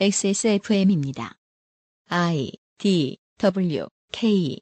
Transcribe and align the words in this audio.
XSFM입니다. 0.00 1.34
I 2.08 2.50
D 2.78 3.18
W 3.38 3.86
K 4.10 4.58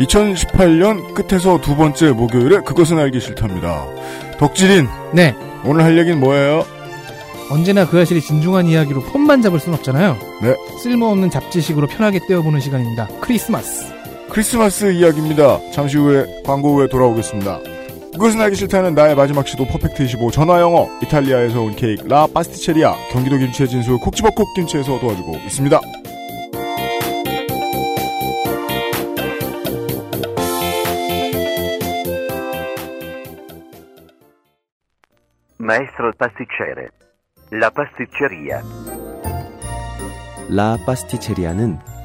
(2018년) 0.00 1.14
끝에서 1.14 1.60
두 1.60 1.76
번째 1.76 2.10
목요일에 2.10 2.60
그것은 2.60 2.98
알기 2.98 3.20
싫답니다 3.20 3.86
덕질인 4.38 4.88
네. 5.14 5.36
오늘 5.64 5.84
할 5.84 5.96
얘기는 5.96 6.18
뭐예요 6.18 6.64
언제나 7.50 7.86
그 7.86 8.00
아실이 8.00 8.22
진중한 8.22 8.66
이야기로 8.66 9.02
폰만 9.02 9.42
잡을 9.42 9.60
순 9.60 9.74
없잖아요. 9.74 10.18
네. 10.42 10.56
쓸모없는 10.82 11.30
잡지식으로 11.30 11.86
편하게 11.86 12.18
떼어보는 12.26 12.60
시간입니다. 12.60 13.08
크리스마스. 13.20 13.91
크리스마스 14.32 14.90
이야기입니다 14.90 15.60
잠시 15.72 15.98
후에 15.98 16.24
광고 16.42 16.76
후에 16.76 16.88
돌아오겠습니다 16.88 17.60
그것은 18.12 18.40
알기 18.40 18.56
싫다는 18.56 18.94
나의 18.94 19.14
마지막 19.14 19.46
시도 19.46 19.66
퍼펙트 19.66 20.04
25 20.04 20.30
전화영어 20.30 20.88
이탈리아에서 21.02 21.60
온 21.60 21.76
케이크 21.76 22.06
라 22.08 22.26
파스티체리아 22.32 22.94
경기도 23.10 23.36
김치의 23.36 23.68
진수 23.68 23.98
콕지버콕 23.98 24.54
김치에서 24.54 24.98
도와주고 24.98 25.36
있습니다 25.36 25.80
Maestro 35.60 36.10
pasticcere. 36.18 36.88
La 37.52 37.70
pasticceria. 37.70 38.60
La 40.50 40.76
Pasticceria는 40.84 41.91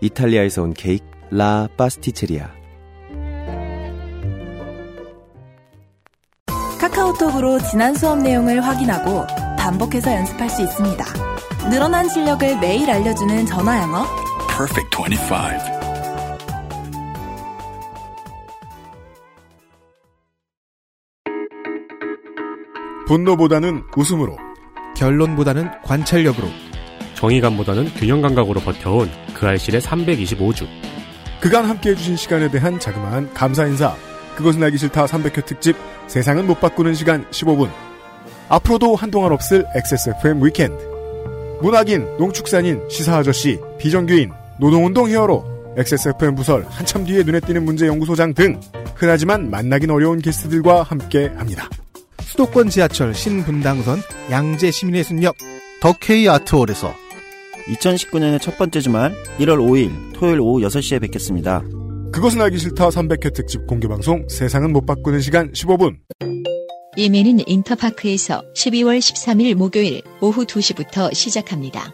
이탈리아에서 0.00 0.62
온 0.62 0.74
케이크 0.74 1.04
라 1.30 1.68
파스티체리아. 1.76 2.50
카카오톡으로 6.80 7.58
지난 7.60 7.94
수업 7.94 8.18
내용을 8.18 8.64
확인하고 8.64 9.26
반복해서 9.58 10.12
연습할 10.12 10.48
수 10.48 10.62
있습니다. 10.62 11.04
늘어난 11.70 12.08
실력을 12.08 12.58
매일 12.58 12.90
알려주는 12.90 13.46
전화 13.46 13.80
영어. 13.82 14.04
Perfect 14.48 14.96
25. 14.96 15.80
분노보다는 23.06 23.82
웃음으로 23.96 24.36
결론보다는 24.96 25.82
관찰력으로. 25.82 26.69
정의감보다는 27.20 27.92
균형 27.94 28.22
감각으로 28.22 28.60
버텨온 28.60 29.10
그 29.34 29.46
알실의 29.46 29.82
325주. 29.82 30.66
그간 31.38 31.66
함께 31.66 31.90
해주신 31.90 32.16
시간에 32.16 32.50
대한 32.50 32.80
자그마한 32.80 33.34
감사 33.34 33.66
인사. 33.66 33.94
그것은 34.36 34.62
알기 34.62 34.78
싫다 34.78 35.04
300회 35.04 35.44
특집 35.44 35.76
세상은 36.06 36.46
못 36.46 36.60
바꾸는 36.60 36.94
시간 36.94 37.26
15분. 37.30 37.70
앞으로도 38.48 38.96
한동안 38.96 39.32
없을 39.32 39.66
XSFM 39.74 40.42
위켄드. 40.42 40.90
문학인, 41.60 42.06
농축산인, 42.18 42.88
시사 42.88 43.18
아저씨, 43.18 43.58
비정규인, 43.78 44.32
노동운동 44.58 45.10
히어로, 45.10 45.74
XSFM 45.76 46.34
부설 46.34 46.64
한참 46.70 47.04
뒤에 47.04 47.22
눈에 47.22 47.40
띄는 47.40 47.64
문제 47.64 47.86
연구소장 47.86 48.32
등 48.32 48.58
흔하지만 48.96 49.50
만나긴 49.50 49.90
어려운 49.90 50.20
게스트들과 50.20 50.82
함께 50.82 51.30
합니다. 51.36 51.68
수도권 52.22 52.70
지하철 52.70 53.14
신분당선 53.14 54.00
양재 54.30 54.70
시민회순역 54.70 55.36
덕케이 55.80 56.28
아트홀에서 56.28 57.09
2019년의 57.68 58.40
첫 58.40 58.56
번째 58.58 58.80
주말 58.80 59.12
1월 59.38 59.58
5일 59.58 60.12
토요일 60.14 60.40
오후 60.40 60.60
6시에 60.66 61.00
뵙겠습니다. 61.02 61.62
그것은 62.12 62.40
알기 62.40 62.58
싫다 62.58 62.88
300회 62.88 63.32
특집 63.34 63.66
공개방송 63.66 64.26
세상은 64.28 64.72
못 64.72 64.84
바꾸는 64.86 65.20
시간 65.20 65.50
15분. 65.52 65.96
이메는 66.96 67.38
인터파크에서 67.46 68.42
12월 68.56 68.98
13일 68.98 69.54
목요일 69.54 70.02
오후 70.20 70.44
2시부터 70.44 71.14
시작합니다. 71.14 71.92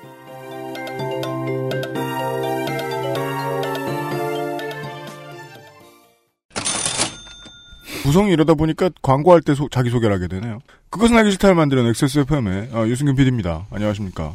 구성이 8.03 8.33
이러다 8.33 8.55
보니까 8.55 8.91
광고할 9.03 9.41
때 9.43 9.55
소- 9.55 9.69
자기소개를 9.69 10.15
하게 10.15 10.29
되네요. 10.29 10.59
그것은 10.91 11.17
알기 11.17 11.33
싫다를 11.33 11.57
만드는 11.57 11.87
XSFM의 11.89 12.69
어, 12.73 12.87
유승균 12.87 13.17
PD입니다. 13.17 13.67
안녕하십니까. 13.71 14.35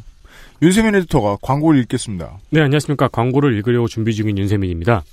윤세민 0.62 0.94
에디터가 0.94 1.38
광고를 1.42 1.80
읽겠습니다. 1.82 2.38
네, 2.52 2.62
안녕하십니까. 2.62 3.08
광고를 3.08 3.56
읽으려고 3.58 3.88
준비 3.88 4.14
중인 4.14 4.38
윤세민입니다. 4.38 5.04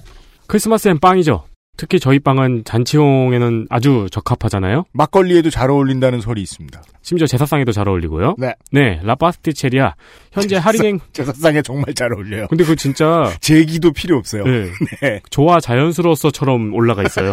크리스마스엔 0.47 0.99
빵이죠. 0.99 1.45
특히 1.79 2.01
저희 2.01 2.19
빵은 2.19 2.65
잔치용에는 2.65 3.69
아주 3.71 4.09
적합하잖아요. 4.11 4.85
막걸리에도 4.93 5.49
잘 5.49 5.71
어울린다는 5.71 6.21
설이 6.21 6.43
있습니다. 6.43 6.83
심지어 7.03 7.27
제사상에도 7.27 7.73
잘 7.73 7.89
어울리고요. 7.89 8.35
네. 8.37 8.55
네, 8.73 9.01
라파스티체리아. 9.05 9.95
현재 10.33 10.57
할인행. 10.57 10.99
제사상에 11.13 11.63
정말 11.63 11.95
잘 11.95 12.13
어울려요. 12.13 12.49
근데 12.49 12.65
그 12.65 12.77
진짜. 12.77 13.33
제기도 13.41 13.93
필요 13.93 14.19
없어요. 14.19 14.45
네. 14.45 14.71
네. 15.01 15.21
조화 15.31 15.61
자연스러워서처럼 15.61 16.75
올라가 16.75 17.03
있어요. 17.05 17.31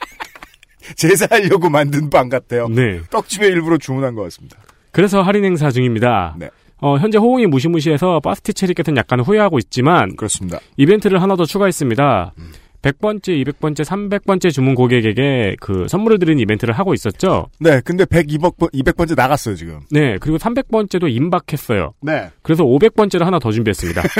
제사하려고 0.96 1.68
만든 1.68 2.08
빵 2.08 2.28
같아요. 2.28 2.68
네. 2.68 3.00
떡집에 3.10 3.48
일부러 3.48 3.76
주문한 3.76 4.14
것 4.14 4.22
같습니다. 4.22 4.56
그래서 4.92 5.20
할인 5.22 5.44
행사 5.44 5.70
중입니다. 5.70 6.36
네. 6.38 6.48
어, 6.82 6.98
현재 6.98 7.16
호응이 7.16 7.46
무시무시해서 7.46 8.20
파스티체리께서는 8.20 8.98
약간 8.98 9.20
후회하고 9.20 9.58
있지만 9.58 10.16
그렇습니다. 10.16 10.58
이벤트를 10.76 11.22
하나 11.22 11.36
더 11.36 11.44
추가했습니다. 11.44 12.34
음. 12.36 12.52
100번째, 12.82 13.44
200번째, 13.44 13.84
300번째 13.84 14.52
주문 14.52 14.74
고객에게 14.74 15.54
그 15.60 15.86
선물을 15.88 16.18
드리는 16.18 16.40
이벤트를 16.40 16.74
하고 16.74 16.94
있었죠. 16.94 17.46
네, 17.60 17.80
근데 17.84 18.04
102번, 18.04 18.56
200번째 18.72 19.14
나갔어요, 19.16 19.54
지금. 19.54 19.80
네, 19.92 20.18
그리고 20.18 20.38
300번째도 20.38 21.08
임박했어요. 21.08 21.92
네. 22.02 22.30
그래서 22.42 22.64
500번째를 22.64 23.22
하나 23.22 23.38
더 23.38 23.52
준비했습니다. 23.52 24.02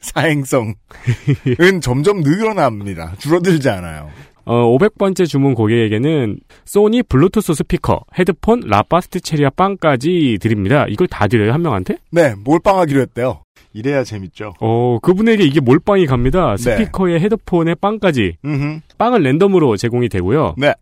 사행성은 0.00 1.80
점점 1.80 2.20
늘어납니다. 2.20 3.14
줄어들지 3.18 3.68
않아요. 3.70 4.10
어, 4.48 4.78
500번째 4.78 5.26
주문 5.28 5.54
고객에게는 5.54 6.40
소니 6.64 7.02
블루투스 7.02 7.52
스피커, 7.52 8.00
헤드폰, 8.18 8.62
La 8.66 8.79
Pasticceria 8.79 9.50
빵까지 9.50 10.38
드립니다. 10.40 10.86
이걸 10.88 11.06
다 11.06 11.26
드려요, 11.28 11.52
한 11.52 11.60
명한테? 11.60 11.98
네, 12.10 12.34
몰빵하기로 12.44 13.02
했대요. 13.02 13.42
이래야 13.74 14.04
재밌죠. 14.04 14.54
어, 14.60 14.98
그분에게 15.02 15.44
이게 15.44 15.60
몰빵이 15.60 16.06
갑니다. 16.06 16.56
네. 16.56 16.62
스피커에 16.62 17.20
헤드폰에 17.20 17.74
빵까지. 17.74 18.38
음, 18.46 18.80
빵은 18.96 19.22
랜덤으로 19.22 19.76
제공이 19.76 20.08
되고요. 20.08 20.54
네. 20.56 20.72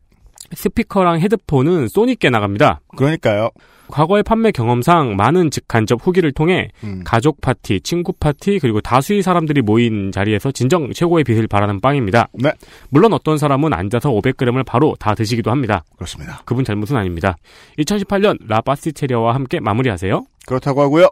스피커랑 0.54 1.18
헤드폰은 1.18 1.88
소니께 1.88 2.30
나갑니다. 2.30 2.82
그러니까요. 2.96 3.50
과거의 3.88 4.22
판매 4.22 4.50
경험상 4.50 5.16
많은 5.16 5.50
직간접 5.50 6.00
후기를 6.02 6.32
통해 6.32 6.68
음. 6.84 7.02
가족 7.04 7.40
파티, 7.40 7.80
친구 7.80 8.12
파티, 8.12 8.58
그리고 8.58 8.80
다수의 8.80 9.22
사람들이 9.22 9.62
모인 9.62 10.12
자리에서 10.12 10.50
진정 10.52 10.92
최고의 10.92 11.24
빛을 11.24 11.46
발하는 11.46 11.80
빵입니다. 11.80 12.28
네. 12.34 12.52
물론 12.90 13.12
어떤 13.12 13.38
사람은 13.38 13.72
앉아서 13.72 14.10
500g을 14.10 14.64
바로 14.64 14.96
다 14.98 15.14
드시기도 15.14 15.50
합니다. 15.50 15.84
그렇습니다. 15.96 16.42
그분 16.44 16.64
잘못은 16.64 16.96
아닙니다. 16.96 17.36
2018년 17.78 18.38
라파스티체리아와 18.46 19.34
함께 19.34 19.60
마무리하세요. 19.60 20.24
그렇다고 20.46 20.82
하고요. 20.82 21.08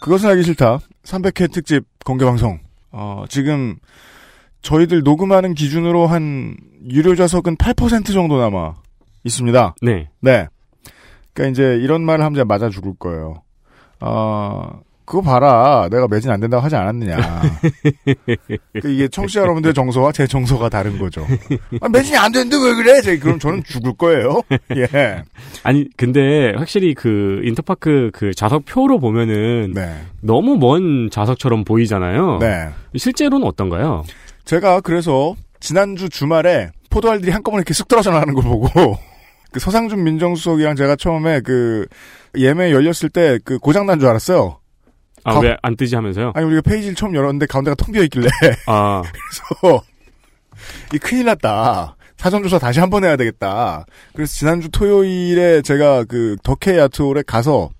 그것은 0.00 0.30
알기 0.30 0.42
싫다. 0.44 0.80
300회 1.04 1.52
특집 1.52 1.84
공개 2.04 2.24
방송. 2.24 2.58
어, 2.90 3.24
지금 3.28 3.76
저희들 4.62 5.02
녹음하는 5.02 5.54
기준으로 5.54 6.06
한 6.06 6.56
유료 6.90 7.14
좌석은 7.14 7.56
8% 7.56 8.12
정도 8.12 8.38
남아 8.38 8.74
있습니다. 9.24 9.74
네. 9.82 10.08
네. 10.20 10.46
그러니까 11.32 11.52
이제 11.52 11.76
이런 11.82 12.02
말을 12.02 12.24
하면 12.24 12.46
맞아 12.48 12.68
죽을 12.68 12.94
거예요. 12.98 13.42
어, 14.00 14.80
그거 15.08 15.22
봐라. 15.22 15.88
내가 15.90 16.06
매진 16.06 16.30
안 16.30 16.38
된다고 16.38 16.62
하지 16.62 16.76
않았느냐. 16.76 17.16
그 18.82 18.90
이게 18.92 19.08
청취자 19.08 19.40
여러분들의 19.40 19.72
정서와 19.72 20.12
제 20.12 20.26
정서가 20.26 20.68
다른 20.68 20.98
거죠. 20.98 21.26
아, 21.80 21.88
매진이 21.88 22.16
안 22.18 22.30
되는데 22.30 22.56
왜 22.56 22.74
그래? 22.74 23.00
제 23.00 23.18
그럼 23.18 23.38
저는 23.38 23.62
죽을 23.64 23.94
거예요. 23.94 24.42
예. 24.76 25.22
아니 25.62 25.88
근데 25.96 26.52
확실히 26.56 26.92
그 26.92 27.40
인터파크 27.42 28.10
그 28.12 28.34
좌석표로 28.34 28.98
보면은 29.00 29.72
네. 29.74 29.94
너무 30.20 30.58
먼 30.58 31.08
좌석처럼 31.10 31.64
보이잖아요. 31.64 32.38
네. 32.40 32.68
실제로는 32.94 33.46
어떤가요? 33.46 34.04
제가 34.44 34.82
그래서 34.82 35.34
지난주 35.58 36.10
주말에 36.10 36.70
포도알들이 36.90 37.32
한꺼번에 37.32 37.60
이렇게 37.60 37.72
쓱 37.72 37.88
떨어져 37.88 38.10
나가는 38.10 38.34
걸 38.34 38.44
보고 38.44 38.98
그 39.52 39.60
서상준 39.60 40.02
민정수석이랑 40.04 40.76
제가 40.76 40.96
처음에 40.96 41.40
그 41.40 41.86
예매 42.36 42.72
열렸을 42.72 43.08
때 43.12 43.38
그 43.44 43.58
고장 43.58 43.86
난 43.86 43.98
줄 43.98 44.08
알았어요. 44.08 44.58
아 45.24 45.34
가- 45.34 45.40
왜안 45.40 45.76
뜨지 45.76 45.94
하면서요? 45.94 46.32
아니 46.34 46.46
우리가 46.46 46.62
페이지를 46.62 46.94
처음 46.94 47.14
열었는데 47.14 47.46
가운데가 47.46 47.74
텅 47.74 47.92
비어 47.92 48.02
있길래 48.04 48.28
아 48.66 49.02
그래서 49.60 49.82
이 50.94 50.98
큰일 50.98 51.24
났다. 51.26 51.96
사전조사 52.16 52.58
다시 52.58 52.80
한 52.80 52.90
번 52.90 53.04
해야 53.04 53.16
되겠다. 53.16 53.86
그래서 54.14 54.32
지난주 54.34 54.68
토요일에 54.70 55.62
제가 55.62 56.04
그 56.04 56.36
덕혜 56.42 56.78
아트홀에 56.80 57.22
가서 57.26 57.70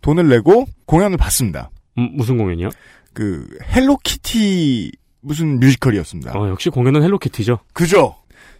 돈을 0.00 0.28
내고 0.28 0.64
공연을 0.86 1.16
봤습니다. 1.16 1.70
음, 1.98 2.10
무슨 2.14 2.38
공연이요? 2.38 2.68
그 3.12 3.46
헬로키티 3.74 4.92
무슨 5.22 5.58
뮤지컬이었습니다. 5.60 6.32
어, 6.38 6.48
역시 6.48 6.70
공연은 6.70 7.02
헬로키티죠. 7.02 7.58
그죠? 7.72 8.14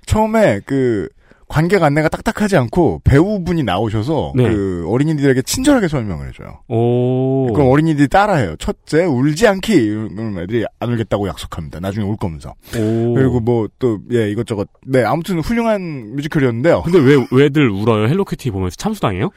처음에 0.07 0.61
그 0.67 1.09
관객 1.51 1.83
안내가 1.83 2.09
딱딱하지 2.09 2.57
않고 2.57 3.01
배우분이 3.03 3.65
나오셔서 3.65 4.35
네. 4.37 4.45
그 4.49 4.85
어린이들에게 4.89 5.43
친절하게 5.43 5.89
설명을 5.89 6.29
해줘요. 6.29 6.61
오. 6.69 7.53
그럼 7.53 7.69
어린이들이 7.71 8.07
따라해요. 8.07 8.55
첫째 8.57 9.05
울지 9.05 9.49
않기 9.49 9.89
그럼 10.15 10.39
애들이 10.39 10.65
안 10.79 10.93
울겠다고 10.93 11.27
약속합니다. 11.27 11.81
나중에 11.81 12.07
울 12.07 12.17
거면서. 12.17 12.55
오. 12.79 13.15
그리고 13.15 13.41
뭐 13.41 13.67
또 13.81 13.99
예 14.13 14.31
이것저것 14.31 14.69
네 14.87 15.03
아무튼 15.05 15.41
훌륭한 15.41 16.15
뮤지컬이었는데요. 16.15 16.83
근데 16.83 17.01
왜 17.01 17.17
왜들 17.33 17.69
울어요? 17.69 18.07
헬로키티 18.07 18.53
보면서 18.53 18.77
참수당해요? 18.77 19.31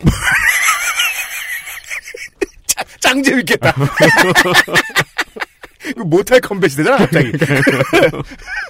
짱 3.00 3.22
재밌겠다. 3.22 3.72
Mortal 6.04 6.40
Kombat이 6.40 6.76
되잖아 6.76 6.98
갑자기. 6.98 7.32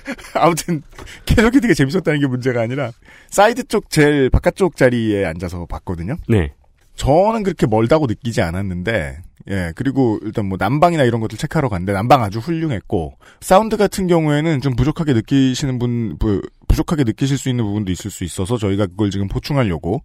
아무튼 0.34 0.82
계속 1.24 1.50
되게 1.50 1.74
재밌었다는 1.74 2.20
게 2.20 2.26
문제가 2.26 2.62
아니라 2.62 2.92
사이드 3.28 3.64
쪽 3.64 3.90
제일 3.90 4.30
바깥쪽 4.30 4.76
자리에 4.76 5.24
앉아서 5.24 5.66
봤거든요. 5.66 6.16
네. 6.28 6.52
저는 6.94 7.42
그렇게 7.42 7.66
멀다고 7.66 8.06
느끼지 8.06 8.42
않았는데, 8.42 9.22
예, 9.50 9.72
그리고 9.74 10.18
일단 10.22 10.46
뭐 10.46 10.56
난방이나 10.60 11.04
이런 11.04 11.20
것들 11.20 11.38
체크하러 11.38 11.68
갔는데 11.68 11.92
난방 11.92 12.22
아주 12.22 12.38
훌륭했고, 12.38 13.14
사운드 13.40 13.76
같은 13.76 14.06
경우에는 14.06 14.60
좀 14.60 14.76
부족하게 14.76 15.14
느끼시는 15.14 15.78
분, 15.78 16.16
부, 16.18 16.42
부족하게 16.68 17.04
느끼실 17.04 17.38
수 17.38 17.48
있는 17.48 17.64
부분도 17.64 17.90
있을 17.92 18.10
수 18.10 18.24
있어서 18.24 18.56
저희가 18.56 18.86
그걸 18.86 19.10
지금 19.10 19.26
보충하려고 19.28 20.02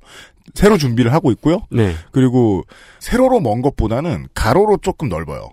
새로 0.54 0.78
준비를 0.78 1.14
하고 1.14 1.32
있고요. 1.32 1.62
네. 1.72 1.94
그리고 2.12 2.64
세로로 3.00 3.42
먼 3.42 3.62
것보다는 3.62 4.28
가로로 4.34 4.78
조금 4.82 5.10
넓어요. 5.10 5.50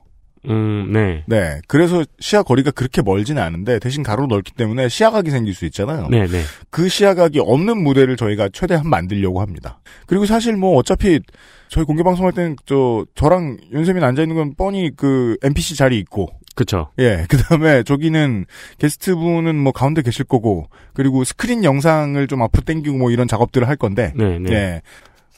음, 0.48 0.92
네. 0.92 1.24
네. 1.26 1.60
그래서 1.66 2.04
시야 2.20 2.42
거리가 2.42 2.70
그렇게 2.70 3.02
멀지는 3.02 3.42
않은데 3.42 3.78
대신 3.78 4.02
가로로 4.02 4.28
넓기 4.28 4.52
때문에 4.52 4.88
시야각이 4.88 5.30
생길 5.30 5.54
수 5.54 5.64
있잖아요. 5.66 6.08
네, 6.10 6.26
네. 6.26 6.42
그 6.70 6.88
시야각이 6.88 7.40
없는 7.40 7.82
무대를 7.82 8.16
저희가 8.16 8.48
최대한 8.52 8.88
만들려고 8.88 9.40
합니다. 9.40 9.80
그리고 10.06 10.26
사실 10.26 10.56
뭐 10.56 10.76
어차피 10.76 11.20
저희 11.68 11.84
공개 11.84 12.02
방송할 12.02 12.32
때는 12.32 12.56
저 12.66 13.04
저랑 13.14 13.58
윤세민 13.72 14.02
앉아 14.04 14.22
있는 14.22 14.36
건 14.36 14.54
뻔히 14.56 14.90
그 14.94 15.36
NPC 15.42 15.76
자리 15.76 15.98
있고 15.98 16.28
그쵸. 16.54 16.90
예 16.98 17.26
그다음에 17.28 17.82
저기는 17.82 18.46
게스트 18.78 19.16
분은 19.16 19.56
뭐 19.56 19.72
가운데 19.72 20.02
계실 20.02 20.24
거고 20.24 20.68
그리고 20.92 21.24
스크린 21.24 21.64
영상을 21.64 22.24
좀 22.28 22.42
앞으로 22.42 22.62
당기고 22.64 22.96
뭐 22.96 23.10
이런 23.10 23.26
작업들을 23.26 23.66
할 23.68 23.76
건데 23.76 24.12
네, 24.14 24.38
네. 24.38 24.52
예 24.52 24.82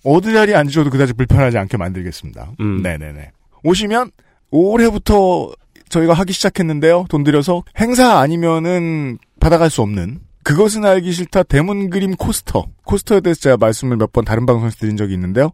어느 0.04 0.32
자리에 0.32 0.54
앉으셔도 0.54 0.90
그다지 0.90 1.14
불편하지 1.14 1.58
않게 1.58 1.76
만들겠습니다. 1.76 2.52
음. 2.60 2.82
네네네 2.82 3.30
오시면 3.64 4.10
올해부터 4.50 5.52
저희가 5.88 6.14
하기 6.14 6.32
시작했는데요. 6.32 7.06
돈 7.08 7.24
들여서 7.24 7.62
행사 7.78 8.18
아니면은 8.18 9.18
받아갈 9.40 9.70
수 9.70 9.82
없는 9.82 10.20
그것은 10.42 10.84
알기 10.84 11.10
싫다 11.10 11.42
대문 11.42 11.90
그림 11.90 12.14
코스터. 12.14 12.66
코스터에 12.84 13.20
대해서 13.20 13.40
제가 13.40 13.56
말씀을 13.56 13.96
몇 13.96 14.12
번 14.12 14.24
다른 14.24 14.46
방송에서 14.46 14.76
드린 14.76 14.96
적이 14.96 15.14
있는데요. 15.14 15.46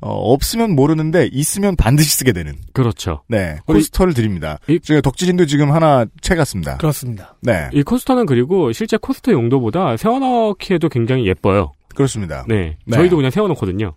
어, 0.00 0.10
없으면 0.32 0.74
모르는데 0.74 1.28
있으면 1.30 1.76
반드시 1.76 2.16
쓰게 2.16 2.32
되는. 2.32 2.54
그렇죠. 2.72 3.22
네, 3.28 3.58
코스터를 3.66 4.14
드립니다. 4.14 4.58
이- 4.66 4.80
제가 4.80 5.02
덕질인도 5.02 5.44
지금 5.44 5.70
하나 5.72 6.06
채 6.22 6.34
갔습니다. 6.34 6.78
그렇습니다. 6.78 7.36
네, 7.42 7.68
이 7.74 7.82
코스터는 7.82 8.24
그리고 8.24 8.72
실제 8.72 8.96
코스터 8.96 9.32
용도보다 9.32 9.98
세워넣기에도 9.98 10.88
굉장히 10.88 11.26
예뻐요. 11.26 11.72
그렇습니다. 11.94 12.46
네. 12.48 12.78
네. 12.86 12.96
저희도 12.96 13.16
그냥 13.16 13.30
세워놓거든요. 13.30 13.96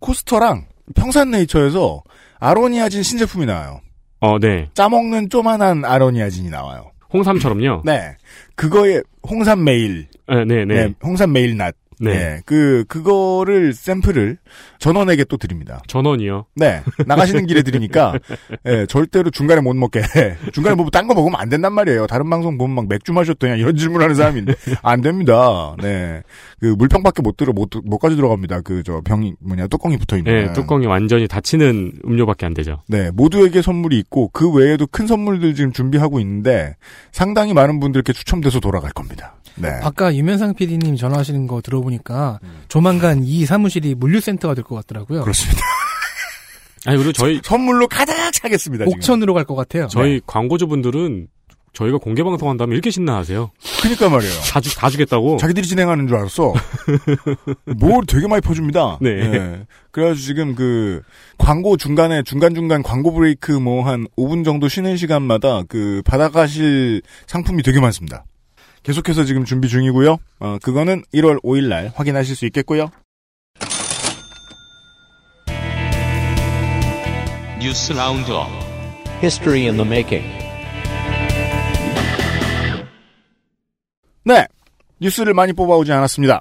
코스터랑 0.00 0.66
평산네이처에서 0.96 2.02
아로니아진 2.40 3.02
신제품이 3.04 3.46
나와요. 3.46 3.80
어, 4.24 4.38
네. 4.38 4.70
짜먹는 4.72 5.28
쪼만한 5.28 5.84
아로니아진이 5.84 6.48
나와요. 6.48 6.92
홍삼처럼요. 7.12 7.82
네, 7.84 8.16
그거에 8.56 9.02
홍삼 9.28 9.62
메일, 9.62 10.06
네, 10.26 10.44
네, 10.46 10.64
네. 10.64 10.86
네, 10.86 10.94
홍삼 11.02 11.32
메일 11.32 11.56
낫. 11.58 11.74
네. 12.00 12.12
네, 12.12 12.40
그 12.46 12.84
그거를 12.88 13.72
샘플을 13.72 14.38
전원에게 14.78 15.24
또 15.24 15.36
드립니다. 15.36 15.80
전원이요. 15.86 16.46
네, 16.56 16.82
나가시는 17.06 17.46
길에 17.46 17.62
드리니까 17.62 18.18
예, 18.66 18.86
절대로 18.86 19.30
중간에 19.30 19.60
못 19.60 19.74
먹게. 19.74 20.02
중간에 20.52 20.74
뭐 20.76 20.88
딴 20.90 21.06
거 21.08 21.14
먹으면 21.14 21.40
안 21.40 21.48
된단 21.48 21.72
말이에요. 21.72 22.06
다른 22.06 22.28
방송 22.30 22.56
보면 22.58 22.74
막 22.74 22.88
맥주 22.88 23.12
마셨더냐 23.12 23.56
이런 23.56 23.76
질문 23.76 24.02
하는 24.02 24.14
사람인데 24.14 24.54
안 24.82 25.00
됩니다. 25.00 25.74
네, 25.82 26.22
그 26.60 26.66
물병밖에 26.66 27.22
못 27.22 27.36
들어 27.36 27.52
못 27.52 27.70
못 27.84 27.98
가져 27.98 28.16
들어갑니다. 28.16 28.60
그 28.60 28.82
저 28.84 29.00
병이 29.00 29.34
뭐냐 29.40 29.66
뚜껑이 29.68 29.96
붙어 29.96 30.16
있는. 30.18 30.32
네, 30.46 30.52
뚜껑이 30.52 30.86
완전히 30.86 31.26
닫히는 31.26 31.92
음료밖에 32.04 32.44
안 32.46 32.52
되죠. 32.54 32.82
네, 32.86 33.10
모두에게 33.12 33.62
선물이 33.62 33.98
있고 34.00 34.28
그 34.32 34.50
외에도 34.52 34.86
큰 34.86 35.06
선물들 35.06 35.54
지금 35.54 35.72
준비하고 35.72 36.20
있는데 36.20 36.76
상당히 37.12 37.54
많은 37.54 37.80
분들께 37.80 38.12
추첨돼서 38.12 38.60
돌아갈 38.60 38.92
겁니다. 38.92 39.36
네. 39.56 39.68
아까 39.82 40.14
유면상 40.14 40.54
PD님 40.54 40.96
전화하시는 40.96 41.46
거 41.46 41.60
들어보니까 41.60 42.40
조만간 42.68 43.22
이 43.24 43.44
사무실이 43.46 43.94
물류센터가 43.94 44.54
될 44.54 44.64
것 44.64 44.74
같더라고요. 44.76 45.22
그렇습니다. 45.22 45.60
아니, 46.86 46.96
그리고 46.98 47.12
저희, 47.12 47.40
선물로 47.42 47.88
가득 47.88 48.14
차겠습니다. 48.32 48.84
지금. 48.84 48.96
옥천으로 48.96 49.32
갈 49.34 49.44
것 49.44 49.54
같아요. 49.54 49.86
저희 49.88 50.20
광고주분들은 50.26 51.28
저희가 51.72 51.98
공개 51.98 52.22
방송 52.22 52.48
한다면 52.50 52.74
이렇게 52.74 52.90
신나하세요. 52.90 53.50
그러니까 53.82 54.08
말이에요. 54.08 54.32
다, 54.52 54.60
주, 54.60 54.76
다 54.76 54.88
주겠다고. 54.90 55.38
자기들이 55.38 55.66
진행하는 55.66 56.06
줄 56.06 56.16
알았어. 56.18 56.52
뭘 57.78 58.04
되게 58.06 58.28
많이 58.28 58.40
퍼줍니다. 58.42 58.98
네. 59.02 59.10
예. 59.10 59.66
그래가지고 59.90 60.24
지금 60.24 60.54
그 60.54 61.02
광고 61.38 61.76
중간에 61.76 62.22
중간중간 62.22 62.82
광고 62.82 63.12
브레이크 63.12 63.50
뭐 63.52 63.82
한 63.84 64.06
5분 64.16 64.44
정도 64.44 64.68
쉬는 64.68 64.96
시간마다 64.96 65.62
그 65.68 66.00
받아가실 66.04 67.02
상품이 67.26 67.62
되게 67.64 67.80
많습니다. 67.80 68.24
계속해서 68.84 69.24
지금 69.24 69.44
준비 69.44 69.68
중이고요. 69.68 70.18
어, 70.40 70.58
그거는 70.62 71.02
1월 71.14 71.42
5일 71.42 71.68
날 71.68 71.90
확인하실 71.94 72.36
수 72.36 72.44
있겠고요. 72.46 72.90
뉴스 77.60 77.94
roundup 77.94 78.46
History 79.22 79.62
in 79.62 79.76
the 79.76 79.86
making. 79.86 80.28
네. 84.24 84.46
뉴스를 85.00 85.32
많이 85.32 85.54
뽑아오지 85.54 85.90
않았습니다. 85.90 86.40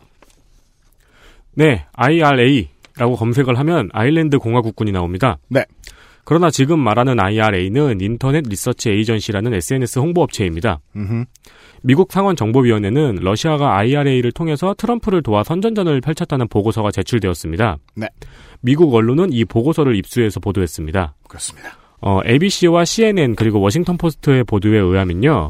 네, 1.55 1.85
IRA라고 1.93 3.15
검색을 3.17 3.57
하면 3.59 3.89
아일랜드 3.93 4.37
공화국군이 4.37 4.91
나옵니다. 4.91 5.37
네. 5.49 5.65
그러나 6.25 6.49
지금 6.49 6.79
말하는 6.79 7.19
IRA는 7.19 8.01
Internet 8.01 8.43
Research 8.47 8.89
Agency라는 8.89 9.53
SNS 9.53 9.99
홍보업체입니다. 9.99 10.81
음흠. 10.95 11.25
미국 11.83 12.11
상원 12.11 12.35
정보위원회는 12.35 13.19
러시아가 13.21 13.77
IRA를 13.77 14.31
통해서 14.31 14.73
트럼프를 14.77 15.21
도와 15.21 15.43
선전전을 15.43 15.99
펼쳤다는 16.01 16.47
보고서가 16.47 16.91
제출되었습니다. 16.91 17.77
네. 17.95 18.07
미국 18.61 18.93
언론은 18.93 19.33
이 19.33 19.43
보고서를 19.43 19.95
입수해서 19.97 20.39
보도했습니다. 20.39 21.15
그렇습니다. 21.27 21.77
어, 21.99 22.21
ABC와 22.25 22.85
CNN 22.85 23.35
그리고 23.35 23.59
워싱턴 23.59 23.97
포스트의 23.97 24.45
보도에 24.45 24.79
의하면요. 24.79 25.47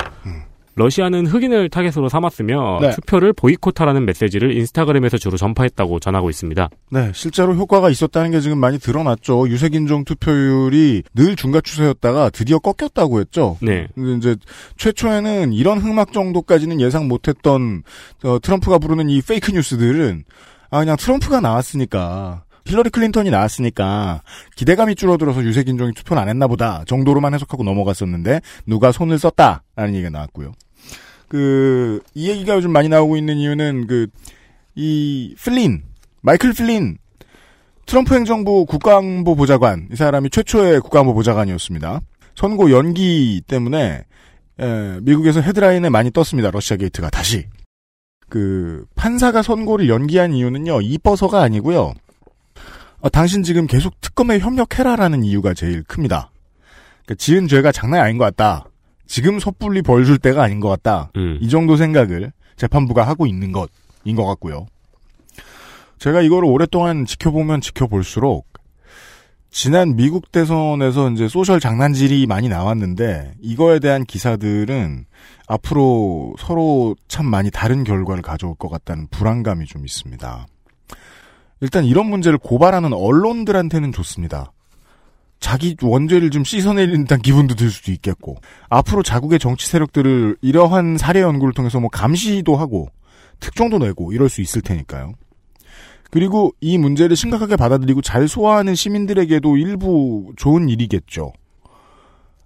러시아는 0.76 1.28
흑인을 1.28 1.70
타겟으로 1.70 2.10
삼았으며 2.10 2.80
네. 2.82 2.90
투표를 2.92 3.34
보이콧하라는 3.34 4.06
메시지를 4.06 4.56
인스타그램에서 4.58 5.18
주로 5.18 5.38
전파했다고 5.38 6.00
전하고 6.00 6.30
있습니다. 6.30 6.70
네, 6.92 7.12
실제로 7.14 7.54
효과가 7.56 7.90
있었다는 7.90 8.32
게 8.32 8.40
지금 8.40 8.58
많이 8.58 8.80
드러났죠. 8.80 9.48
유색인종 9.50 10.06
투표율이 10.06 11.04
늘 11.14 11.36
증가 11.36 11.62
추세였다가 11.64 12.30
드디어 12.30 12.60
꺾였다고 12.60 13.20
했죠. 13.20 13.58
네. 13.62 13.88
근데 13.94 14.14
이제 14.16 14.36
최초에는 14.78 15.54
이런 15.54 15.80
흑막 15.80 16.12
정도까지는 16.14 16.82
예상 16.82 17.08
못했던 17.08 17.84
어, 18.24 18.40
트럼프가 18.40 18.80
부르는 18.80 19.10
이 19.10 19.22
fake 19.22 19.52
news들은 19.52 20.24
아 20.70 20.80
그냥 20.80 20.96
트럼프가 20.98 21.40
나왔으니까 21.40 22.44
힐러리 22.66 22.90
클린턴이 22.90 23.30
나왔으니까 23.30 24.22
기대감이 24.56 24.96
줄어들어서 24.96 25.44
유색 25.44 25.68
인종이 25.68 25.94
투표를 25.94 26.22
안 26.22 26.30
했나 26.30 26.48
보다 26.48 26.84
정도로만 26.86 27.34
해석하고 27.34 27.64
넘어갔었는데 27.64 28.40
누가 28.66 28.92
손을 28.92 29.20
썼다라는 29.20 29.96
얘기가 29.96 30.10
나왔고요. 30.10 30.54
그 31.34 32.00
이 32.14 32.30
얘기가 32.30 32.56
요즘 32.56 32.72
많이 32.72 32.90
나오고 32.90 33.18
있는 33.18 33.38
이유는 33.38 33.88
그 33.88 34.08
이 34.76 35.36
플린 35.38 35.84
마이클 36.22 36.52
플린 36.54 36.98
트럼프 37.86 38.16
행정부 38.16 38.66
국가안보 38.66 39.36
보좌관 39.36 39.88
이 39.92 39.96
사람이 39.96 40.30
최초의 40.32 40.82
국가안보 40.82 41.14
보좌관이었습니다. 41.14 42.02
선고 42.36 42.72
연기 42.72 43.42
때문에 43.48 44.04
에, 44.60 45.00
미국에서 45.02 45.42
헤드라인에 45.42 45.90
많이 45.90 46.10
떴습니다. 46.12 46.50
러시아 46.50 46.78
게이트가 46.78 47.10
다시 47.12 47.46
그 48.30 48.86
판사가 48.96 49.44
선고를 49.44 49.90
연기한 49.90 50.34
이유는요 50.34 50.82
이뻐서가 50.82 51.42
아니고요. 51.42 51.94
어, 53.02 53.10
당신 53.10 53.44
지금 53.44 53.68
계속 53.68 54.00
특검에 54.02 54.40
협력해라라는 54.40 55.24
이유가 55.24 55.54
제일 55.54 55.84
큽니다. 55.84 56.32
그러니까 57.06 57.16
지은 57.20 57.48
죄가 57.48 57.72
장난이 57.72 58.02
아닌 58.02 58.18
것 58.18 58.24
같다. 58.24 58.66
지금 59.14 59.40
섣불리 59.40 59.84
벌 59.84 60.06
줄 60.06 60.18
때가 60.18 60.42
아닌 60.42 60.60
것 60.60 60.70
같다. 60.70 61.12
음. 61.18 61.38
이 61.40 61.48
정도 61.48 61.76
생각을 61.76 62.32
재판부가 62.56 63.04
하고 63.08 63.28
있는 63.28 63.52
것인 63.52 64.16
것 64.16 64.26
같고요. 64.26 64.66
제가 66.00 66.22
이거를 66.22 66.50
오랫동안 66.50 67.06
지켜보면 67.06 67.62
지켜볼수록 67.62 68.48
지난 69.52 69.96
미국 69.96 70.32
대선에서 70.32 71.12
이제 71.12 71.28
소셜 71.28 71.60
장난질이 71.60 72.26
많이 72.26 72.50
나왔는데 72.50 73.34
이거에 73.40 73.78
대한 73.78 74.04
기사들은 74.04 75.06
앞으로 75.46 76.34
서로 76.40 76.96
참 77.08 77.28
많이 77.28 77.52
다른 77.52 77.84
결과를 77.84 78.24
가져올 78.24 78.56
것 78.56 78.68
같다는 78.68 79.06
불안감이 79.12 79.68
좀 79.68 79.86
있습니다. 79.86 80.48
일단 81.62 81.86
이런 81.86 82.08
문제를 82.08 82.40
고발하는 82.40 82.94
언론들한테는 82.94 83.92
좋습니다. 83.92 84.52
자기 85.44 85.76
원죄를 85.82 86.30
좀 86.30 86.44
듯한 86.44 87.22
기분도 87.22 87.56
들 87.56 87.70
수도 87.70 87.92
있겠고 87.92 88.38
앞으로 88.70 89.04
자국의 89.04 89.40
정치 89.40 89.68
세력들을 89.68 90.38
이러한 90.42 90.98
사례 90.98 91.20
연구를 91.20 91.54
통해서 91.54 91.82
뭐 91.82 91.90
감시도 91.90 92.56
하고 92.56 92.88
특종도 93.42 93.80
내고 93.80 94.14
이럴 94.14 94.30
수 94.30 94.40
있을 94.40 94.62
테니까요. 94.62 95.12
그리고 96.12 96.54
이 96.62 96.78
문제를 96.78 97.18
심각하게 97.18 97.58
받아들이고 97.58 98.02
잘 98.02 98.30
소화하는 98.30 98.74
시민들에게도 98.74 99.58
일부 99.58 100.32
좋은 100.38 100.70
일이겠죠. 100.70 101.34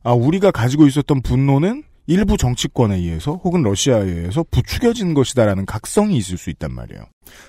아, 0.02 0.14
우리가 0.14 0.50
가지고 0.50 0.88
있었던 0.88 1.22
분노는 1.22 1.84
일부 2.08 2.36
정치권에 2.36 2.96
의해서 2.96 3.34
혹은 3.44 3.62
러시아에 3.62 4.06
의해서 4.06 4.44
부추겨진 4.50 5.14
것이다라는 5.14 5.68
각성이 5.68 6.18
있을 6.18 6.40
수 6.40 6.50
있단 6.50 6.74
말이에요. 6.74 7.04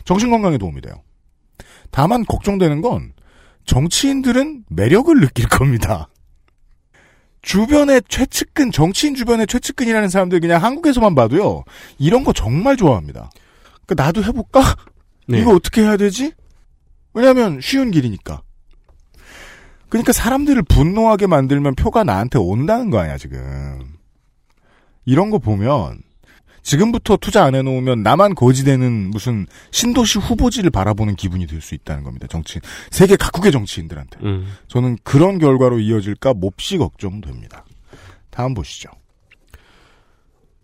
정신 0.05 0.28
건강에 0.28 0.59
도움이 0.59 0.83
돼요. 0.83 0.97
다만 1.90 2.26
걱정되는 2.26 2.83
건 2.83 3.14
정치인들은 3.68 4.64
매력을 4.70 5.14
느낄 5.20 5.46
겁니다. 5.46 6.08
주변의 7.42 8.02
최측근, 8.08 8.72
정치인 8.72 9.14
주변의 9.14 9.46
최측근이라는 9.46 10.08
사람들 10.08 10.40
그냥 10.40 10.64
한국에서만 10.64 11.14
봐도요, 11.14 11.64
이런 11.98 12.25
거 12.25 12.32
정말 12.32 12.76
좋아합니다. 12.76 13.30
그 13.87 13.94
나도 13.96 14.25
해볼까? 14.25 14.75
네. 15.28 15.40
이거 15.40 15.54
어떻게 15.54 15.82
해야 15.82 15.98
되지? 15.98 16.32
왜냐하면 17.12 17.60
쉬운 17.60 17.90
길이니까. 17.90 18.42
그러니까 19.90 20.12
사람들을 20.12 20.62
분노하게 20.62 21.26
만들면 21.26 21.75
표가 21.75 22.04
나한테 22.04 22.38
온다는 22.38 22.88
거 22.90 22.98
아니야 22.98 23.18
지금. 23.18 23.96
이런 25.04 25.30
거 25.30 25.38
보면 25.38 26.00
지금부터 26.68 27.16
투자 27.16 27.44
안 27.44 27.54
해놓으면 27.54 28.02
나만 28.02 28.34
거지되는 28.34 29.08
무슨 29.10 29.46
신도시 29.70 30.18
후보지를 30.18 30.68
바라보는 30.68 31.16
기분이 31.16 31.46
들 31.46 31.62
수 31.62 31.75
있다는 31.75 32.04
겁니다. 32.04 32.26
정치인 32.28 32.60
세계 32.90 33.16
각국의 33.16 33.52
정치인들한테. 33.52 34.18
음. 34.22 34.46
저는 34.68 34.98
그런 35.02 35.38
결과로 35.38 35.80
이어질까 35.80 36.34
몹시 36.34 36.76
걱정됩니다. 36.76 37.64
다음 38.30 38.52
보시죠. 38.52 38.90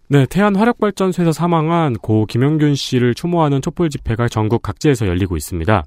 네, 0.08 0.26
태안 0.26 0.54
화력발전소에서 0.54 1.32
사망한 1.32 1.94
고 1.94 2.26
김영균 2.26 2.74
씨를 2.74 3.14
추모하는 3.14 3.62
촛불 3.62 3.88
집회가 3.88 4.28
전국 4.28 4.62
각지에서 4.62 5.06
열리고 5.06 5.38
있습니다. 5.38 5.84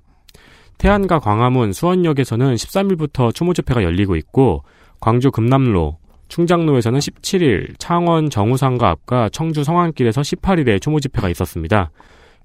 태안과 0.80 1.20
광화문, 1.20 1.74
수원역에서는 1.74 2.56
13일부터 2.56 3.34
추모 3.34 3.54
집회가 3.54 3.84
열리고 3.84 4.16
있고 4.16 4.64
광주 5.00 5.30
금남로, 5.32 6.00
충장로에서는 6.28 7.00
17일, 7.00 7.76
창원 7.80 8.30
정우상가 8.30 8.90
앞과 8.90 9.30
청주 9.30 9.64
성안길에서 9.64 10.22
18일에 10.22 10.82
추모 10.82 11.00
집회가 11.00 11.30
있었습니다. 11.30 11.92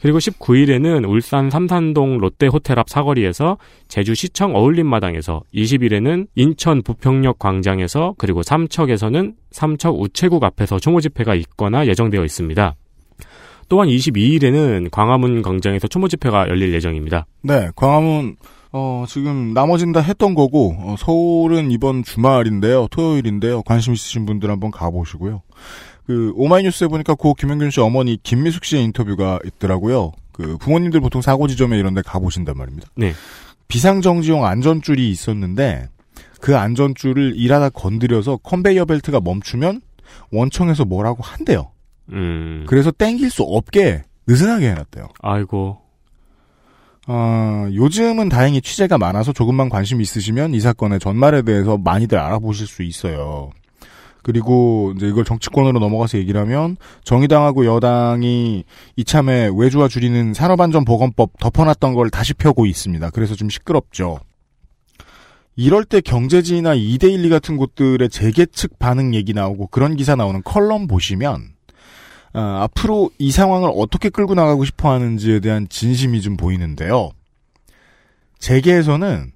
그리고 0.02 0.18
19일에는 0.18 1.08
울산 1.08 1.48
삼산동 1.48 2.18
롯데호텔 2.18 2.76
앞 2.78 2.88
사거리에서 2.88 3.56
제주시청 3.86 4.56
어울림마당에서 4.56 5.42
20일에는 5.54 6.26
인천 6.34 6.82
부평역 6.82 7.38
광장에서 7.38 8.14
그리고 8.18 8.42
삼척에서는 8.42 9.36
삼척 9.52 10.00
우체국 10.00 10.42
앞에서 10.42 10.80
추모 10.80 11.00
집회가 11.00 11.36
있거나 11.36 11.86
예정되어 11.86 12.24
있습니다. 12.24 12.74
또한 13.68 13.88
22일에는 13.88 14.90
광화문 14.90 15.40
광장에서 15.40 15.86
추모 15.86 16.08
집회가 16.08 16.48
열릴 16.48 16.74
예정입니다. 16.74 17.26
네, 17.42 17.70
광화문 17.76 18.36
어, 18.72 19.04
지금 19.06 19.52
나머진 19.52 19.92
다 19.92 20.00
했던 20.00 20.34
거고 20.34 20.74
어, 20.78 20.94
서울은 20.98 21.70
이번 21.70 22.02
주말인데요, 22.02 22.88
토요일인데요. 22.88 23.62
관심 23.62 23.92
있으신 23.92 24.26
분들 24.26 24.50
한번 24.50 24.70
가보시고요. 24.70 25.42
그 26.06 26.32
오마이뉴스에 26.34 26.88
보니까 26.88 27.14
고 27.14 27.34
김영균 27.34 27.70
씨 27.70 27.80
어머니 27.80 28.18
김미숙 28.22 28.64
씨의 28.64 28.84
인터뷰가 28.84 29.38
있더라고요. 29.44 30.12
그 30.32 30.56
부모님들 30.58 31.00
보통 31.00 31.20
사고 31.20 31.46
지점에 31.46 31.78
이런 31.78 31.94
데 31.94 32.02
가보신단 32.02 32.56
말입니다. 32.56 32.88
네. 32.96 33.12
비상정지용 33.68 34.44
안전줄이 34.44 35.10
있었는데 35.10 35.88
그 36.40 36.56
안전줄을 36.56 37.34
일하다 37.36 37.70
건드려서 37.70 38.38
컨베이어 38.38 38.86
벨트가 38.86 39.20
멈추면 39.20 39.80
원청에서 40.32 40.84
뭐라고 40.84 41.22
한대요. 41.22 41.70
음. 42.10 42.64
그래서 42.66 42.90
땡길 42.90 43.30
수 43.30 43.42
없게 43.42 44.02
느슨하게 44.26 44.70
해놨대요. 44.70 45.08
아이고. 45.20 45.81
어, 47.08 47.66
요즘은 47.72 48.28
다행히 48.28 48.60
취재가 48.60 48.98
많아서 48.98 49.32
조금만 49.32 49.68
관심 49.68 50.00
있으시면 50.00 50.54
이 50.54 50.60
사건의 50.60 51.00
전말에 51.00 51.42
대해서 51.42 51.76
많이들 51.76 52.18
알아보실 52.18 52.66
수 52.66 52.82
있어요. 52.82 53.50
그리고 54.22 54.92
이제 54.96 55.08
이걸 55.08 55.24
정치권으로 55.24 55.80
넘어가서 55.80 56.16
얘기를 56.18 56.40
하면 56.42 56.76
정의당하고 57.02 57.66
여당이 57.66 58.64
이참에 58.96 59.50
외주화 59.52 59.88
줄이는 59.88 60.32
산업안전보건법 60.32 61.40
덮어놨던 61.40 61.94
걸 61.94 62.08
다시 62.08 62.32
펴고 62.34 62.66
있습니다. 62.66 63.10
그래서 63.10 63.34
좀 63.34 63.48
시끄럽죠. 63.48 64.20
이럴 65.56 65.84
때 65.84 66.00
경제지나 66.00 66.76
2대12 66.76 67.30
같은 67.30 67.56
곳들의 67.56 68.08
재계 68.08 68.46
측 68.46 68.78
반응 68.78 69.14
얘기 69.14 69.34
나오고 69.34 69.66
그런 69.66 69.96
기사 69.96 70.14
나오는 70.14 70.40
컬럼 70.44 70.86
보시면 70.86 71.48
어, 72.34 72.40
앞으로 72.40 73.10
이 73.18 73.30
상황을 73.30 73.70
어떻게 73.74 74.08
끌고 74.08 74.34
나가고 74.34 74.64
싶어 74.64 74.90
하는지에 74.90 75.40
대한 75.40 75.68
진심이 75.68 76.20
좀 76.22 76.36
보이는데요. 76.36 77.10
재계에서는 78.38 79.32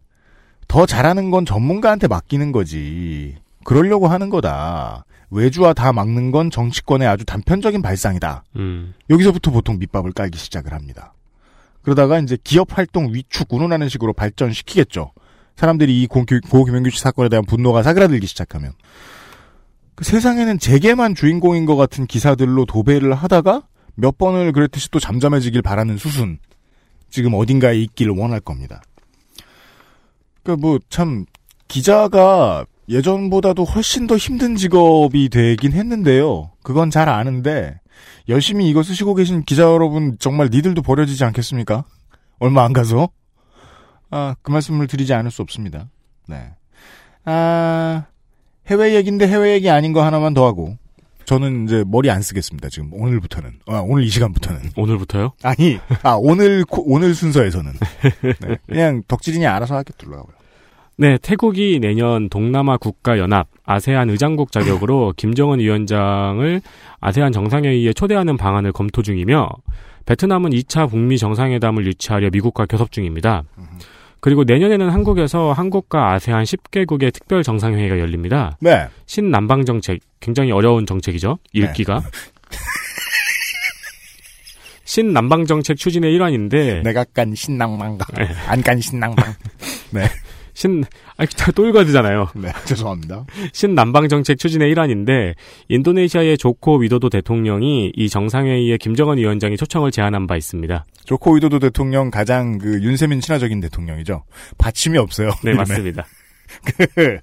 더 0.68 0.86
잘하는 0.86 1.30
건 1.30 1.46
전문가한테 1.46 2.08
맡기는 2.08 2.52
거지. 2.52 3.36
그러려고 3.64 4.08
하는 4.08 4.30
거다. 4.30 5.04
외주화 5.30 5.74
다 5.74 5.92
막는 5.92 6.30
건 6.30 6.50
정치권의 6.50 7.06
아주 7.06 7.24
단편적인 7.24 7.82
발상이다. 7.82 8.44
음. 8.56 8.94
여기서부터 9.10 9.50
보통 9.50 9.78
밑밥을 9.78 10.12
깔기 10.12 10.38
시작을 10.38 10.72
합니다. 10.72 11.12
그러다가 11.82 12.18
이제 12.18 12.36
기업 12.42 12.76
활동 12.76 13.12
위축 13.12 13.52
운운하는 13.52 13.88
식으로 13.88 14.12
발전시키겠죠. 14.12 15.12
사람들이 15.56 16.02
이 16.02 16.06
고, 16.06 16.24
고 16.50 16.64
김영규 16.64 16.90
씨 16.90 17.00
사건에 17.00 17.28
대한 17.28 17.44
분노가 17.44 17.82
사그라들기 17.82 18.26
시작하면. 18.26 18.72
그 19.96 20.04
세상에는 20.04 20.58
재계만 20.58 21.14
주인공인 21.14 21.64
것 21.64 21.74
같은 21.74 22.06
기사들로 22.06 22.66
도배를 22.66 23.14
하다가 23.14 23.62
몇 23.94 24.18
번을 24.18 24.52
그랬듯이 24.52 24.90
또 24.90 25.00
잠잠해지길 25.00 25.62
바라는 25.62 25.96
수순. 25.96 26.38
지금 27.08 27.32
어딘가에 27.34 27.78
있기를 27.80 28.12
원할 28.12 28.40
겁니다. 28.40 28.82
그, 30.42 30.50
뭐, 30.50 30.78
참, 30.90 31.24
기자가 31.66 32.66
예전보다도 32.88 33.64
훨씬 33.64 34.06
더 34.06 34.16
힘든 34.16 34.54
직업이 34.54 35.30
되긴 35.30 35.72
했는데요. 35.72 36.52
그건 36.62 36.90
잘 36.90 37.08
아는데, 37.08 37.80
열심히 38.28 38.68
이거 38.68 38.82
쓰시고 38.82 39.14
계신 39.14 39.44
기자 39.44 39.62
여러분, 39.62 40.16
정말 40.18 40.50
니들도 40.52 40.82
버려지지 40.82 41.24
않겠습니까? 41.24 41.84
얼마 42.38 42.64
안 42.64 42.74
가서? 42.74 43.08
아, 44.10 44.34
그 44.42 44.50
말씀을 44.50 44.88
드리지 44.88 45.14
않을 45.14 45.30
수 45.30 45.40
없습니다. 45.40 45.88
네. 46.28 46.50
아, 47.24 48.04
해외 48.68 48.94
얘기인데 48.94 49.26
해외 49.28 49.52
얘기 49.52 49.70
아닌 49.70 49.92
거 49.92 50.04
하나만 50.04 50.34
더 50.34 50.46
하고. 50.46 50.76
저는 51.24 51.64
이제 51.64 51.84
머리 51.86 52.08
안 52.10 52.22
쓰겠습니다. 52.22 52.68
지금 52.68 52.92
오늘부터는. 52.92 53.50
아, 53.66 53.80
오늘 53.84 54.04
이 54.04 54.08
시간부터는. 54.08 54.60
오늘부터요? 54.76 55.32
아니, 55.42 55.78
아, 56.02 56.16
오늘, 56.18 56.64
오늘 56.70 57.14
순서에서는. 57.14 57.72
네, 58.40 58.56
그냥 58.66 59.02
덕질인이 59.08 59.44
알아서 59.44 59.76
하겠더라고요. 59.76 60.34
네, 60.98 61.18
태국이 61.18 61.78
내년 61.80 62.30
동남아 62.30 62.78
국가 62.78 63.18
연합 63.18 63.48
아세안 63.64 64.08
의장국 64.08 64.50
자격으로 64.50 65.12
김정은 65.18 65.58
위원장을 65.58 66.62
아세안 67.00 67.32
정상회의에 67.32 67.92
초대하는 67.92 68.38
방안을 68.38 68.72
검토 68.72 69.02
중이며 69.02 69.48
베트남은 70.06 70.52
2차 70.52 70.88
북미 70.88 71.18
정상회담을 71.18 71.84
유치하려 71.86 72.30
미국과 72.32 72.64
교섭 72.66 72.92
중입니다. 72.92 73.42
그리고 74.20 74.44
내년에는 74.44 74.90
한국에서 74.90 75.52
한국과 75.52 76.12
아세안 76.14 76.44
10개국의 76.44 77.12
특별 77.12 77.42
정상회의가 77.42 77.98
열립니다. 77.98 78.56
네. 78.60 78.86
신남방 79.06 79.64
정책 79.64 80.00
굉장히 80.20 80.50
어려운 80.52 80.86
정책이죠. 80.86 81.38
읽기가. 81.52 82.02
신남방 84.84 85.46
정책 85.46 85.76
추진의 85.76 86.14
일환인데 86.14 86.82
내가 86.82 87.04
깐 87.04 87.34
신낭망가. 87.34 88.06
네. 88.16 88.28
안깐 88.46 88.80
신낭망. 88.80 89.34
네. 89.90 90.04
신, 90.56 90.84
아, 91.18 91.26
또 91.54 91.68
읽어드잖아요. 91.68 92.28
네, 92.36 92.50
죄송합니다. 92.64 93.26
신남방 93.52 94.08
정책 94.08 94.38
추진의 94.38 94.70
일환인데 94.70 95.34
인도네시아의 95.68 96.38
조코 96.38 96.78
위도도 96.78 97.10
대통령이 97.10 97.92
이 97.94 98.08
정상회의에 98.08 98.78
김정은 98.78 99.18
위원장이 99.18 99.58
초청을 99.58 99.90
제안한 99.90 100.26
바 100.26 100.34
있습니다. 100.34 100.86
조코 101.04 101.34
위도도 101.34 101.58
대통령 101.58 102.10
가장 102.10 102.56
그 102.56 102.82
윤세민 102.82 103.20
친화적인 103.20 103.60
대통령이죠. 103.60 104.24
받침이 104.56 104.96
없어요. 104.96 105.28
네, 105.44 105.50
이름에. 105.50 105.56
맞습니다. 105.68 106.06
그 106.94 107.18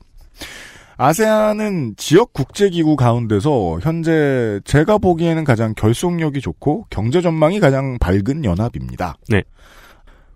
아세안은 0.98 1.96
지역 1.98 2.34
국제기구 2.34 2.96
가운데서 2.96 3.80
현재 3.82 4.60
제가 4.64 5.00
보기에는 5.00 5.44
가장 5.44 5.74
결속력이 5.74 6.40
좋고 6.40 6.86
경제 6.92 7.20
전망이 7.20 7.60
가장 7.60 7.98
밝은 7.98 8.46
연합입니다. 8.46 9.18
네. 9.28 9.42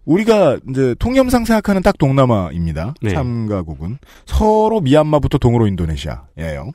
우리가 0.08 0.58
이제 0.70 0.96
통념상 1.00 1.44
생각하는 1.44 1.82
딱 1.82 1.98
동남아입니다. 1.98 2.96
네. 3.02 3.12
참가국은 3.12 4.00
서로 4.26 4.80
미얀마부터 4.80 5.38
동으로 5.38 5.68
인도네시아예요. 5.68 6.72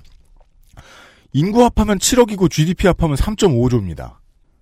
인구 1.32 1.64
합하면 1.64 1.98
7억이고 1.98 2.50
GDP 2.50 2.88
합하면 2.88 3.16
3.5조입니다. 3.16 4.16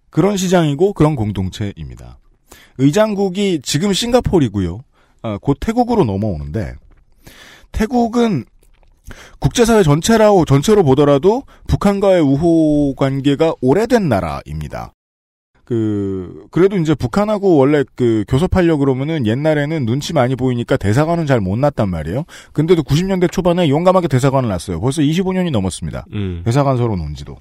그런 0.09 0.37
시장이고 0.37 0.93
그런 0.93 1.17
공동체입니다. 1.17 2.19
의장국이 2.79 3.61
지금 3.63 3.93
싱가포르이고요. 3.93 4.81
아, 5.23 5.39
곧 5.43 5.59
태국으로 5.61 6.05
넘어오는데 6.05 6.75
태국은 7.73 8.45
국제사회 9.41 9.83
전체라고 9.83 10.45
전체로 10.45 10.85
보더라도 10.85 11.43
북한과의 11.67 12.23
우호 12.23 12.95
관계가 12.95 13.55
오래된 13.61 14.09
나라입니다. 14.09 14.93
그 15.71 16.47
그래도 16.51 16.77
이제 16.79 16.97
북한하고 16.97 17.57
원래 17.57 17.85
그 17.95 18.25
교섭하려 18.27 18.77
그러면은 18.77 19.25
옛날에는 19.25 19.87
눈치 19.87 20.13
많이 20.13 20.35
보이니까 20.35 20.77
대사관은 20.77 21.27
잘 21.27 21.41
못 21.41 21.57
났단 21.61 21.89
말이에요. 21.89 22.25
근데도 22.53 22.83
90년대 22.83 23.31
초반에 23.31 23.69
용감하게 23.69 24.09
대사관을 24.09 24.49
났어요. 24.49 24.81
벌써 24.81 25.01
25년이 25.01 25.53
넘었습니다. 25.53 26.07
음. 26.13 26.43
대사관 26.45 26.77
서로 26.77 26.97
논지도. 26.97 27.37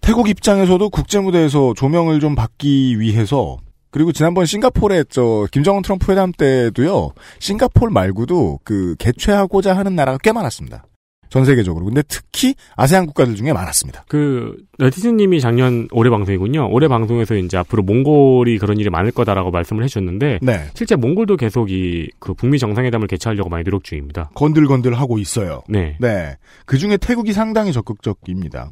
태국 0.00 0.30
입장에서도 0.30 0.88
국제무대에서 0.88 1.74
조명을 1.76 2.20
좀 2.20 2.34
받기 2.34 2.98
위해서 2.98 3.58
그리고 3.90 4.12
지난번 4.12 4.46
싱가포르의 4.46 5.04
저 5.10 5.46
김정은 5.52 5.82
트럼프 5.82 6.10
회담 6.10 6.32
때도요. 6.32 7.10
싱가포르 7.38 7.92
말고도 7.92 8.60
그 8.64 8.94
개최하고자 8.98 9.76
하는 9.76 9.94
나라가 9.94 10.16
꽤 10.22 10.32
많았습니다. 10.32 10.84
전 11.30 11.44
세계적으로. 11.44 11.86
근데 11.86 12.02
특히 12.02 12.54
아세안 12.76 13.06
국가들 13.06 13.34
중에 13.36 13.52
많았습니다. 13.52 14.04
그 14.08 14.56
레티스님이 14.78 15.40
작년 15.40 15.88
올해 15.92 16.10
방송이군요. 16.10 16.68
올해 16.70 16.88
방송에서 16.88 17.36
이제 17.36 17.56
앞으로 17.56 17.82
몽골이 17.82 18.58
그런 18.58 18.78
일이 18.78 18.90
많을 18.90 19.12
거다라고 19.12 19.50
말씀을 19.50 19.84
해주셨는데 19.84 20.40
네. 20.42 20.64
실제 20.74 20.96
몽골도 20.96 21.36
계속 21.36 21.70
이 21.70 22.10
그 22.18 22.34
북미 22.34 22.58
정상회담을 22.58 23.06
개최하려고 23.06 23.48
많이 23.48 23.64
노력 23.64 23.84
중입니다. 23.84 24.30
건들건들 24.34 24.94
하고 24.94 25.18
있어요. 25.18 25.62
네. 25.68 25.96
네. 26.00 26.36
그 26.66 26.78
중에 26.78 26.96
태국이 26.96 27.32
상당히 27.32 27.72
적극적입니다. 27.72 28.70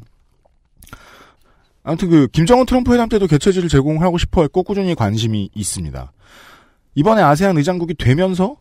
아무튼 1.83 2.09
그 2.09 2.27
김정은 2.27 2.65
트럼프 2.65 2.93
회담 2.93 3.09
때도 3.09 3.27
개최지를 3.27 3.69
제공하고 3.69 4.17
싶어 4.17 4.41
했고 4.41 4.63
꾸준히 4.63 4.93
관심이 4.95 5.49
있습니다. 5.55 6.11
이번에 6.95 7.21
아세안 7.21 7.57
의장국이 7.57 7.95
되면서 7.95 8.57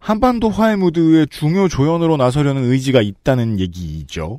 한반도 0.00 0.48
화해 0.48 0.76
무드의 0.76 1.28
중요 1.28 1.68
조연으로 1.68 2.16
나서려는 2.16 2.64
의지가 2.64 3.02
있다는 3.02 3.60
얘기죠. 3.60 4.38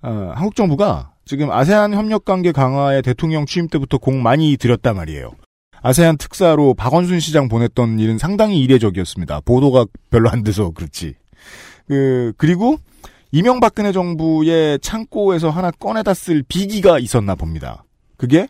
아, 0.00 0.32
한국 0.34 0.54
정부가 0.54 1.12
지금 1.24 1.50
아세안 1.50 1.92
협력 1.92 2.24
관계 2.24 2.52
강화에 2.52 3.02
대통령 3.02 3.44
취임 3.44 3.68
때부터 3.68 3.98
공 3.98 4.22
많이 4.22 4.56
들였단 4.56 4.96
말이에요. 4.96 5.32
아세안 5.82 6.16
특사로 6.16 6.74
박원순 6.74 7.18
시장 7.18 7.48
보냈던 7.48 7.98
일은 7.98 8.16
상당히 8.16 8.60
이례적이었습니다. 8.60 9.40
보도가 9.40 9.86
별로 10.10 10.30
안 10.30 10.44
돼서 10.44 10.70
그렇지. 10.70 11.14
그, 11.88 12.32
그리고 12.36 12.78
이명박근혜 13.32 13.90
정부의 13.90 14.78
창고에서 14.80 15.50
하나 15.50 15.72
꺼내다 15.72 16.14
쓸 16.14 16.44
비기가 16.46 17.00
있었나 17.00 17.34
봅니다. 17.34 17.84
그게 18.16 18.46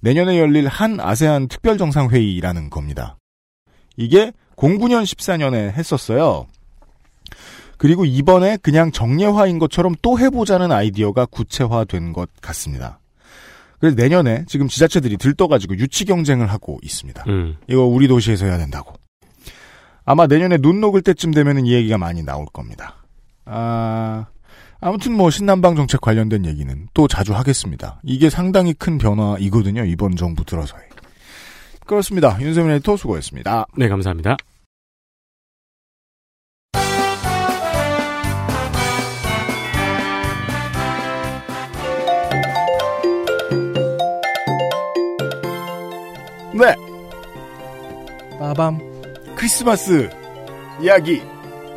내년에 0.00 0.38
열릴 0.38 0.68
한 0.68 1.00
아세안 1.00 1.48
특별정상회의라는 1.48 2.70
겁니다. 2.70 3.16
이게 3.96 4.32
09년 4.58 5.04
14년에 5.04 5.72
했었어요. 5.72 6.46
그리고 7.76 8.04
이번에 8.04 8.58
그냥 8.60 8.90
정례화인 8.90 9.58
것처럼 9.60 9.94
또 10.02 10.18
해보자는 10.18 10.72
아이디어가 10.72 11.26
구체화된 11.26 12.12
것 12.12 12.28
같습니다. 12.40 12.98
그래서 13.78 13.94
내년에 13.94 14.44
지금 14.48 14.66
지자체들이 14.66 15.16
들떠가지고 15.16 15.78
유치 15.78 16.04
경쟁을 16.04 16.48
하고 16.48 16.78
있습니다. 16.82 17.24
음. 17.28 17.56
이거 17.68 17.84
우리 17.84 18.08
도시에서 18.08 18.46
해야 18.46 18.58
된다고. 18.58 18.94
아마 20.04 20.26
내년에 20.26 20.58
눈 20.58 20.80
녹을 20.80 21.02
때쯤 21.02 21.30
되면은 21.32 21.66
이 21.66 21.72
얘기가 21.72 21.96
많이 21.96 22.24
나올 22.24 22.46
겁니다. 22.46 22.96
아, 23.44 24.26
아무튼 24.80 25.12
뭐 25.12 25.30
신남방 25.30 25.76
정책 25.76 26.00
관련된 26.00 26.46
얘기는 26.46 26.88
또 26.94 27.06
자주 27.06 27.34
하겠습니다. 27.34 28.00
이게 28.02 28.28
상당히 28.30 28.72
큰 28.72 28.98
변화이거든요. 28.98 29.84
이번 29.84 30.16
정부 30.16 30.44
들어서의. 30.44 30.87
그렇습니다. 31.88 32.38
윤세민 32.40 32.70
에디터 32.72 32.96
수고했습니다. 32.96 33.66
네, 33.76 33.88
감사합니다. 33.88 34.36
네. 46.54 46.74
빠밤. 48.38 48.78
크리스마스 49.34 50.10
이야기. 50.82 51.22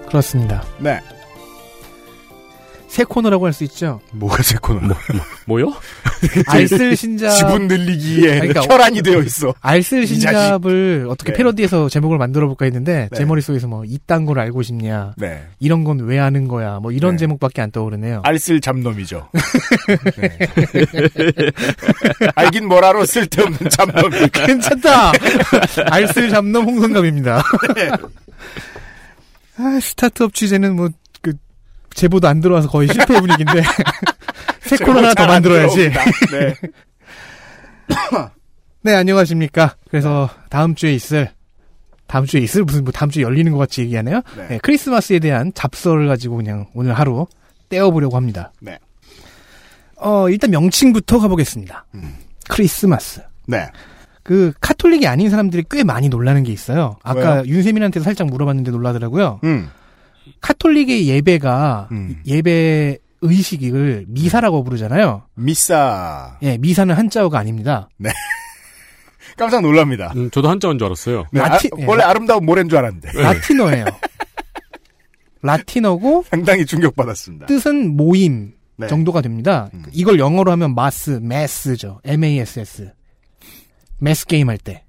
그렇습니다. 0.07 0.61
네. 0.79 0.99
새 2.91 3.05
코너라고 3.05 3.45
할 3.45 3.53
수 3.53 3.63
있죠. 3.63 4.01
뭐가 4.11 4.43
새 4.43 4.57
코너? 4.61 4.81
뭐, 4.81 4.95
뭐 5.45 5.61
요? 5.61 5.73
알쓸 6.47 6.97
신잡. 6.97 7.29
지분 7.29 7.69
늘리기에 7.69 8.39
그러니까 8.41 8.61
혈안이 8.63 9.01
되어 9.01 9.21
있어. 9.21 9.53
알쓸. 9.61 10.05
신잡을 10.05 11.07
어떻게 11.09 11.31
네. 11.31 11.37
패러디해서 11.37 11.87
제목을 11.87 12.17
만들어 12.17 12.47
볼까 12.47 12.65
했는데 12.65 13.07
네. 13.09 13.17
제 13.17 13.23
머릿속에서 13.23 13.67
뭐 13.67 13.85
이딴 13.85 14.25
걸 14.25 14.39
알고 14.39 14.61
싶냐. 14.61 15.13
네. 15.15 15.41
이런 15.59 15.85
건 15.85 15.99
왜 16.01 16.19
아는 16.19 16.49
거야. 16.49 16.79
뭐 16.81 16.91
이런 16.91 17.11
네. 17.11 17.19
제목밖에 17.19 17.61
안 17.61 17.71
떠오르네요. 17.71 18.23
알쓸 18.25 18.59
잡놈이죠. 18.59 19.29
네. 20.19 20.37
알긴 22.35 22.67
뭐라로 22.67 23.05
쓸데없는 23.05 23.69
잡놈이. 23.69 24.27
괜찮다. 24.33 25.13
알쓸 25.89 26.29
잡놈 26.29 26.65
홍성갑입니다. 26.65 27.41
아, 29.57 29.79
스타트업 29.81 30.33
취재는 30.33 30.75
뭐그 30.75 30.93
제보도 31.93 32.27
안 32.27 32.39
들어와서 32.39 32.67
거의 32.69 32.87
실패 32.87 33.19
분위기인데 33.19 33.63
새 34.61 34.77
코너 34.77 34.99
하나 34.99 35.13
더 35.13 35.27
만들어야지. 35.27 35.89
네. 36.31 36.53
네, 38.83 38.95
안녕하십니까. 38.95 39.75
그래서 39.89 40.29
다음 40.49 40.75
주에 40.75 40.93
있을 40.93 41.29
다음 42.07 42.25
주에 42.25 42.41
있을 42.41 42.63
무슨 42.63 42.83
뭐 42.83 42.91
다음 42.91 43.09
주에 43.09 43.23
열리는 43.23 43.51
것 43.51 43.57
같이 43.57 43.81
얘기하네요. 43.81 44.21
네. 44.35 44.47
네, 44.49 44.59
크리스마스에 44.61 45.19
대한 45.19 45.51
잡설을 45.53 46.07
가지고 46.07 46.37
그냥 46.37 46.67
오늘 46.73 46.93
하루 46.93 47.27
떼어보려고 47.69 48.17
합니다. 48.17 48.51
네. 48.59 48.77
어, 49.97 50.29
일단 50.29 50.49
명칭부터 50.51 51.19
가보겠습니다. 51.19 51.85
음. 51.95 52.15
크리스마스. 52.49 53.21
네. 53.47 53.67
그 54.23 54.51
카톨릭이 54.59 55.07
아닌 55.07 55.29
사람들이 55.29 55.63
꽤 55.69 55.83
많이 55.83 56.09
놀라는 56.09 56.43
게 56.43 56.51
있어요. 56.51 56.97
아까 57.03 57.35
왜요? 57.35 57.43
윤세민한테도 57.45 58.03
살짝 58.03 58.27
물어봤는데 58.27 58.71
놀라더라고요. 58.71 59.39
음. 59.43 59.69
카톨릭의 60.41 61.07
예배가 61.07 61.89
음. 61.91 62.21
예배 62.25 62.97
의식을 63.21 64.05
미사라고 64.07 64.63
부르잖아요. 64.63 65.23
미사. 65.35 66.37
예, 66.41 66.57
미사는 66.57 66.93
한자어가 66.93 67.37
아닙니다. 67.39 67.89
깜짝 69.37 69.61
놀랍니다. 69.61 70.11
음, 70.15 70.29
저도 70.31 70.49
한자인 70.49 70.77
줄 70.77 70.85
알았어요. 70.87 71.25
네, 71.31 71.39
라티- 71.41 71.69
아, 71.73 71.85
원래 71.87 72.03
아름다운 72.03 72.45
모래인 72.45 72.67
줄 72.69 72.77
알았는데. 72.79 73.11
라틴어예요. 73.21 73.85
라틴어고 75.41 76.25
상당히 76.29 76.65
충격받았습니다. 76.65 77.45
뜻은 77.47 77.95
모임 77.95 78.53
네. 78.77 78.87
정도가 78.87 79.21
됩니다. 79.21 79.69
음. 79.73 79.83
이걸 79.91 80.19
영어로 80.19 80.51
하면 80.51 80.75
마스, 80.75 81.11
매스죠. 81.21 82.01
M-A-S-S. 82.03 82.91
매스 83.99 84.25
게임 84.25 84.49
할 84.49 84.57
때. 84.57 84.83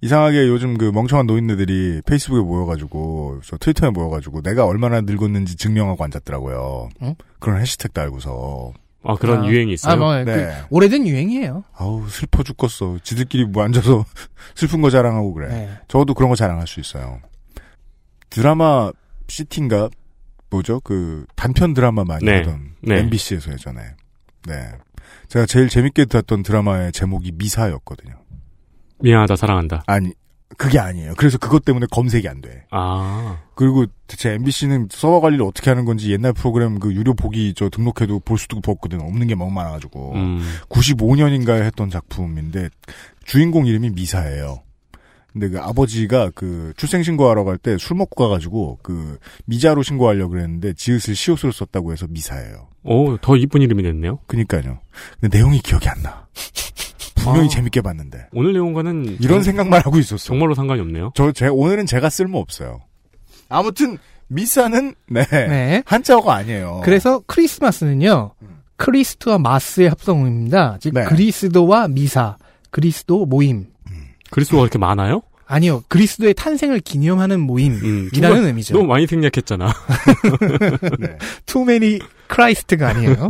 이상하게 0.00 0.48
요즘 0.48 0.76
그 0.76 0.84
멍청한 0.92 1.26
노인네들이 1.26 2.02
페이스북에 2.06 2.42
모여가지고, 2.42 3.40
저 3.44 3.56
트위터에 3.56 3.90
모여가지고, 3.90 4.42
내가 4.42 4.66
얼마나 4.66 5.00
늙었는지 5.00 5.56
증명하고 5.56 6.04
앉았더라고요. 6.04 6.88
응? 7.02 7.14
그런 7.38 7.60
해시태그 7.60 7.92
달고서. 7.92 8.74
아, 9.08 9.14
그런 9.14 9.44
아, 9.44 9.46
유행이 9.46 9.72
있어요. 9.72 9.92
아, 9.92 9.96
뭐, 9.96 10.24
네. 10.24 10.24
그 10.24 10.52
오래된 10.70 11.06
유행이에요. 11.06 11.62
아우 11.74 12.08
슬퍼 12.08 12.42
죽겠어. 12.42 12.98
지들끼리 13.02 13.44
뭐 13.44 13.62
앉아서 13.62 14.04
슬픈 14.56 14.82
거 14.82 14.90
자랑하고 14.90 15.32
그래. 15.32 15.48
네. 15.48 15.70
저도 15.86 16.12
그런 16.14 16.28
거 16.28 16.34
자랑할 16.34 16.66
수 16.66 16.80
있어요. 16.80 17.20
드라마 18.30 18.90
시티인가 19.28 19.90
뭐죠? 20.50 20.80
그 20.80 21.24
단편 21.36 21.72
드라마 21.72 22.04
많이 22.04 22.24
네. 22.24 22.38
하던 22.38 22.74
네. 22.82 22.98
MBC에서 22.98 23.52
예전에. 23.52 23.80
네. 24.46 24.72
제가 25.28 25.46
제일 25.46 25.68
재밌게 25.68 26.06
들었던 26.06 26.42
드라마의 26.42 26.90
제목이 26.90 27.32
미사였거든요. 27.36 28.14
미안하다, 29.00 29.36
사랑한다. 29.36 29.84
아니 29.86 30.12
그게 30.58 30.78
아니에요. 30.78 31.14
그래서 31.16 31.38
그것 31.38 31.64
때문에 31.64 31.86
검색이 31.90 32.28
안 32.28 32.40
돼. 32.40 32.64
아, 32.70 33.38
그리고 33.56 33.84
대체 34.06 34.30
MBC는 34.34 34.88
서버 34.90 35.20
관리를 35.20 35.44
어떻게 35.44 35.70
하는 35.70 35.84
건지 35.84 36.12
옛날 36.12 36.32
프로그램 36.32 36.78
그 36.78 36.94
유료 36.94 37.14
보기 37.14 37.52
저 37.54 37.68
등록해도 37.68 38.20
볼 38.20 38.38
수도 38.38 38.60
없거든. 38.64 39.00
없는 39.00 39.26
게 39.26 39.34
너무 39.34 39.50
많아가지고. 39.50 40.12
음, 40.14 40.40
95년인가에 40.68 41.62
했던 41.64 41.90
작품인데 41.90 42.68
주인공 43.24 43.66
이름이 43.66 43.90
미사예요. 43.90 44.62
근데 45.32 45.50
그 45.50 45.60
아버지가 45.60 46.30
그 46.34 46.72
출생 46.78 47.02
신고하러 47.02 47.44
갈 47.44 47.58
때 47.58 47.76
술 47.76 47.96
먹고 47.98 48.24
가가지고 48.24 48.78
그 48.82 49.18
미자로 49.44 49.82
신고하려고 49.82 50.30
그랬는데 50.30 50.72
지읒을 50.72 51.14
시옷으로 51.14 51.52
썼다고 51.52 51.92
해서 51.92 52.06
미사예요. 52.08 52.68
오, 52.84 53.18
더 53.18 53.36
이쁜 53.36 53.60
이름이 53.60 53.82
됐네요. 53.82 54.20
그니까요. 54.28 54.78
근데 55.20 55.36
내용이 55.36 55.58
기억이 55.60 55.86
안 55.88 56.00
나. 56.02 56.26
분명히 57.16 57.46
아. 57.46 57.48
재밌게 57.48 57.80
봤는데 57.80 58.28
오늘 58.32 58.52
내용과는 58.52 59.18
이런 59.20 59.42
생각만 59.42 59.82
하고 59.84 59.98
있었어. 59.98 60.24
정말로 60.24 60.54
상관이 60.54 60.80
없네요. 60.80 61.12
저 61.14 61.32
제 61.32 61.48
오늘은 61.48 61.86
제가 61.86 62.08
쓸모 62.08 62.38
없어요. 62.38 62.80
아무튼 63.48 63.98
미사는 64.28 64.94
네, 65.08 65.24
네. 65.30 65.82
한자어가 65.86 66.34
아니에요. 66.34 66.80
그래서 66.84 67.22
크리스마스는요. 67.26 68.32
크리스트와 68.76 69.38
마스의 69.38 69.88
합성어입니다. 69.88 70.78
즉 70.80 70.94
네. 70.94 71.04
그리스도와 71.04 71.88
미사, 71.88 72.36
그리스도 72.70 73.24
모임. 73.26 73.66
그리스도가 74.30 74.62
그렇게 74.62 74.78
많아요? 74.78 75.22
아니요. 75.46 75.84
그리스도의 75.88 76.34
탄생을 76.34 76.80
기념하는 76.80 77.38
모임이라는 77.40 78.38
음, 78.40 78.44
의미죠. 78.46 78.74
너무 78.74 78.86
많이 78.88 79.06
생략했잖아. 79.06 79.72
네. 80.98 81.18
Too 81.46 81.62
many 81.64 82.00
Christ가 82.32 82.88
아니에요. 82.88 83.28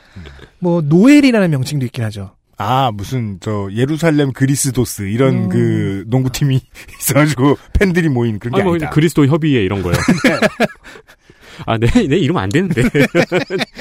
뭐 0.60 0.80
노엘이라는 0.80 1.50
명칭도 1.50 1.86
있긴 1.86 2.04
하죠. 2.04 2.36
아, 2.62 2.90
무슨, 2.92 3.38
저, 3.40 3.70
예루살렘 3.72 4.32
그리스도스, 4.32 5.08
이런 5.08 5.44
음. 5.44 5.48
그, 5.48 6.04
농구팀이 6.08 6.60
있어가지고, 7.00 7.56
팬들이 7.72 8.10
모인 8.10 8.38
그런 8.38 8.52
게 8.52 8.56
아니, 8.56 8.64
뭐, 8.64 8.74
아니다. 8.74 8.90
그리스도 8.90 9.24
협의회 9.24 9.64
이런 9.64 9.82
거요. 9.82 9.94
아, 11.64 11.78
내, 11.78 11.86
내 12.06 12.18
이름 12.18 12.36
안 12.36 12.50
되는데. 12.50 12.82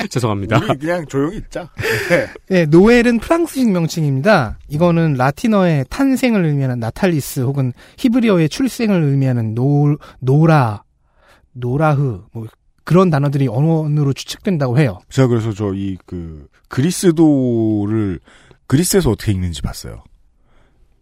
죄송합니다. 0.10 0.60
우리 0.60 0.78
그냥 0.78 1.06
조용히 1.08 1.38
있자. 1.38 1.70
네. 2.10 2.28
네, 2.48 2.66
노엘은 2.68 3.20
프랑스식 3.20 3.70
명칭입니다. 3.70 4.60
이거는 4.70 5.16
라틴어의 5.16 5.86
탄생을 5.90 6.46
의미하는 6.46 6.80
natalis 6.80 7.42
혹은 7.42 7.74
히브리어의 7.98 8.48
출생을 8.48 9.04
의미하는 9.04 9.56
노, 9.56 9.98
노라, 10.22 10.84
노라흐, 11.52 12.24
뭐 12.32 12.48
그런 12.86 13.10
단어들이 13.10 13.50
언어로 13.50 14.14
추측된다고 14.14 14.80
해요. 14.80 15.00
제가 15.10 15.28
그래서 15.28 15.52
저, 15.52 15.74
이, 15.74 15.98
그, 16.06 16.48
그리스도를, 16.70 18.20
그리스에서 18.70 19.10
어떻게 19.10 19.32
읽는지 19.32 19.64
봤어요. 19.64 20.04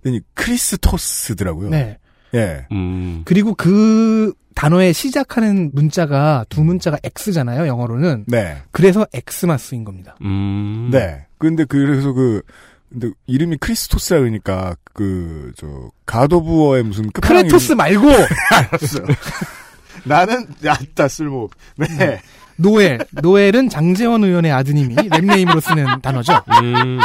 그니 0.02 0.22
크리스토스더라고요. 0.34 1.70
네. 1.70 1.98
예. 2.34 2.66
음, 2.72 3.24
그리고 3.26 3.54
그 3.54 4.34
단어에 4.56 4.94
시작하는 4.94 5.70
문자가 5.74 6.46
두 6.48 6.64
문자가 6.64 6.98
X잖아요, 7.04 7.68
영어로는. 7.68 8.24
네. 8.28 8.64
그래서 8.72 9.06
Xmas인 9.14 9.84
겁니다. 9.84 10.16
음. 10.22 10.90
네. 10.92 11.26
근데 11.38 11.66
그래서 11.66 12.14
그, 12.14 12.42
근데 12.90 13.10
이름이 13.26 13.58
크리스토스라 13.58 14.22
그러니까, 14.22 14.76
그, 14.94 15.52
저, 15.58 15.92
가도부어의 16.06 16.84
무슨 16.84 17.12
끝판왕 17.12 17.44
크레토스 17.44 17.74
말고 17.74 18.08
알았어요. 18.72 19.06
나는, 20.06 20.48
야따 20.64 21.10
쓸모. 21.10 21.50
네. 21.76 22.22
노엘. 22.56 23.00
노엘은 23.12 23.70
장재원 23.70 24.24
의원의 24.24 24.52
아드님이 24.52 24.96
랩네임으로 24.96 25.62
쓰는 25.62 26.02
단어죠. 26.02 26.34
음. 26.64 27.00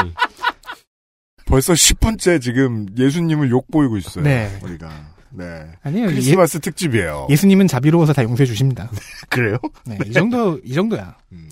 벌써 1.47 1.73
10분째 1.73 2.41
지금 2.41 2.87
예수님을 2.97 3.51
욕보이고 3.51 3.97
있어요. 3.99 4.25
네. 4.25 4.57
우리가. 4.63 4.91
네. 5.31 5.45
아니요. 5.83 6.07
크리스마스 6.07 6.61
특집이에요. 6.61 7.27
예, 7.31 7.37
수님은 7.37 7.67
자비로워서 7.67 8.13
다 8.13 8.23
용서해 8.23 8.47
주십니다. 8.47 8.91
그래요? 9.31 9.57
네, 9.87 9.99
이 10.07 10.13
정도 10.13 10.59
이 10.65 10.73
정도야. 10.75 11.17
음. 11.33 11.49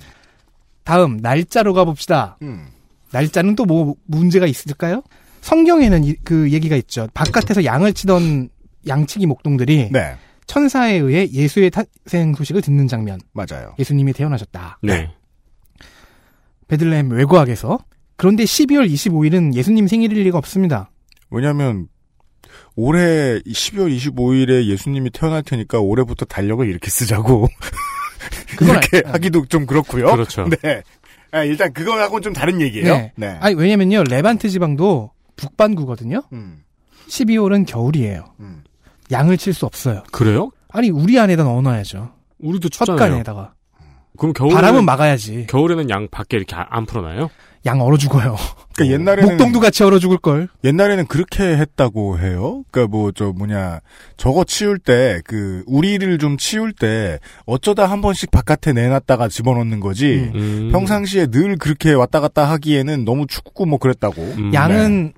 다음 0.85 1.17
날짜로 1.19 1.73
가 1.75 1.85
봅시다. 1.85 2.37
음. 2.43 2.67
날짜는 3.13 3.57
또 3.57 3.65
뭐 3.65 3.95
문제가 4.07 4.47
있을까요? 4.47 5.03
성경에는 5.41 6.05
이- 6.05 6.17
그 6.25 6.51
얘기가 6.53 6.77
있죠. 6.77 7.09
바깥에서 7.15 7.65
양을 7.65 7.93
치던 7.95 8.51
양치기 8.87 9.27
목동들이 9.27 9.89
네. 9.91 10.17
천사에 10.47 10.97
의해 10.97 11.27
예수의 11.31 11.71
탄생 11.71 12.35
소식을 12.35 12.61
듣는 12.61 12.87
장면. 12.89 13.19
맞아요. 13.33 13.75
예수님이 13.79 14.13
태어나셨다. 14.13 14.79
네. 14.83 15.11
베들레헴 16.69 17.11
외곽에서. 17.11 17.79
그런데 18.21 18.45
12월 18.45 18.87
25일은 18.93 19.55
예수님 19.55 19.87
생일일 19.89 20.23
리가 20.25 20.37
없습니다. 20.37 20.91
왜냐면, 21.31 21.89
올해 22.77 23.39
12월 23.41 23.91
25일에 23.97 24.67
예수님이 24.67 25.09
태어날 25.11 25.43
테니까 25.43 25.81
올해부터 25.81 26.27
달력을 26.27 26.69
이렇게 26.69 26.91
쓰자고. 26.91 27.49
그건 28.59 28.77
이렇게 28.77 29.03
알- 29.07 29.15
하기도 29.15 29.47
좀 29.47 29.65
그렇고요. 29.65 30.07
그렇죠. 30.13 30.47
네. 30.63 30.83
아, 31.33 31.45
일단 31.45 31.73
그거하고는 31.73 32.21
좀 32.23 32.33
다른 32.35 32.61
얘기예요. 32.61 32.93
네. 32.93 33.13
네. 33.17 33.39
아니 33.41 33.55
왜냐면요 33.55 34.05
레반트 34.05 34.51
지방도 34.51 35.13
북반구거든요. 35.37 36.23
음, 36.35 36.63
12월은 37.09 37.65
겨울이에요. 37.67 38.35
음. 38.41 38.63
양을 39.11 39.39
칠 39.39 39.55
수 39.55 39.65
없어요. 39.65 40.03
그래요? 40.13 40.51
아니 40.69 40.91
우리 40.91 41.19
안에다 41.19 41.45
넣어놔야죠. 41.45 42.13
우리도 42.41 42.69
춥잖아요. 42.69 43.01
헛간에다가 43.01 43.55
그럼 44.19 44.33
겨울에는, 44.35 44.61
바람은 44.61 44.85
막아야지. 44.85 45.47
겨울에는 45.49 45.89
양 45.89 46.09
밖에 46.11 46.37
이렇게 46.37 46.55
안- 46.57 46.67
안 46.69 46.85
풀어놔요? 46.87 47.31
양 47.67 47.81
얼어 47.83 47.97
죽어요. 47.99 48.37
그러니까 48.75 48.95
옛날에는 48.99 49.29
목동도 49.31 49.61
같이 49.61 49.83
얼어 49.85 49.99
죽을 49.99 50.17
걸. 50.17 50.49
옛날에는 50.65 51.07
그렇게 51.07 51.45
했다고 51.45 52.19
해요. 52.19 52.63
그러니까 52.71 52.91
뭐 52.91 53.13
저 53.13 53.33
뭐냐 53.33 53.81
저거 54.17 54.45
치울 54.45 54.79
때 54.79 55.21
그 55.27 55.63
우리를 55.67 56.17
좀 56.19 56.39
치울 56.39 56.73
때 56.73 57.19
어쩌다 57.45 57.85
한 57.87 58.01
번씩 58.01 58.31
바깥에 58.31 58.73
내놨다가 58.73 59.29
집어넣는 59.29 59.81
거지. 59.81 60.31
음. 60.35 60.71
평상시에 60.73 61.27
늘 61.27 61.57
그렇게 61.59 61.93
왔다 61.93 62.21
갔다 62.21 62.45
하기에는 62.51 63.05
너무 63.05 63.27
춥고 63.27 63.67
뭐 63.67 63.79
그랬다고. 63.79 64.23
음. 64.23 64.55
양은 64.55 65.13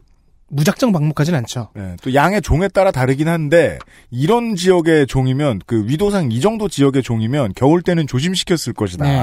무작정 0.49 0.93
방목하진 0.93 1.35
않죠. 1.37 1.71
네, 1.75 1.97
또 2.03 2.13
양의 2.13 2.43
종에 2.43 2.69
따라 2.69 2.91
다르긴 2.91 3.27
한데 3.29 3.79
이런 4.11 4.55
지역의 4.55 5.07
종이면 5.07 5.61
그 5.67 5.87
위도상 5.87 6.31
이 6.31 6.41
정도 6.41 6.69
지역의 6.69 7.03
종이면 7.03 7.53
겨울 7.57 7.81
때는 7.83 8.07
조심시켰을 8.07 8.75
것이다. 8.75 9.05
네. 9.05 9.23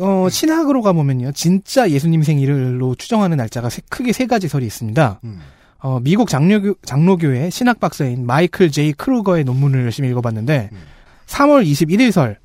어, 0.00 0.28
신학으로 0.30 0.82
가보면요. 0.82 1.32
진짜 1.32 1.90
예수님 1.90 2.22
생일로 2.22 2.94
추정하는 2.96 3.36
날짜가 3.36 3.68
세- 3.68 3.82
크게 3.88 4.12
세 4.12 4.26
가지 4.26 4.48
설이 4.48 4.64
있습니다. 4.66 5.20
음. 5.24 5.40
어, 5.78 6.00
미국 6.00 6.28
장로교, 6.28 6.74
장로교회 6.84 7.50
신학 7.50 7.80
박사인 7.80 8.26
마이클 8.26 8.70
제이 8.70 8.92
크루거의 8.92 9.44
논문을 9.44 9.82
열심히 9.84 10.08
읽어봤는데, 10.10 10.70
음. 10.72 10.78
3월 11.26 11.64
21일 11.64 12.10
설, 12.12 12.38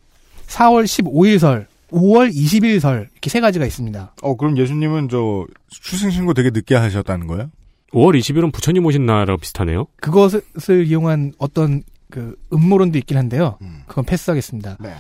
4월 0.48 0.84
15일 0.86 1.40
설, 1.40 1.68
5월 1.92 2.32
20일 2.34 2.80
설, 2.80 3.10
이렇게 3.14 3.30
세 3.30 3.40
가지가 3.40 3.66
있습니다. 3.66 4.14
어 4.22 4.36
그럼 4.36 4.58
예수님은 4.58 5.10
저 5.10 5.46
출생신고 5.70 6.34
되게 6.34 6.50
늦게 6.52 6.76
하셨다는 6.76 7.28
거예요? 7.28 7.50
5월 7.94 8.18
20일은 8.20 8.52
부처님 8.54 8.86
오신 8.86 9.06
날하고 9.06 9.38
비슷하네요. 9.38 9.86
그것을 10.02 10.42
이용한 10.88 11.34
어떤 11.38 11.84
그 12.10 12.36
음모론도 12.54 12.98
있긴 13.00 13.18
한데요. 13.18 13.58
음. 13.62 13.82
그건 13.88 14.04
패스하겠습니다. 14.06 14.78
네. 14.80 14.94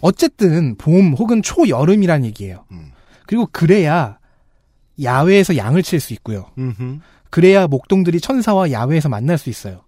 어쨌든 0.00 0.76
봄 0.76 1.12
혹은 1.14 1.42
초여름이란 1.42 2.24
얘기예요. 2.26 2.64
음. 2.70 2.92
그리고 3.26 3.46
그래야 3.52 4.18
야외에서 5.02 5.56
양을 5.56 5.82
칠 5.82 6.00
수 6.00 6.12
있고요. 6.14 6.46
음흠. 6.58 6.98
그래야 7.30 7.66
목동들이 7.66 8.20
천사와 8.20 8.70
야외에서 8.70 9.08
만날 9.08 9.36
수 9.38 9.50
있어요. 9.50 9.82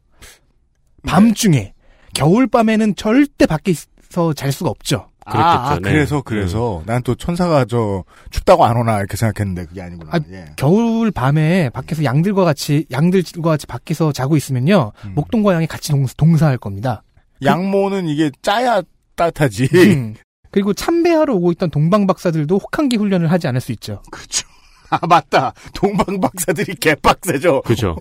밤중에 1.06 1.72
겨울 2.14 2.46
밤에는 2.46 2.94
절대 2.96 3.46
밖에서 3.46 4.34
잘 4.36 4.52
수가 4.52 4.70
없죠. 4.70 5.06
아, 5.24 5.70
아. 5.70 5.74
네. 5.76 5.80
그래서 5.82 6.22
그래서 6.22 6.82
난또 6.86 7.14
천사가 7.14 7.64
저 7.66 8.04
춥다고 8.30 8.64
안 8.64 8.76
오나 8.76 8.98
이렇게 8.98 9.16
생각했는데 9.16 9.66
그게 9.66 9.80
아니구나. 9.82 10.10
아, 10.12 10.20
예. 10.30 10.46
겨울 10.56 11.10
밤에 11.10 11.70
밖에서 11.70 12.02
양들과 12.04 12.44
같이 12.44 12.84
양들과 12.90 13.50
같이 13.50 13.66
밖에서 13.66 14.12
자고 14.12 14.36
있으면요 14.36 14.92
음. 15.04 15.12
목동과 15.14 15.54
양이 15.54 15.66
같이 15.66 15.92
동, 15.92 16.06
동사할 16.16 16.58
겁니다. 16.58 17.02
양모는 17.42 18.08
이게 18.08 18.30
짜야 18.42 18.82
따뜻하지. 19.20 19.68
음. 19.74 20.14
그리고 20.50 20.72
참배하러 20.72 21.34
오고 21.34 21.52
있던 21.52 21.70
동방 21.70 22.06
박사들도 22.06 22.58
혹한기 22.58 22.96
훈련을 22.96 23.30
하지 23.30 23.46
않을 23.46 23.60
수 23.60 23.70
있죠. 23.72 24.02
그렇죠. 24.10 24.48
아 24.90 24.98
맞다. 25.06 25.52
동방 25.74 26.20
박사들이 26.20 26.74
개빡세죠. 26.74 27.62
그죠. 27.62 27.96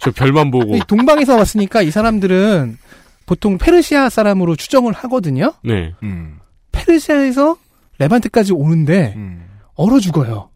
저 0.00 0.10
별만 0.10 0.50
보고. 0.50 0.76
이 0.76 0.80
동방에서 0.86 1.36
왔으니까 1.36 1.80
이 1.80 1.90
사람들은 1.90 2.76
보통 3.24 3.56
페르시아 3.56 4.10
사람으로 4.10 4.56
추정을 4.56 4.92
하거든요. 4.92 5.54
네. 5.64 5.94
음. 6.02 6.38
페르시아에서 6.72 7.56
레반트까지 7.98 8.52
오는데 8.52 9.14
음. 9.16 9.46
얼어 9.74 9.98
죽어요. 9.98 10.50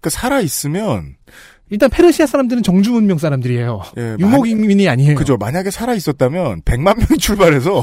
그러니까 0.00 0.10
살아 0.10 0.40
있으면 0.40 1.16
일단 1.72 1.88
페르시아 1.88 2.26
사람들은 2.26 2.62
정주 2.62 2.92
문명 2.92 3.16
사람들이에요. 3.16 3.80
예, 3.96 4.16
유목인민이 4.18 4.90
아니에요. 4.90 5.14
그죠. 5.14 5.38
만약에 5.38 5.70
살아 5.70 5.94
있었다면 5.94 6.60
100만 6.62 6.98
명이 6.98 7.18
출발해서 7.18 7.82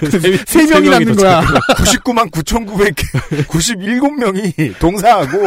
세 0.46 0.66
명이 0.66 0.88
남는 0.88 1.16
거야. 1.16 1.42
99만 1.42 2.30
9,900 2.32 2.94
97명이 3.46 4.78
동사하고 4.78 5.38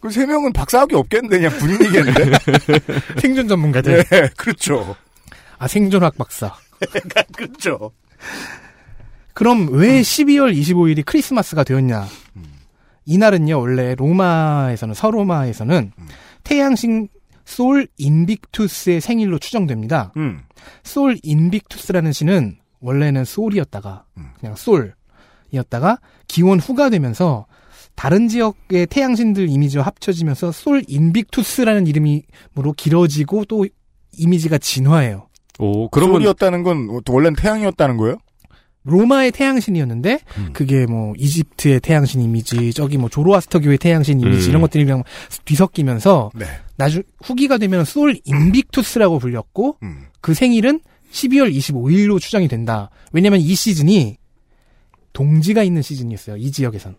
그세 0.00 0.24
명은 0.24 0.52
박사학위 0.52 0.94
없겠는데 0.94 1.38
그냥 1.38 1.58
군인이겠는데. 1.58 2.38
생존 3.20 3.48
전문가들. 3.48 4.04
네, 4.04 4.28
그렇죠. 4.36 4.94
아 5.58 5.66
생존학 5.66 6.16
박사. 6.16 6.54
그렇죠. 7.34 7.90
그럼 9.32 9.68
왜 9.72 10.00
12월 10.00 10.56
25일이 10.56 11.04
크리스마스가 11.04 11.64
되었냐? 11.64 12.06
이날은요, 13.06 13.60
원래 13.60 13.94
로마에서는, 13.96 14.94
서로마에서는 14.94 15.92
태양신 16.44 17.08
솔 17.44 17.86
인빅투스의 17.98 19.00
생일로 19.00 19.38
추정됩니다. 19.38 20.12
음. 20.16 20.40
솔 20.82 21.18
인빅투스라는 21.22 22.12
신은 22.12 22.58
원래는 22.80 23.24
솔이었다가, 23.24 24.04
그냥 24.38 24.54
솔이었다가, 24.56 25.98
기원 26.28 26.60
후가 26.60 26.90
되면서 26.90 27.46
다른 27.94 28.28
지역의 28.28 28.86
태양신들 28.86 29.48
이미지와 29.48 29.84
합쳐지면서 29.86 30.52
솔 30.52 30.82
인빅투스라는 30.88 31.86
이름으로 31.86 32.72
길어지고 32.76 33.44
또 33.44 33.66
이미지가 34.18 34.58
진화해요. 34.58 35.28
오, 35.58 35.88
그러면 35.88 36.16
솔이었다는 36.16 36.62
건 36.62 37.00
원래는 37.08 37.36
태양이었다는 37.36 37.96
거예요? 37.96 38.16
로마의 38.84 39.32
태양신이었는데 39.32 40.20
그게 40.52 40.86
뭐 40.86 41.14
이집트의 41.16 41.80
태양신 41.80 42.20
이미지, 42.20 42.72
저기 42.72 42.98
뭐 42.98 43.08
조로아스터 43.08 43.60
교의 43.60 43.78
태양신 43.78 44.20
이미지 44.20 44.46
음. 44.46 44.50
이런 44.50 44.62
것들이 44.62 44.84
그냥 44.84 45.02
뒤섞이면서 45.44 46.30
네. 46.34 46.46
나중 46.76 47.02
후기가 47.22 47.58
되면 47.58 47.84
솔 47.84 48.18
인빅투스라고 48.24 49.18
불렸고 49.18 49.78
음. 49.82 50.06
그 50.20 50.34
생일은 50.34 50.80
12월 51.12 51.54
25일로 51.54 52.20
추정이 52.20 52.48
된다. 52.48 52.90
왜냐면 53.12 53.40
이 53.40 53.54
시즌이 53.54 54.18
동지가 55.12 55.62
있는 55.62 55.80
시즌이었어요. 55.80 56.36
이 56.36 56.50
지역에선 56.50 56.96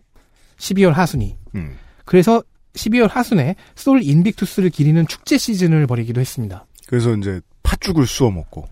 12월 0.58 0.92
하순이. 0.92 1.36
음. 1.54 1.76
그래서 2.04 2.42
12월 2.74 3.08
하순에 3.08 3.56
솔 3.74 4.02
인빅투스를 4.02 4.70
기리는 4.70 5.06
축제 5.06 5.38
시즌을 5.38 5.86
벌이기도 5.86 6.20
했습니다. 6.20 6.66
그래서 6.86 7.14
이제 7.14 7.40
팥죽을 7.62 8.06
쑤어 8.06 8.30
먹고. 8.30 8.66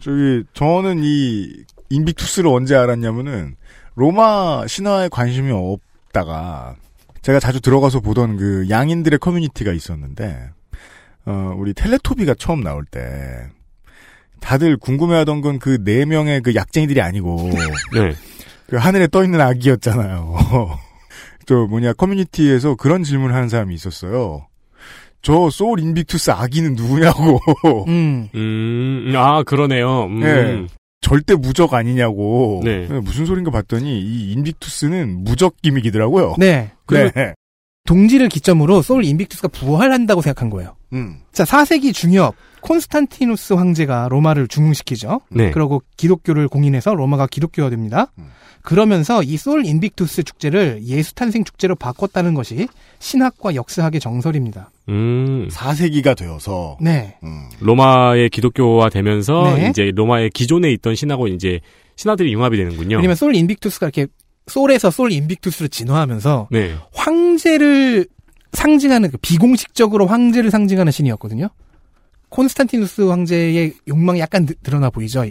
저기 0.00 0.44
저는 0.52 1.00
이 1.02 1.64
인빅투스를 1.94 2.48
언제 2.50 2.74
알았냐면은 2.76 3.56
로마 3.94 4.66
신화에 4.66 5.08
관심이 5.08 5.50
없다가 5.52 6.76
제가 7.22 7.40
자주 7.40 7.60
들어가서 7.60 8.00
보던 8.00 8.36
그 8.36 8.66
양인들의 8.68 9.18
커뮤니티가 9.18 9.72
있었는데 9.72 10.50
어 11.26 11.54
우리 11.56 11.72
텔레토비가 11.74 12.34
처음 12.34 12.62
나올 12.62 12.84
때 12.84 13.00
다들 14.40 14.76
궁금해하던 14.76 15.40
건 15.40 15.58
그 15.58 15.78
네 15.84 16.04
명의 16.04 16.40
그 16.42 16.54
약쟁이들이 16.54 17.00
아니고 17.00 17.50
네. 17.94 18.12
그 18.68 18.76
하늘에 18.76 19.06
떠 19.06 19.24
있는 19.24 19.40
아기였잖아요. 19.40 20.36
저 21.46 21.54
뭐냐 21.66 21.92
커뮤니티에서 21.94 22.74
그런 22.74 23.04
질문을 23.04 23.34
하는 23.34 23.48
사람이 23.48 23.74
있었어요. 23.74 24.46
저 25.22 25.48
소울 25.50 25.80
인빅투스 25.80 26.30
아기는 26.32 26.74
누구냐고. 26.74 27.40
음. 27.88 28.28
음, 28.34 29.12
아, 29.16 29.42
그러네요. 29.42 30.04
음. 30.04 30.22
예. 30.22 30.66
절대 31.04 31.34
무적 31.34 31.74
아니냐고. 31.74 32.62
네. 32.64 32.88
예, 32.90 32.94
무슨 33.00 33.26
소린가 33.26 33.50
봤더니 33.50 34.00
이 34.00 34.32
인빅투스는 34.32 35.22
무적 35.22 35.60
기믹이더라고요. 35.60 36.36
네. 36.38 36.72
그리고 36.86 37.10
네. 37.14 37.34
동지를 37.84 38.30
기점으로 38.30 38.80
솔 38.80 39.04
인빅투스가 39.04 39.48
부활한다고 39.48 40.22
생각한 40.22 40.48
거예요. 40.48 40.76
음. 40.94 41.18
자, 41.30 41.44
4세기 41.44 41.92
중엽 41.92 42.34
콘스탄티누스 42.64 43.52
황제가 43.52 44.08
로마를 44.10 44.48
중흥시키죠. 44.48 45.20
네. 45.30 45.50
그러고 45.50 45.82
기독교를 45.96 46.48
공인해서 46.48 46.94
로마가 46.94 47.26
기독교가 47.26 47.68
됩니다. 47.70 48.10
그러면서 48.62 49.22
이 49.22 49.36
솔 49.36 49.66
인빅투스 49.66 50.22
축제를 50.22 50.80
예수 50.84 51.14
탄생 51.14 51.44
축제로 51.44 51.74
바꿨다는 51.74 52.32
것이 52.32 52.66
신학과 52.98 53.54
역사학의 53.54 54.00
정설입니다. 54.00 54.70
음. 54.88 55.48
4세기가 55.52 56.16
되어서 56.16 56.78
네. 56.80 57.16
음. 57.22 57.48
로마의 57.60 58.30
기독교화 58.30 58.88
되면서 58.88 59.54
네. 59.54 59.68
이제 59.68 59.92
로마의 59.94 60.30
기존에 60.30 60.72
있던 60.72 60.94
신하고 60.94 61.28
이제 61.28 61.60
신하들이 61.96 62.32
융합이 62.32 62.56
되는군요. 62.56 62.96
왜냐면 62.96 63.14
솔 63.16 63.36
인빅투스가 63.36 63.86
이렇게 63.88 64.06
솔에서 64.46 64.90
솔 64.90 65.12
인빅투스로 65.12 65.68
진화하면서 65.68 66.48
네. 66.50 66.74
황제를 66.94 68.06
상징하는 68.52 69.10
그 69.10 69.18
비공식적으로 69.18 70.06
황제를 70.06 70.50
상징하는 70.50 70.90
신이었거든요. 70.90 71.48
콘스탄티누스 72.38 73.02
황제의 73.02 73.74
욕망이 73.86 74.18
약간 74.18 74.44
드- 74.44 74.56
드러나 74.56 74.90
보이죠. 74.90 75.24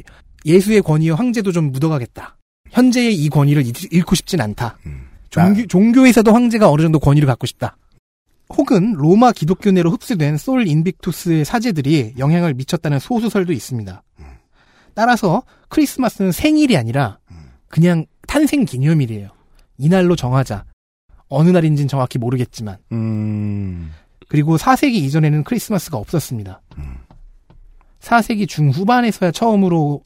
예수의 0.45 0.81
권위와 0.81 1.17
황제도 1.17 1.51
좀 1.51 1.71
묻어가겠다. 1.73 2.37
현재의 2.71 3.13
이 3.13 3.27
권위를 3.29 3.65
잃- 3.67 3.73
잃고 3.93 4.15
싶진 4.15 4.39
않다. 4.39 4.77
종교, 5.29 5.67
종교에서도 5.67 6.33
황제가 6.33 6.69
어느 6.69 6.81
정도 6.81 6.99
권위를 6.99 7.27
갖고 7.27 7.45
싶다. 7.45 7.75
혹은 8.55 8.93
로마 8.93 9.33
기독교 9.33 9.71
내로 9.71 9.91
흡수된 9.91 10.37
솔 10.37 10.65
인빅투스의 10.67 11.43
사제들이 11.43 12.13
영향을 12.17 12.53
미쳤다는 12.53 12.99
소수설도 12.99 13.51
있습니다. 13.51 14.01
따라서 14.93 15.43
크리스마스는 15.69 16.31
생일이 16.31 16.77
아니라 16.77 17.19
그냥 17.67 18.05
탄생 18.27 18.63
기념일이에요. 18.63 19.29
이날로 19.77 20.15
정하자. 20.15 20.63
어느 21.27 21.49
날인지는 21.49 21.87
정확히 21.89 22.17
모르겠지만. 22.19 22.77
음. 22.91 23.91
그리고 24.27 24.57
4세기 24.57 24.93
이전에는 24.95 25.43
크리스마스가 25.43 25.97
없었습니다. 25.97 26.61
4세기 28.01 28.47
중후반에서야 28.47 29.31
처음으로 29.31 30.03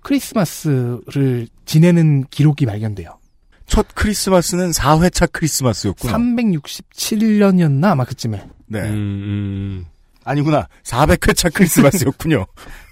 크리스마스를 0.00 1.48
지내는 1.64 2.24
기록이 2.30 2.66
발견돼요. 2.66 3.18
첫 3.66 3.86
크리스마스는 3.94 4.70
4회차 4.70 5.32
크리스마스였구나. 5.32 6.12
367년이었나 6.16 7.84
아마 7.92 8.04
그쯤에. 8.04 8.46
네. 8.66 8.80
음, 8.80 9.86
아니구나. 10.24 10.68
400회차 10.84 11.52
크리스마스였군요. 11.52 12.46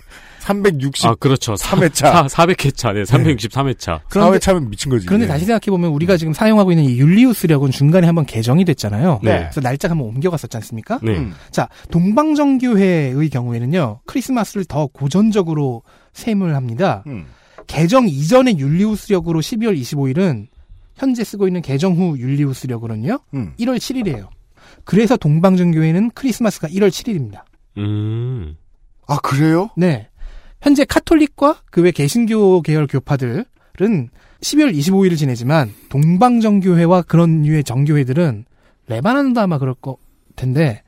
360. 0.42 1.06
아, 1.06 1.14
그렇죠. 1.14 1.54
3회차. 1.54 2.28
400회차. 2.28 2.92
네, 2.94 3.02
363회차. 3.04 4.00
그런데- 4.08 4.38
4회차면 4.38 4.68
미친 4.68 4.90
거지. 4.90 5.06
그런데 5.06 5.26
다시 5.28 5.44
생각해보면 5.44 5.90
우리가 5.92 6.16
지금 6.16 6.32
사용하고 6.32 6.72
있는 6.72 6.84
이 6.84 6.98
율리우스력은 6.98 7.70
중간에 7.70 8.06
한번 8.06 8.26
개정이 8.26 8.64
됐잖아요. 8.64 9.20
네. 9.22 9.38
그래서 9.42 9.60
날짜가 9.60 9.92
한번 9.92 10.08
옮겨갔었지 10.08 10.56
않습니까? 10.56 10.98
네. 11.02 11.16
음. 11.16 11.32
자, 11.52 11.68
동방정교회의 11.90 13.28
경우에는요, 13.30 14.00
크리스마스를 14.06 14.64
더 14.64 14.86
고전적으로 14.88 15.82
셈을 16.12 16.54
합니다. 16.56 17.04
음. 17.06 17.26
개정 17.66 18.08
이전의 18.08 18.58
율리우스력으로 18.58 19.40
12월 19.40 19.78
25일은 19.80 20.48
현재 20.96 21.22
쓰고 21.24 21.46
있는 21.46 21.62
개정 21.62 21.94
후 21.96 22.18
율리우스력으로는요, 22.18 23.18
음. 23.34 23.52
1월 23.60 23.76
7일이에요. 23.78 24.26
그래서 24.84 25.16
동방정교회는 25.16 26.10
크리스마스가 26.14 26.68
1월 26.68 26.88
7일입니다. 26.88 27.42
음. 27.78 28.56
아, 29.06 29.18
그래요? 29.18 29.68
네. 29.76 30.08
현재 30.62 30.84
카톨릭과 30.84 31.62
그 31.70 31.82
외 31.82 31.90
개신교 31.90 32.62
계열 32.62 32.86
교파들은 32.86 33.44
12월 33.78 34.74
25일을 34.76 35.16
지내지만 35.16 35.72
동방정교회와 35.88 37.02
그런 37.02 37.42
류의 37.42 37.64
정교회들은 37.64 38.44
레바논도 38.88 39.40
아마 39.40 39.58
그럴 39.58 39.74
거 39.74 39.96
텐데 40.36 40.82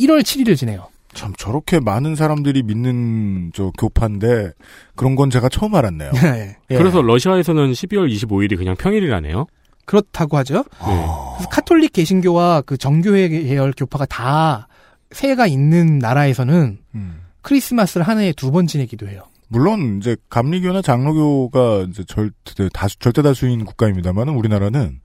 1월 0.00 0.22
7일을 0.22 0.56
지내요. 0.56 0.88
참, 1.12 1.32
저렇게 1.38 1.78
많은 1.78 2.16
사람들이 2.16 2.64
믿는 2.64 3.52
저 3.54 3.70
교파인데, 3.78 4.50
그런 4.96 5.14
건 5.14 5.30
제가 5.30 5.48
처음 5.48 5.76
알았네요. 5.76 6.10
네. 6.10 6.56
예. 6.70 6.76
그래서 6.76 7.00
러시아에서는 7.02 7.70
12월 7.70 8.12
25일이 8.12 8.56
그냥 8.56 8.74
평일이라네요. 8.74 9.46
그렇다고 9.84 10.36
하죠. 10.38 10.64
네. 10.84 11.06
그래서 11.36 11.48
카톨릭 11.50 11.92
개신교와 11.92 12.62
그 12.62 12.76
정교회 12.76 13.28
계열 13.28 13.72
교파가 13.76 14.06
다 14.06 14.66
새해가 15.12 15.46
있는 15.46 16.00
나라에서는 16.00 16.78
음. 16.96 17.20
크리스마스를 17.44 18.06
한 18.08 18.18
해에 18.18 18.32
두 18.32 18.50
번 18.50 18.66
지내기도 18.66 19.08
해요. 19.08 19.22
물론, 19.48 19.98
이제, 20.00 20.16
감리교나 20.30 20.82
장로교가 20.82 21.86
이제 21.90 22.02
절, 22.06 22.32
다수, 22.72 22.98
절대 22.98 23.22
다수인 23.22 23.64
국가입니다만은 23.64 24.34
우리나라는, 24.34 25.00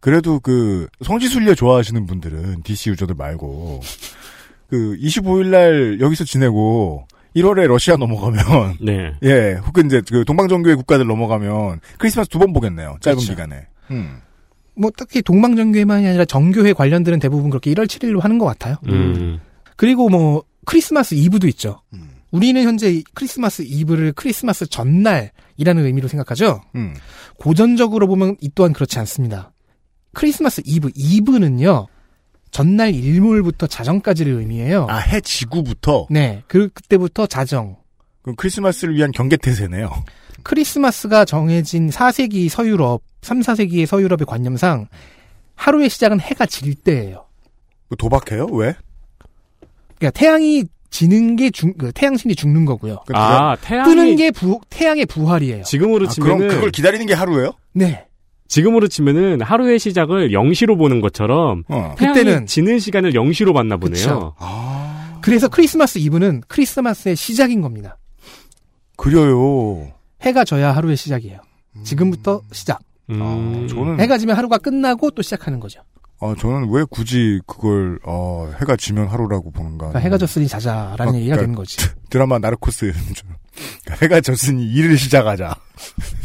그래도 0.00 0.40
그, 0.40 0.88
성지순례 1.02 1.54
좋아하시는 1.54 2.04
분들은, 2.06 2.62
DC 2.64 2.90
유저들 2.90 3.14
말고, 3.14 3.80
그, 4.68 4.96
25일 5.00 5.46
날 5.46 6.00
여기서 6.00 6.24
지내고, 6.24 7.06
1월에 7.36 7.66
러시아 7.66 7.96
넘어가면, 7.96 8.78
네. 8.82 9.12
예, 9.22 9.54
혹은 9.66 9.86
이제 9.86 10.02
그 10.10 10.24
동방정교회 10.24 10.74
국가들 10.74 11.06
넘어가면, 11.06 11.80
크리스마스 11.98 12.28
두 12.28 12.38
번 12.38 12.52
보겠네요. 12.52 12.96
짧은 13.00 13.16
그렇죠. 13.18 13.32
기간에. 13.32 13.66
음. 13.90 14.20
뭐 14.74 14.90
특히 14.96 15.22
동방정교회만이 15.22 16.06
아니라 16.06 16.24
정교회 16.24 16.72
관련들은 16.72 17.18
대부분 17.18 17.50
그렇게 17.50 17.72
1월 17.74 17.86
7일로 17.86 18.20
하는 18.20 18.38
것 18.38 18.44
같아요. 18.46 18.76
음. 18.86 19.40
그리고 19.76 20.08
뭐 20.08 20.44
크리스마스 20.68 21.14
이브도 21.14 21.48
있죠. 21.48 21.80
음. 21.94 22.10
우리는 22.30 22.62
현재 22.62 23.02
크리스마스 23.14 23.62
이브를 23.62 24.12
크리스마스 24.12 24.66
전날 24.66 25.32
이라는 25.56 25.86
의미로 25.86 26.08
생각하죠. 26.08 26.60
음. 26.74 26.94
고전적으로 27.38 28.06
보면 28.06 28.36
이 28.42 28.50
또한 28.54 28.74
그렇지 28.74 28.98
않습니다. 28.98 29.50
크리스마스 30.12 30.60
이브, 30.66 30.90
이브는요, 30.94 31.86
전날 32.50 32.94
일몰부터 32.94 33.66
자정까지를 33.66 34.34
의미해요. 34.34 34.86
아, 34.90 34.98
해 34.98 35.22
지구부터? 35.22 36.08
네, 36.10 36.42
그, 36.48 36.68
그때부터 36.68 37.26
자정. 37.26 37.76
그럼 38.20 38.36
크리스마스를 38.36 38.94
위한 38.94 39.10
경계태세네요. 39.10 39.90
크리스마스가 40.42 41.24
정해진 41.24 41.88
4세기 41.88 42.50
서유럽, 42.50 43.00
3, 43.22 43.40
4세기의 43.40 43.86
서유럽의 43.86 44.26
관념상 44.26 44.88
하루의 45.54 45.88
시작은 45.88 46.20
해가 46.20 46.44
질 46.44 46.74
때예요. 46.74 47.24
도박해요? 47.96 48.48
왜? 48.52 48.76
그러니까 49.98 50.18
태양이 50.18 50.64
지는 50.90 51.36
게 51.36 51.50
중, 51.50 51.74
그 51.76 51.92
태양신이 51.92 52.34
죽는 52.34 52.64
거고요. 52.64 52.98
아, 53.12 53.56
태양이- 53.60 53.88
뜨는 53.88 54.16
게 54.16 54.30
부, 54.30 54.58
태양의 54.70 55.06
부활이에요. 55.06 55.62
지금으로 55.64 56.06
아, 56.06 56.08
치면은 56.08 56.38
그럼 56.38 56.54
그걸 56.54 56.70
기다리는 56.70 57.04
게 57.06 57.14
하루예요? 57.14 57.52
네. 57.74 58.06
지금으로 58.48 58.88
치면은 58.88 59.42
하루의 59.42 59.78
시작을 59.78 60.30
0시로 60.30 60.78
보는 60.78 61.00
것처럼 61.02 61.64
어. 61.68 61.94
태양이 61.98 62.18
그때는- 62.20 62.46
지는 62.46 62.78
시간을 62.78 63.12
0시로 63.12 63.52
봤나 63.52 63.76
보네요. 63.76 64.02
그쵸. 64.02 64.34
아. 64.38 65.18
그래서 65.20 65.48
크리스마스 65.48 65.98
이브는 65.98 66.42
크리스마스의 66.48 67.14
시작인 67.16 67.60
겁니다. 67.60 67.98
그래요. 68.96 69.92
해가 70.22 70.44
져야 70.44 70.72
하루의 70.74 70.96
시작이에요. 70.96 71.40
지금부터 71.84 72.40
시작. 72.52 72.80
음. 73.10 73.66
저는 73.68 74.00
해가 74.00 74.18
지면 74.18 74.36
하루가 74.36 74.58
끝나고 74.58 75.10
또 75.12 75.22
시작하는 75.22 75.60
거죠. 75.60 75.80
아, 76.20 76.34
저는 76.36 76.68
왜 76.72 76.84
굳이 76.90 77.40
그걸 77.46 78.00
어, 78.04 78.50
해가 78.60 78.74
지면 78.76 79.06
하루라고 79.06 79.52
보는가? 79.52 79.88
그러니까 79.88 80.00
해가 80.00 80.18
졌으니 80.18 80.48
자자라는 80.48 81.14
아, 81.14 81.16
얘기가 81.16 81.36
그러니까 81.36 81.40
되는 81.40 81.54
거지. 81.54 81.76
드라마 82.10 82.38
나르코스 82.40 82.92
그러니까 82.92 83.96
해가 84.02 84.20
졌으니 84.20 84.64
일을 84.72 84.98
시작하자. 84.98 85.54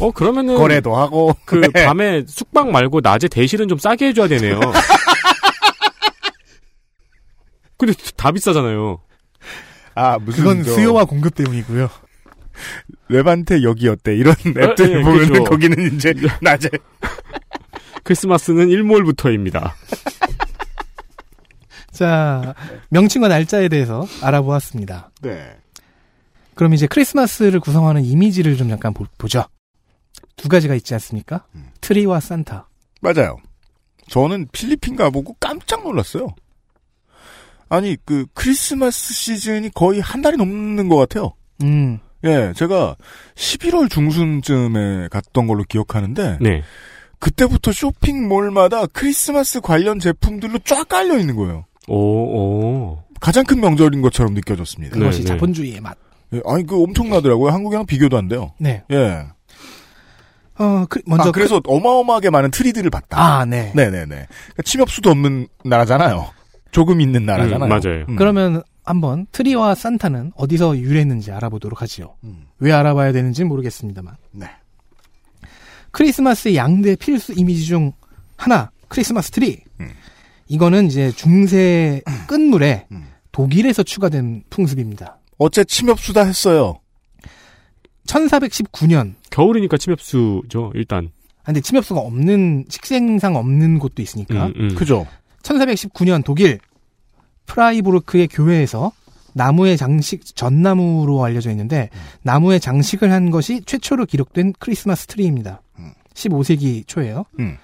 어 0.00 0.10
그러면은 0.10 0.56
거래도 0.56 0.96
하고 0.96 1.36
그 1.44 1.60
네. 1.72 1.84
밤에 1.86 2.24
숙박 2.26 2.70
말고 2.70 3.00
낮에 3.02 3.28
대실은 3.28 3.68
좀 3.68 3.78
싸게 3.78 4.08
해줘야 4.08 4.26
되네요. 4.26 4.58
근데 7.78 7.94
다 8.16 8.32
비싸잖아요. 8.32 9.00
아 9.94 10.18
무슨 10.18 10.42
그건 10.42 10.64
저 10.64 10.72
수요와 10.72 11.04
공급 11.04 11.34
때문이고요. 11.36 11.88
레반테 13.08 13.62
여기였대 13.62 14.16
이런 14.16 14.34
앱들 14.46 14.98
예, 14.98 15.02
보면은 15.02 15.28
그죠. 15.28 15.44
거기는 15.44 15.94
이제 15.94 16.14
낮에 16.40 16.68
크리스마스는 18.04 18.68
일몰부터입니다. 18.68 19.74
자, 21.90 22.54
명칭과 22.90 23.28
날짜에 23.28 23.68
대해서 23.68 24.06
알아보았습니다. 24.22 25.10
네. 25.22 25.56
그럼 26.54 26.74
이제 26.74 26.86
크리스마스를 26.86 27.60
구성하는 27.60 28.04
이미지를 28.04 28.56
좀 28.56 28.68
잠깐 28.68 28.94
보, 28.94 29.04
보죠. 29.18 29.44
두 30.36 30.48
가지가 30.48 30.74
있지 30.74 30.94
않습니까? 30.94 31.44
트리와 31.80 32.20
산타. 32.20 32.68
맞아요. 33.00 33.36
저는 34.08 34.48
필리핀 34.52 34.96
가보고 34.96 35.36
깜짝 35.40 35.82
놀랐어요. 35.84 36.28
아니 37.68 37.96
그 38.04 38.26
크리스마스 38.34 39.14
시즌이 39.14 39.70
거의 39.74 40.00
한 40.00 40.22
달이 40.22 40.36
넘는 40.36 40.88
것 40.88 40.96
같아요. 40.96 41.32
음, 41.62 41.98
예, 42.24 42.52
제가 42.56 42.96
11월 43.34 43.90
중순쯤에 43.90 45.08
갔던 45.10 45.46
걸로 45.46 45.64
기억하는데 45.64 46.38
네. 46.40 46.62
그때부터 47.24 47.72
쇼핑몰마다 47.72 48.84
크리스마스 48.86 49.62
관련 49.62 49.98
제품들로 49.98 50.58
쫙 50.58 50.86
깔려 50.86 51.18
있는 51.18 51.36
거예요. 51.36 51.64
오, 51.88 51.96
오. 51.96 53.02
가장 53.18 53.44
큰 53.46 53.60
명절인 53.60 54.02
것처럼 54.02 54.34
느껴졌습니다. 54.34 54.98
그것이 54.98 55.20
네. 55.20 55.28
자본주의의 55.28 55.80
맛. 55.80 55.96
예, 56.34 56.42
아니 56.44 56.66
그 56.66 56.82
엄청나더라고요. 56.82 57.50
한국이랑 57.50 57.86
비교도 57.86 58.18
안 58.18 58.28
돼요. 58.28 58.52
네. 58.58 58.82
예. 58.90 59.24
어, 60.58 60.84
그, 60.90 61.00
먼저. 61.06 61.30
아, 61.30 61.32
그래서 61.32 61.62
어마어마하게 61.66 62.28
많은 62.28 62.50
트리들을 62.50 62.90
봤다. 62.90 63.18
아, 63.18 63.44
네. 63.46 63.72
네 63.74 63.86
네네. 63.86 64.06
그러니까 64.06 64.62
침엽수도 64.62 65.08
없는 65.08 65.48
나라잖아요. 65.64 66.28
조금 66.72 67.00
있는 67.00 67.24
나라잖아요. 67.24 67.64
음, 67.64 67.68
맞아요. 67.70 68.04
음. 68.06 68.16
그러면 68.16 68.62
한번 68.84 69.26
트리와 69.32 69.74
산타는 69.74 70.32
어디서 70.36 70.76
유래했는지 70.76 71.32
알아보도록 71.32 71.80
하지요. 71.80 72.16
음. 72.24 72.48
왜 72.58 72.72
알아봐야 72.72 73.12
되는지 73.12 73.44
모르겠습니다만. 73.44 74.14
네. 74.32 74.50
크리스마스의 75.94 76.56
양대 76.56 76.96
필수 76.96 77.32
이미지 77.36 77.64
중 77.66 77.92
하나, 78.36 78.70
크리스마스 78.88 79.30
트리. 79.30 79.60
음. 79.80 79.90
이거는 80.48 80.88
이제 80.88 81.12
중세 81.12 82.02
끝물에 82.26 82.86
음. 82.90 83.06
독일에서 83.30 83.84
추가된 83.84 84.42
풍습입니다. 84.50 85.18
어째 85.38 85.64
침엽수다 85.64 86.24
했어요. 86.24 86.80
1419년. 88.06 89.14
겨울이니까 89.30 89.78
침엽수죠, 89.78 90.72
일단. 90.74 91.10
아, 91.42 91.46
근데 91.46 91.60
침엽수가 91.60 92.00
없는, 92.00 92.66
식생상 92.68 93.36
없는 93.36 93.78
곳도 93.78 94.02
있으니까. 94.02 94.46
음, 94.46 94.52
음. 94.56 94.74
그죠? 94.74 95.06
1419년 95.42 96.24
독일 96.24 96.58
프라이부르크의 97.46 98.28
교회에서 98.28 98.92
나무의 99.34 99.76
장식 99.76 100.24
전나무로 100.34 101.22
알려져 101.22 101.50
있는데 101.50 101.90
나무의 102.22 102.60
장식을 102.60 103.12
한 103.12 103.30
것이 103.30 103.62
최초로 103.64 104.06
기록된 104.06 104.54
크리스마스 104.58 105.06
트리입니다. 105.06 105.60
15세기 106.14 106.86
초예요. 106.86 107.24
음. 107.38 107.56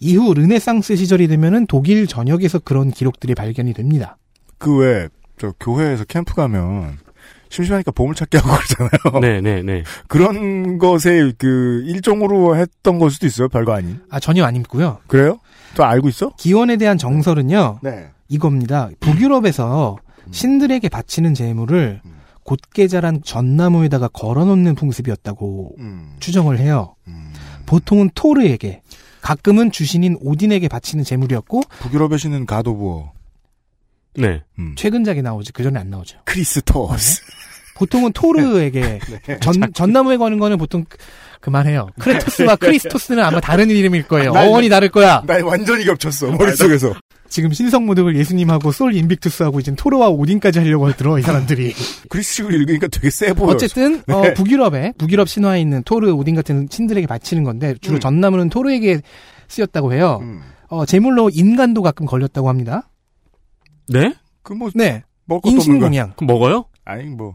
이후 0.00 0.34
르네상스 0.34 0.96
시절이 0.96 1.28
되면은 1.28 1.66
독일 1.66 2.06
전역에서 2.06 2.58
그런 2.60 2.90
기록들이 2.90 3.34
발견이 3.34 3.72
됩니다. 3.72 4.16
그 4.58 4.76
왜, 4.78 5.08
저, 5.38 5.52
교회에서 5.58 6.04
캠프 6.04 6.34
가면, 6.34 6.98
심심하니까 7.48 7.92
보물찾기 7.92 8.36
하고 8.36 8.50
그러잖아요. 8.50 9.20
네, 9.20 9.40
네, 9.40 9.62
네. 9.62 9.84
그런 10.08 10.78
것의 10.78 11.34
그, 11.38 11.82
일종으로 11.86 12.56
했던 12.56 12.98
걸 12.98 13.10
수도 13.10 13.26
있어요. 13.26 13.48
별거 13.48 13.72
아닌. 13.72 14.00
아 14.10 14.18
전혀 14.18 14.44
아니고요. 14.44 14.98
그래요? 15.06 15.38
또 15.76 15.84
알고 15.84 16.08
있어? 16.08 16.30
기원에 16.36 16.76
대한 16.76 16.98
정설은요. 16.98 17.80
네. 17.82 18.10
이겁니다. 18.28 18.90
북유럽에서 19.00 19.96
신들에게 20.30 20.88
바치는 20.88 21.34
제물을 21.34 22.00
곧게 22.42 22.88
자란 22.88 23.22
전나무에다가 23.22 24.08
걸어놓는 24.08 24.74
풍습이었다고 24.74 25.76
음. 25.78 26.16
추정을 26.20 26.58
해요. 26.58 26.94
보통은 27.66 28.10
토르에게, 28.14 28.82
가끔은 29.20 29.70
주신인 29.70 30.16
오딘에게 30.20 30.68
바치는 30.68 31.04
제물이었고 31.04 31.62
북유럽에 31.80 32.16
신은 32.18 32.46
가도부어. 32.46 33.12
네. 34.16 34.42
음. 34.58 34.74
최근작에 34.76 35.22
나오지 35.22 35.52
그 35.52 35.62
전에 35.62 35.78
안 35.80 35.90
나오죠. 35.90 36.18
크리스토스. 36.24 37.22
보통은 37.76 38.12
토르에게 38.12 39.00
전 39.42 39.54
전나무에 39.72 40.16
거는 40.16 40.38
거는 40.38 40.58
보통 40.58 40.84
그- 40.88 40.96
그만해요. 41.40 41.88
크레토스와 41.98 42.54
크리스토스는 42.56 43.22
아마 43.24 43.40
다른 43.40 43.68
이름일 43.70 44.06
거예요. 44.06 44.32
난- 44.32 44.46
어원이 44.46 44.68
다를 44.68 44.88
거야. 44.90 45.22
나 45.26 45.44
완전히 45.44 45.84
겹쳤어. 45.84 46.30
머릿속에서. 46.30 46.94
지금 47.34 47.52
신성모독을 47.52 48.14
예수님하고 48.14 48.70
솔 48.70 48.94
인빅투스하고 48.94 49.58
이제 49.58 49.74
토르와 49.74 50.08
오딘까지 50.08 50.60
하려고 50.60 50.88
들어 50.92 51.18
이 51.18 51.22
사람들이. 51.22 51.74
그리스식으로 52.08 52.54
읽으니까 52.54 52.86
되게 52.86 53.10
세 53.10 53.32
보여. 53.32 53.48
어쨌든 53.50 54.04
어, 54.08 54.20
네. 54.22 54.34
북유럽에 54.34 54.92
북유럽 54.98 55.28
신화에 55.28 55.60
있는 55.60 55.82
토르 55.82 56.12
오딘 56.12 56.36
같은 56.36 56.68
신들에게 56.70 57.08
바치는 57.08 57.42
건데 57.42 57.74
주로 57.80 57.96
음. 57.96 58.00
전나무는 58.00 58.50
토르에게 58.50 59.00
쓰였다고 59.48 59.92
해요. 59.94 60.20
음. 60.22 60.42
어, 60.68 60.86
제물로 60.86 61.28
인간도 61.28 61.82
가끔 61.82 62.06
걸렸다고 62.06 62.48
합니다. 62.48 62.88
네? 63.88 64.14
그 64.44 64.52
뭐, 64.52 64.70
네. 64.72 65.02
먹을. 65.24 65.50
인신공양 65.50 66.12
그럼 66.14 66.26
먹어요? 66.28 66.66
아니, 66.84 67.02
뭐. 67.06 67.34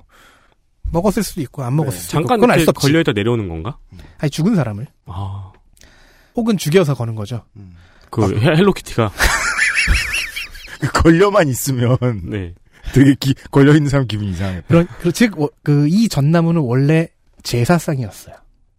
먹었을 0.94 1.24
수도 1.24 1.42
있고 1.42 1.62
안 1.64 1.76
먹었을 1.76 2.00
수도 2.00 2.12
있고 2.20 2.22
잠깐 2.22 2.38
그건 2.38 2.52
알수 2.52 2.64
이렇게 2.64 2.70
없지. 2.78 2.88
걸려 2.88 3.02
있다 3.02 3.12
내려오는 3.12 3.50
건가? 3.50 3.78
아니 4.18 4.30
죽은 4.30 4.56
사람을 4.56 4.88
아. 5.08 5.52
혹은 6.38 6.58
죽여서 6.58 6.94
거는 6.94 7.16
거죠. 7.16 7.44
그 8.10 8.22
헬- 8.40 8.56
헬로키티가. 8.58 9.12
걸려만 10.94 11.48
있으면 11.48 11.98
네. 12.24 12.54
되게 12.94 13.16
기, 13.20 13.34
걸려 13.52 13.74
있는 13.74 13.90
사람 13.90 14.08
기분이 14.08 14.32
이상해. 14.32 14.62
그런 14.68 14.88
그, 15.02 15.12
즉 15.12 15.55
그 15.55 15.88
이 15.90 16.10
전나무는 16.10 16.62
원래 16.62 17.10
제사상이었어요. 17.44 18.36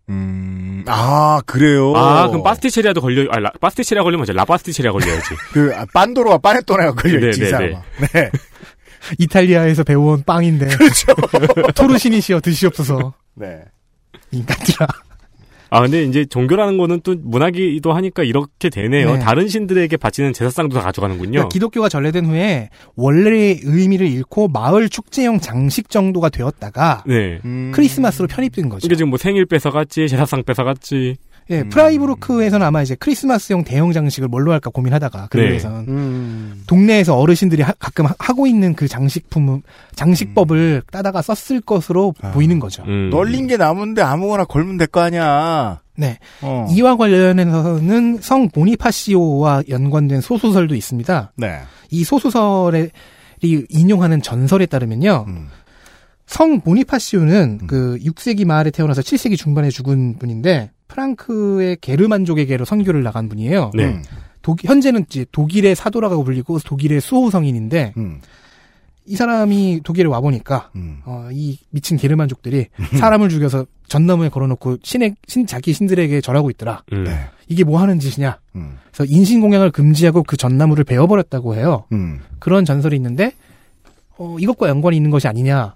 음, 0.08 0.84
아, 0.88 1.40
그래요? 1.46 1.94
아, 1.94 2.26
그럼 2.26 2.42
파스티체리아도 2.42 3.00
걸려, 3.00 3.30
아, 3.30 3.38
라, 3.38 3.52
파스티체리아 3.60 4.02
걸리면 4.02 4.24
이제 4.24 4.32
라파스티체리아 4.32 4.90
걸려야지. 4.90 5.28
그, 5.52 5.72
아, 5.74 5.86
빤도로와 5.92 6.38
빠네토네가 6.38 6.94
걸려있지, 6.94 7.40
네, 7.40 7.46
이 7.46 7.50
네, 7.50 7.50
사람아. 7.50 7.82
네. 8.12 8.30
이탈리아에서 9.18 9.84
배워온 9.84 10.24
빵인데 10.24 10.66
그렇죠. 10.66 11.14
토르신이시여 11.74 12.40
드시옵소서 12.40 13.14
네. 13.34 13.62
인간들아. 14.30 14.86
아, 15.70 15.80
근데 15.83 16.02
이제 16.02 16.24
종교라는 16.24 16.78
거는 16.78 17.00
또 17.02 17.14
문화기도 17.16 17.92
하니까 17.92 18.24
이렇게 18.24 18.68
되네요. 18.70 19.14
네. 19.14 19.18
다른 19.20 19.48
신들에게 19.48 19.96
바치는 19.96 20.33
제사상도 20.33 20.76
다 20.76 20.83
가져가는군요. 20.83 21.30
그러니까 21.30 21.48
기독교가 21.48 21.88
전래된 21.88 22.26
후에 22.26 22.70
원래의 22.96 23.61
의미를 23.62 24.09
잃고 24.09 24.48
마을 24.48 24.88
축제용 24.88 25.38
장식 25.38 25.88
정도가 25.88 26.29
되었다가 26.29 27.04
네. 27.06 27.38
음. 27.44 27.71
크리스마스로 27.75 28.27
편입된 28.27 28.68
거죠. 28.68 28.87
이게 28.87 28.96
지금 28.96 29.10
뭐 29.10 29.18
생일 29.18 29.46
뺏어갔지, 29.46 30.08
제사상 30.08 30.42
뺏어갔지. 30.42 31.16
예, 31.48 31.64
프라이브루크에서는 31.64 32.64
아마 32.64 32.82
이제 32.82 32.94
크리스마스용 32.94 33.64
대형 33.64 33.92
장식을 33.92 34.28
뭘로 34.28 34.52
할까 34.52 34.70
고민하다가 34.70 35.28
그 35.30 35.38
네. 35.38 35.58
음. 35.88 36.62
동네에서 36.66 37.16
어르신들이 37.16 37.62
하- 37.62 37.72
가끔 37.78 38.06
하- 38.06 38.14
하고 38.18 38.46
있는 38.46 38.74
그 38.74 38.86
장식품 38.86 39.62
장식법을 39.96 40.82
따다가 40.92 41.22
썼을 41.22 41.60
것으로 41.62 42.12
보이는 42.32 42.60
거죠. 42.60 42.84
음. 42.86 43.10
널린 43.10 43.46
게 43.48 43.56
남은데 43.56 44.02
아무거나 44.02 44.44
걸면 44.44 44.76
될 44.76 44.86
거 44.86 45.00
아니야. 45.00 45.80
네. 45.96 46.18
어. 46.42 46.66
이와 46.70 46.96
관련해서는 46.96 48.18
성 48.20 48.48
보니파시오와 48.48 49.64
연관된 49.68 50.20
소소설도 50.20 50.74
있습니다. 50.74 51.32
네. 51.36 51.60
이 51.90 52.04
소소설에 52.04 52.90
이 53.42 53.64
인용하는 53.68 54.22
전설에 54.22 54.66
따르면요. 54.66 55.24
음. 55.28 55.48
성 56.26 56.60
보니파시오는 56.60 57.66
그 57.66 57.98
6세기 58.04 58.44
말에 58.44 58.70
태어나서 58.70 59.02
7세기 59.02 59.36
중반에 59.36 59.68
죽은 59.70 60.16
분인데 60.18 60.70
프랑크의 60.90 61.78
게르만족에게로 61.80 62.64
선교를 62.64 63.02
나간 63.02 63.28
분이에요. 63.28 63.70
네. 63.74 63.84
음. 63.86 64.02
독- 64.42 64.64
현재는 64.64 65.04
이제 65.08 65.24
독일의 65.32 65.74
사도라고 65.74 66.24
불리고 66.24 66.58
독일의 66.58 67.00
수호 67.00 67.30
성인인데 67.30 67.94
음. 67.96 68.20
이 69.06 69.16
사람이 69.16 69.80
독일에 69.82 70.06
와 70.08 70.20
보니까 70.20 70.70
음. 70.76 71.00
어, 71.04 71.28
이 71.32 71.58
미친 71.70 71.96
게르만족들이 71.96 72.66
사람을 72.98 73.28
죽여서 73.28 73.66
전나무에 73.88 74.28
걸어놓고 74.28 74.78
신의 74.82 75.16
신 75.26 75.46
자기 75.46 75.72
신들에게 75.72 76.20
절하고 76.20 76.48
있더라. 76.50 76.82
음. 76.92 77.04
네. 77.04 77.18
이게 77.48 77.64
뭐 77.64 77.80
하는 77.80 77.98
짓이냐? 77.98 78.38
음. 78.56 78.78
그래서 78.92 79.12
인신공양을 79.12 79.72
금지하고 79.72 80.22
그 80.22 80.36
전나무를 80.36 80.84
베어버렸다고 80.84 81.56
해요. 81.56 81.84
음. 81.92 82.20
그런 82.38 82.64
전설이 82.64 82.94
있는데 82.96 83.32
어, 84.16 84.36
이것과 84.38 84.68
연관이 84.68 84.96
있는 84.96 85.10
것이 85.10 85.26
아니냐? 85.28 85.74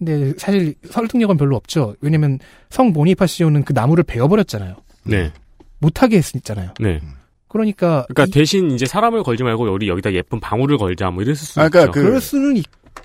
음. 0.00 0.04
근데 0.06 0.34
사실 0.38 0.74
설득력은 0.90 1.36
별로 1.36 1.56
없죠. 1.56 1.94
왜냐면 2.00 2.38
성 2.70 2.92
보니파시오는 2.92 3.64
그 3.64 3.72
나무를 3.72 4.04
베어버렸잖아요. 4.04 4.76
네. 5.04 5.32
못하게 5.78 6.18
했잖아요. 6.18 6.70
네. 6.80 7.00
그러니까 7.48 8.04
그러니까 8.08 8.24
이- 8.26 8.30
대신 8.30 8.70
이제 8.72 8.84
사람을 8.86 9.22
걸지 9.22 9.42
말고 9.42 9.64
우리 9.72 9.88
여기다 9.88 10.12
예쁜 10.12 10.38
방울을 10.40 10.76
걸자 10.78 11.10
뭐 11.10 11.22
이랬을 11.22 11.36
수 11.36 11.60
아, 11.60 11.68
그러니까 11.68 11.90
있죠. 11.90 11.92
그- 11.92 12.02
그럴 12.06 12.20
수는 12.20 12.62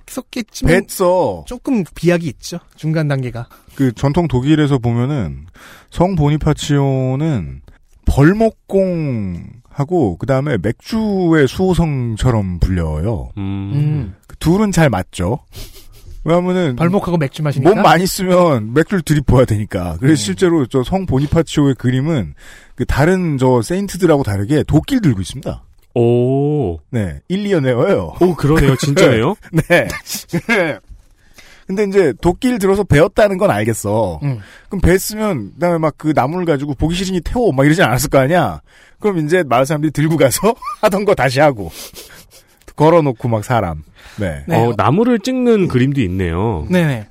있었겠지만 0.09 0.73
뱃서 0.81 1.43
조금 1.47 1.83
비약이 1.95 2.25
있죠. 2.27 2.57
중간 2.75 3.07
단계가. 3.07 3.47
그 3.75 3.91
전통 3.93 4.27
독일에서 4.27 4.77
보면은 4.79 5.45
성 5.91 6.15
보니파치오는 6.15 7.61
벌목공하고 8.05 10.17
그 10.17 10.25
다음에 10.25 10.57
맥주의 10.61 11.47
수호성처럼 11.47 12.59
불려요. 12.59 13.29
음. 13.37 13.71
음. 13.73 14.15
그 14.27 14.35
둘은 14.37 14.71
잘 14.71 14.89
맞죠. 14.89 15.39
왜냐면은 16.25 16.75
벌목하고 16.75 17.17
맥주 17.17 17.43
마시니까. 17.43 17.69
몸 17.73 17.81
많이 17.83 18.05
쓰면 18.07 18.73
맥주를 18.73 19.01
들이부어야 19.01 19.45
되니까. 19.45 19.97
그래서 19.99 20.15
네. 20.15 20.23
실제로 20.23 20.65
저 20.65 20.83
성 20.83 21.05
보니파치오의 21.05 21.75
그림은 21.75 22.33
그 22.75 22.85
다른 22.85 23.37
저 23.37 23.61
세인트들하고 23.61 24.23
다르게 24.23 24.63
도끼를 24.63 25.01
들고 25.01 25.21
있습니다. 25.21 25.63
오. 25.95 26.79
네, 26.89 27.19
1, 27.27 27.43
2연 27.43 27.67
에어예요. 27.67 28.15
오, 28.19 28.35
그러네요. 28.35 28.75
진짜네요. 28.77 29.35
네. 29.69 29.87
근데 31.67 31.83
이제 31.85 32.13
도끼를 32.21 32.59
들어서 32.59 32.83
베었다는 32.83 33.37
건 33.37 33.49
알겠어. 33.51 34.19
음. 34.23 34.39
그럼 34.67 34.81
베었으면 34.81 35.53
그다음에 35.53 35.77
막 35.77 35.93
그 35.97 36.11
나무를 36.13 36.45
가지고 36.45 36.73
보기 36.73 36.93
싫으니 36.95 37.21
태워 37.21 37.51
막 37.53 37.65
이러진 37.65 37.83
않았을 37.83 38.09
거 38.09 38.17
아니야. 38.19 38.61
그럼 38.99 39.19
이제 39.19 39.43
마을 39.43 39.65
사람들이 39.65 39.91
들고 39.91 40.17
가서 40.17 40.53
하던 40.81 41.05
거 41.05 41.15
다시 41.15 41.39
하고 41.39 41.71
걸어놓고 42.75 43.27
막 43.27 43.43
사람. 43.43 43.83
네. 44.19 44.43
네. 44.47 44.55
어, 44.55 44.73
나무를 44.75 45.19
찍는 45.19 45.67
그림도 45.67 46.01
있네요. 46.01 46.65
네네. 46.69 47.07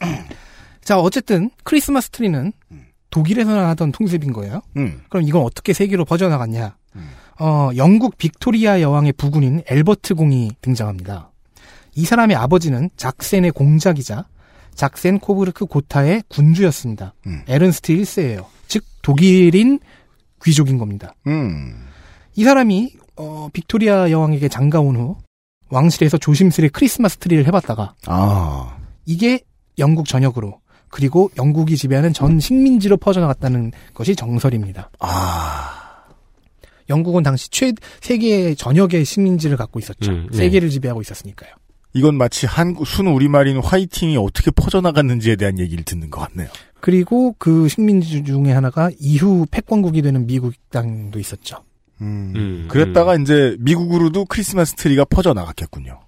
자, 0.84 0.98
어쨌든 0.98 1.50
크리스마스 1.64 2.10
트리는 2.10 2.52
독일에서나 3.10 3.68
하던 3.70 3.92
풍습인 3.92 4.32
거예요. 4.32 4.62
음. 4.76 5.02
그럼 5.08 5.26
이건 5.26 5.42
어떻게 5.42 5.72
세계로 5.72 6.04
퍼져나갔냐? 6.04 6.76
음. 6.96 7.10
어, 7.38 7.70
영국 7.76 8.16
빅토리아 8.18 8.80
여왕의 8.80 9.12
부군인 9.12 9.62
앨버트 9.66 10.14
공이 10.14 10.52
등장합니다. 10.60 11.30
이 11.94 12.04
사람의 12.04 12.36
아버지는 12.36 12.90
작센의 12.96 13.50
공작이자 13.50 14.26
작센 14.74 15.18
코부르크 15.18 15.66
고타의 15.66 16.24
군주였습니다. 16.28 17.14
음. 17.26 17.42
에른스트 17.46 17.92
1세예요. 17.94 18.46
즉 18.66 18.84
독일인 19.02 19.78
귀족인 20.42 20.78
겁니다. 20.78 21.14
음. 21.26 21.86
이 22.34 22.44
사람이 22.44 22.94
어, 23.22 23.48
빅토리아 23.52 24.10
여왕에게 24.10 24.48
장가온 24.48 24.96
후 24.96 25.16
왕실에서 25.70 26.18
조심스레 26.18 26.68
크리스마스 26.68 27.18
트리를 27.18 27.46
해봤다가 27.46 27.94
아. 28.06 28.76
이게 29.06 29.40
영국 29.78 30.06
전역으로 30.06 30.60
그리고 30.88 31.30
영국이 31.38 31.76
지배하는 31.76 32.12
전 32.12 32.38
식민지로 32.40 32.98
퍼져나갔다는 32.98 33.72
것이 33.94 34.14
정설입니다. 34.14 34.90
아. 34.98 35.78
영국은 36.90 37.22
당시 37.22 37.48
최 37.48 37.72
세계 38.00 38.54
전역의 38.54 39.04
식민지를 39.04 39.56
갖고 39.56 39.78
있었죠. 39.78 40.10
음, 40.10 40.26
네. 40.30 40.36
세계를 40.36 40.68
지배하고 40.68 41.00
있었으니까요. 41.00 41.50
이건 41.94 42.16
마치 42.16 42.46
한국 42.46 42.86
순 42.86 43.06
우리말인 43.06 43.58
화이팅이 43.58 44.16
어떻게 44.16 44.50
퍼져나갔는지에 44.50 45.36
대한 45.36 45.58
얘기를 45.58 45.84
듣는 45.84 46.10
것 46.10 46.20
같네요. 46.20 46.48
그리고 46.80 47.34
그 47.38 47.68
식민지 47.68 48.24
중에 48.24 48.52
하나가 48.52 48.90
이후 48.98 49.46
패권국이 49.50 50.02
되는 50.02 50.26
미국 50.26 50.52
땅도 50.70 51.18
있었죠. 51.18 51.62
음. 52.02 52.32
음, 52.36 52.64
그랬다가 52.68 53.14
이제 53.16 53.56
미국으로도 53.60 54.24
크리스마스 54.26 54.74
트리가 54.74 55.04
퍼져 55.06 55.32
나갔겠군요. 55.32 56.00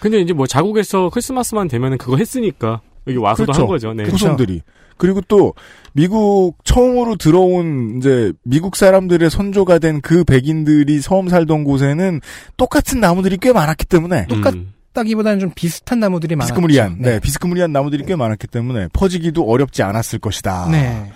근데 0.00 0.20
이제 0.20 0.32
뭐 0.32 0.46
자국에서 0.46 1.10
크리스마스만 1.10 1.68
되면은 1.68 1.98
그거 1.98 2.16
했으니까 2.16 2.80
여기 3.06 3.18
와서도 3.18 3.44
그렇죠. 3.46 3.60
한 3.62 3.68
거죠. 3.68 3.92
네. 3.94 4.04
후손들이. 4.04 4.62
그리고 4.96 5.20
또 5.28 5.54
미국 5.94 6.56
처음으로 6.64 7.16
들어온 7.16 7.96
이제 7.98 8.32
미국 8.42 8.76
사람들의 8.76 9.30
선조가 9.30 9.78
된 9.78 10.00
그 10.02 10.24
백인들이 10.24 11.00
처음 11.00 11.28
살던 11.28 11.64
곳에는 11.64 12.20
똑같은 12.58 13.00
나무들이 13.00 13.38
꽤 13.38 13.52
많았기 13.52 13.86
때문에 13.86 14.26
똑같- 14.26 14.54
음. 14.54 14.72
따기보다는 14.92 15.38
좀 15.38 15.52
비슷한 15.54 16.00
나무들이 16.00 16.34
많았죠. 16.36 16.52
비스크무리한 16.52 16.96
네. 17.00 17.20
비스크무리한 17.20 17.72
나무들이 17.72 18.04
꽤 18.04 18.16
많았기 18.16 18.46
때문에 18.48 18.88
퍼지기도 18.92 19.48
어렵지 19.48 19.82
않았을 19.82 20.18
것이다. 20.18 20.68
네. 20.70 21.12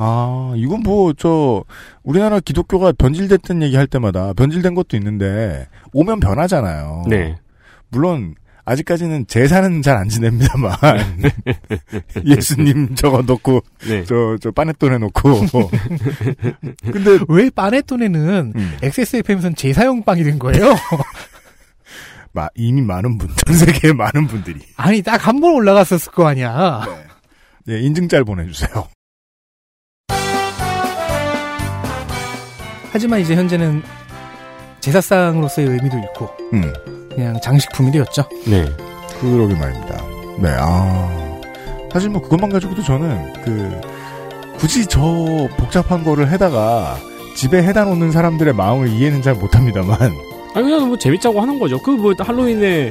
아 0.00 0.52
이건 0.56 0.82
뭐 0.82 1.12
저 1.14 1.64
우리나라 2.04 2.38
기독교가 2.40 2.92
변질됐던 2.92 3.62
얘기 3.62 3.76
할 3.76 3.86
때마다 3.86 4.32
변질된 4.32 4.74
것도 4.74 4.96
있는데 4.96 5.66
오면 5.92 6.20
변하잖아요. 6.20 7.04
네. 7.08 7.36
물론 7.90 8.34
아직까지는 8.64 9.26
제사는 9.26 9.80
잘 9.82 9.96
안 9.96 10.08
지냅니다만 10.10 10.76
예수님 12.26 12.94
저거 12.94 13.22
놓고 13.22 13.62
네. 13.88 14.04
저, 14.04 14.36
저, 14.42 14.50
빠넷돈 14.50 14.92
해놓고. 14.92 15.40
근데, 16.92 17.18
왜 17.28 17.48
빠네톤에는 17.48 18.52
음, 18.54 18.76
XSFM에서는 18.82 19.56
제사용 19.56 20.02
빵이 20.04 20.22
된 20.22 20.38
거예요? 20.38 20.74
마, 22.32 22.46
이미 22.54 22.82
많은 22.82 23.16
분, 23.16 23.30
전 23.46 23.56
세계에 23.56 23.92
많은 23.94 24.26
분들이. 24.26 24.60
아니, 24.76 25.00
딱 25.02 25.26
한 25.26 25.40
번 25.40 25.54
올라갔었을 25.54 26.12
거 26.12 26.26
아니야. 26.26 26.84
네, 27.64 27.80
인증짤 27.80 28.24
보내주세요. 28.24 28.86
하지만 32.98 33.20
이제 33.20 33.36
현재는 33.36 33.80
제사상으로서의 34.80 35.68
의미도 35.68 35.98
잃고 35.98 36.28
음, 36.52 36.72
그냥 37.14 37.40
장식품이 37.40 37.92
되었죠. 37.92 38.24
네. 38.44 38.64
그러게 39.20 39.54
말입니다. 39.54 40.02
네, 40.40 40.48
아. 40.58 41.38
사실 41.92 42.10
뭐 42.10 42.20
그것만 42.20 42.50
가지고도 42.50 42.82
저는, 42.82 43.32
그, 43.44 43.80
굳이 44.58 44.84
저 44.86 45.00
복잡한 45.56 46.02
거를 46.02 46.28
해다가 46.28 46.96
집에 47.36 47.62
해다 47.62 47.84
놓는 47.84 48.10
사람들의 48.10 48.52
마음을 48.52 48.88
이해는 48.88 49.22
잘 49.22 49.34
못합니다만. 49.34 49.96
아니 50.54 50.64
그냥 50.64 50.88
뭐 50.88 50.98
재밌자고 50.98 51.40
하는 51.40 51.60
거죠. 51.60 51.80
그 51.80 51.92
뭐 51.92 52.14
할로윈에 52.18 52.90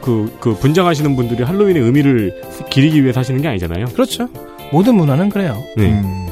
그, 0.00 0.32
그 0.38 0.54
분장하시는 0.54 1.16
분들이 1.16 1.42
할로윈의 1.42 1.82
의미를 1.82 2.40
기리기 2.70 3.02
위해 3.02 3.12
사시는 3.12 3.42
게 3.42 3.48
아니잖아요. 3.48 3.86
그렇죠. 3.86 4.28
모든 4.70 4.94
문화는 4.94 5.28
그래요. 5.28 5.60
네. 5.76 5.90
음, 5.90 6.28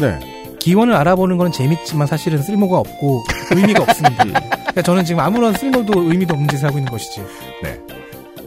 네. 0.00 0.35
기원을 0.58 0.94
알아보는 0.94 1.36
건 1.36 1.52
재밌지만 1.52 2.06
사실은 2.06 2.42
쓸모가 2.42 2.78
없고 2.78 3.24
의미가 3.50 3.82
없습니다. 3.82 4.24
그러니까 4.50 4.82
저는 4.82 5.04
지금 5.04 5.20
아무런 5.20 5.54
쓸모도 5.54 6.10
의미도 6.10 6.34
없는 6.34 6.48
짓을 6.48 6.68
하고 6.68 6.78
있는 6.78 6.90
것이지. 6.90 7.22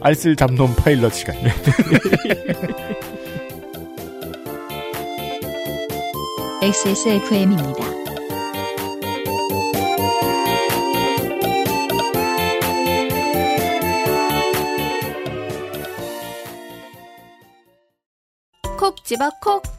알쓸 0.01 0.36
잡놈 0.36 0.76
파일럿 0.76 1.14
시간. 1.14 1.36
XSFM입니다. 6.62 7.86
콕 18.78 19.03
집어 19.03 19.30
콕. 19.41 19.78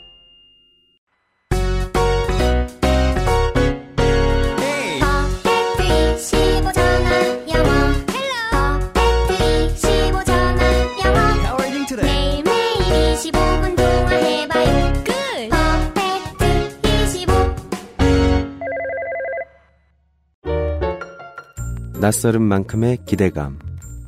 낯설은 22.01 22.41
만큼의 22.41 22.97
기대감. 23.05 23.59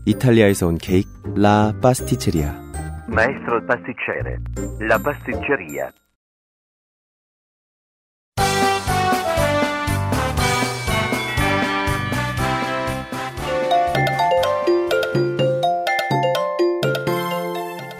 이탈리아에서 0.08 0.66
온 0.66 0.80
케이크 0.80 1.08
라 1.36 1.72
파스티체리아. 1.80 2.52
Maestro 3.08 3.60
il 3.60 3.68
pasticcere. 3.68 4.38
La 4.82 4.98
pasticceria. 4.98 5.92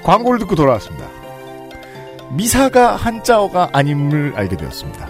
광고를 0.04 0.40
듣고 0.40 0.56
돌아왔습니다. 0.56 1.08
미사가 2.36 2.96
한자어가 2.96 3.70
아님을 3.74 4.34
알게 4.36 4.58
되었습니다. 4.58 5.08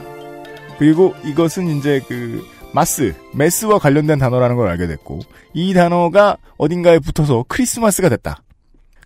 그리고 0.77 1.15
이것은 1.23 1.67
이제 1.67 2.01
그 2.05 2.45
마스, 2.74 3.13
메스와 3.34 3.80
관련된 3.80 4.19
단어라는 4.19 4.55
걸 4.55 4.67
알게 4.69 4.88
됐고 4.88 5.19
이 5.53 5.74
단어가 5.74 6.38
어딘가에 6.57 6.99
붙어서 6.99 7.45
크리스마스가 7.47 8.09
됐다. 8.09 8.43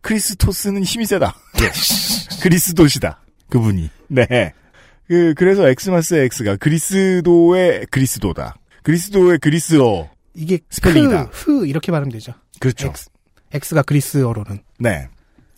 크리스토스는 0.02 0.84
힘이 0.84 1.06
세다. 1.06 1.36
그리스도시다. 2.42 3.22
그분이. 3.50 3.90
네. 4.08 4.54
그 5.08 5.34
그래서 5.36 5.68
엑스마스의 5.70 6.26
엑스가 6.26 6.56
그리스도의 6.58 7.88
그리스도다. 7.92 8.56
그리스도의 8.84 9.40
그리스어. 9.40 10.10
이게 10.34 10.60
스펠링이다. 10.70 11.30
흐, 11.32 11.62
흐 11.62 11.68
이렇게 11.68 11.92
발음되죠 11.92 12.34
그렇죠. 12.60 12.88
X, 12.88 13.10
X가 13.54 13.82
그리스어로는. 13.84 14.60
네. 14.80 15.08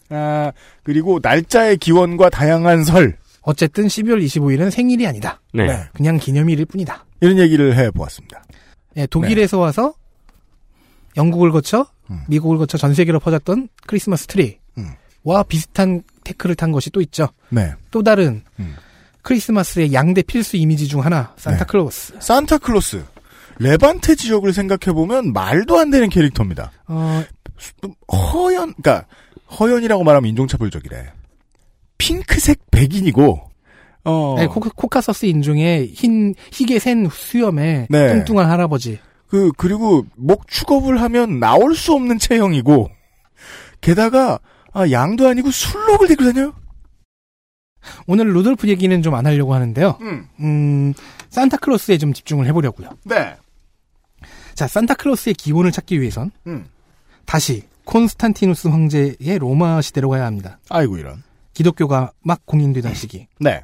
아, 0.10 0.52
그리고 0.84 1.20
날짜의 1.22 1.78
기원과 1.78 2.30
다양한 2.30 2.84
설. 2.84 3.18
어쨌든 3.42 3.88
12월 3.88 4.24
25일은 4.24 4.72
생일이 4.72 5.06
아니다. 5.08 5.42
네. 5.54 5.66
네. 5.66 5.84
그냥 5.94 6.18
기념일일 6.18 6.66
뿐이다. 6.66 7.06
이런 7.22 7.38
얘기를 7.38 7.76
해보았습니다. 7.76 8.44
예, 8.98 9.06
독일에서 9.08 9.60
와서 9.60 9.94
영국을 11.18 11.52
거쳐 11.52 11.88
음. 12.10 12.22
미국을 12.28 12.58
거쳐 12.58 12.78
전 12.78 12.94
세계로 12.94 13.20
퍼졌던 13.20 13.70
크리스마스 13.86 14.28
트리와 14.28 14.58
음. 14.78 15.44
비슷한 15.48 16.04
tech를 16.24 16.56
탄 16.56 16.72
것이 16.72 16.90
또 16.90 17.02
있죠. 17.02 17.30
네. 17.50 17.74
또 17.92 18.04
다른 18.04 18.44
음. 18.60 18.76
크리스마스의 19.22 19.94
양대 19.94 20.22
필수 20.22 20.58
이미지 20.58 20.88
중 20.88 21.04
하나 21.04 21.34
산타클로스. 21.38 22.16
산타클로스. 22.20 23.04
레반테 23.60 24.16
지역을 24.16 24.54
생각해 24.54 24.94
보면 24.94 25.34
말도 25.34 25.78
안 25.78 25.90
되는 25.90 26.10
캐릭터입니다. 26.10 26.72
어, 26.88 27.24
허연, 28.12 28.74
그니까, 28.76 29.06
허연이라고 29.60 30.04
말하면 30.04 30.30
인종차별적이래. 30.30 31.12
핑크색 31.98 32.72
백인이고, 32.72 33.49
어, 34.10 34.36
네, 34.38 34.48
코카, 34.48 34.70
코카서스 34.76 35.26
인종의 35.26 35.88
흰 35.94 36.34
희게 36.52 36.80
센 36.80 37.08
수염에 37.12 37.88
네. 37.90 38.08
뚱뚱한 38.08 38.50
할아버지. 38.50 39.00
그, 39.28 39.52
그리고 39.58 40.06
목축업을 40.16 41.02
하면 41.02 41.40
나올 41.40 41.76
수 41.76 41.94
없는 41.94 42.18
체형이고, 42.18 42.90
게다가, 43.82 44.40
아, 44.74 44.90
양도 44.92 45.28
아니고 45.28 45.52
순록을 45.52 46.08
들고 46.08 46.24
다녀요? 46.26 46.54
오늘 48.08 48.34
루돌프 48.34 48.68
얘기는 48.68 49.02
좀 49.02 49.14
안 49.14 49.26
하려고 49.26 49.54
하는데요. 49.54 49.98
음. 50.02 50.28
음, 50.40 50.94
산타클로스에 51.30 51.98
좀 51.98 52.14
집중을 52.14 52.46
해보려고요. 52.48 52.90
네. 53.06 53.36
자, 54.56 54.68
산타클로스의 54.68 55.36
기원을 55.36 55.72
찾기 55.72 56.02
위해선 56.02 56.32
음. 56.48 56.66
다시 57.26 57.64
콘스탄티누스 57.86 58.68
황제의 58.68 59.38
로마 59.40 59.82
시대로 59.82 60.10
가야 60.10 60.26
합니다. 60.26 60.60
아이고, 60.70 60.98
이런. 60.98 61.24
기독교가 61.54 62.12
막 62.22 62.46
공인되던 62.46 62.94
시기. 62.94 63.28
네. 63.40 63.62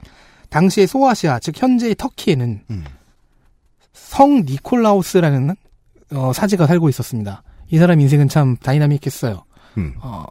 당시의 0.56 0.88
소아시아, 0.88 1.40
즉 1.40 1.62
현재의 1.62 1.96
터키에는 1.96 2.62
음. 2.70 2.84
성 3.92 4.46
니콜라우스라는 4.46 5.54
어, 6.14 6.32
사제가 6.32 6.66
살고 6.66 6.88
있었습니다. 6.88 7.44
이 7.68 7.78
사람 7.78 8.00
인생은 8.00 8.30
참 8.30 8.56
다이나믹했어요. 8.56 9.44
음. 9.78 9.96
어, 10.00 10.26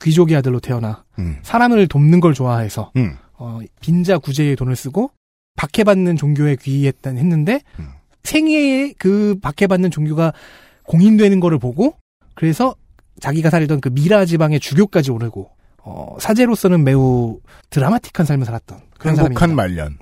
귀족의 0.00 0.36
아들로 0.36 0.60
태어나 0.60 1.04
음. 1.18 1.38
사람을 1.42 1.86
돕는 1.86 2.20
걸 2.20 2.32
좋아해서 2.32 2.92
음. 2.96 3.16
어, 3.34 3.60
빈자 3.82 4.16
구제에 4.16 4.54
돈을 4.54 4.74
쓰고 4.74 5.10
박해받는 5.56 6.16
종교에 6.16 6.56
귀의했단 6.56 7.18
했는데 7.18 7.60
음. 7.78 7.90
생애에 8.22 8.94
그 8.98 9.36
박해받는 9.42 9.90
종교가 9.90 10.32
공인되는 10.84 11.40
거를 11.40 11.58
보고 11.58 11.94
그래서 12.34 12.74
자기가 13.20 13.50
살던 13.50 13.82
그 13.82 13.90
미라 13.90 14.24
지방의 14.24 14.60
주교까지 14.60 15.10
오르고 15.10 15.50
어, 15.82 16.16
사제로서는 16.20 16.84
매우 16.84 17.40
드라마틱한 17.70 18.26
삶을 18.26 18.46
살았던 18.46 18.80
그런 18.98 19.16
행복한 19.16 19.48
사람입니다. 19.50 19.54
말년. 19.54 19.98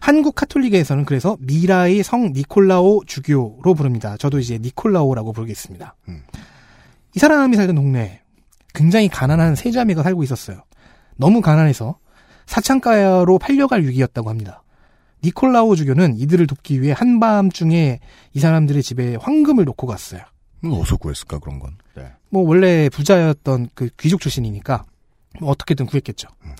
한국 0.00 0.34
카톨릭에서는 0.34 1.04
그래서 1.04 1.36
미라의 1.40 2.02
성 2.02 2.32
니콜라오 2.32 3.04
주교로 3.04 3.74
부릅니다. 3.74 4.16
저도 4.16 4.38
이제 4.38 4.58
니콜라오라고 4.58 5.32
부르겠습니다. 5.32 5.94
음. 6.08 6.22
이 7.14 7.18
사람이 7.18 7.56
살던 7.56 7.76
동네에 7.76 8.20
굉장히 8.72 9.08
가난한 9.08 9.56
세 9.56 9.70
자매가 9.70 10.02
살고 10.02 10.22
있었어요. 10.22 10.62
너무 11.16 11.40
가난해서 11.42 11.98
사창가로 12.46 13.38
팔려갈 13.38 13.82
위기였다고 13.82 14.30
합니다. 14.30 14.62
니콜라오 15.22 15.76
주교는 15.76 16.16
이들을 16.16 16.46
돕기 16.46 16.80
위해 16.80 16.94
한밤중에 16.96 18.00
이 18.32 18.40
사람들의 18.40 18.82
집에 18.82 19.16
황금을 19.16 19.66
놓고 19.66 19.86
갔어요. 19.86 20.22
뭐 20.60 20.80
어디서 20.80 20.96
구했을까, 20.96 21.38
그런 21.38 21.58
건. 21.58 21.76
네. 22.30 22.38
뭐 22.38 22.48
원래 22.48 22.88
부자였던 22.88 23.70
그 23.74 23.88
귀족 23.98 24.20
출신이니까 24.20 24.84
뭐 25.40 25.50
어떻게든 25.50 25.86
구했겠죠. 25.86 26.28
음. 26.44 26.52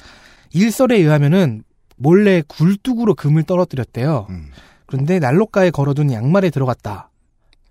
일설에 0.52 0.96
의하면은 0.96 1.62
몰래 1.96 2.42
굴뚝으로 2.46 3.14
금을 3.14 3.42
떨어뜨렸대요. 3.44 4.26
음. 4.30 4.50
그런데 4.86 5.18
난로가에 5.18 5.70
걸어둔 5.70 6.12
양말에 6.12 6.50
들어갔다. 6.50 7.10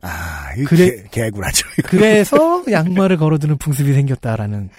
아, 0.01 0.53
이 0.57 0.63
그래- 0.63 1.03
개, 1.11 1.23
개구라죠. 1.23 1.67
그래서 1.85 2.63
양말을 2.71 3.17
걸어두는 3.17 3.57
풍습이 3.57 3.93
생겼다라는 3.93 4.69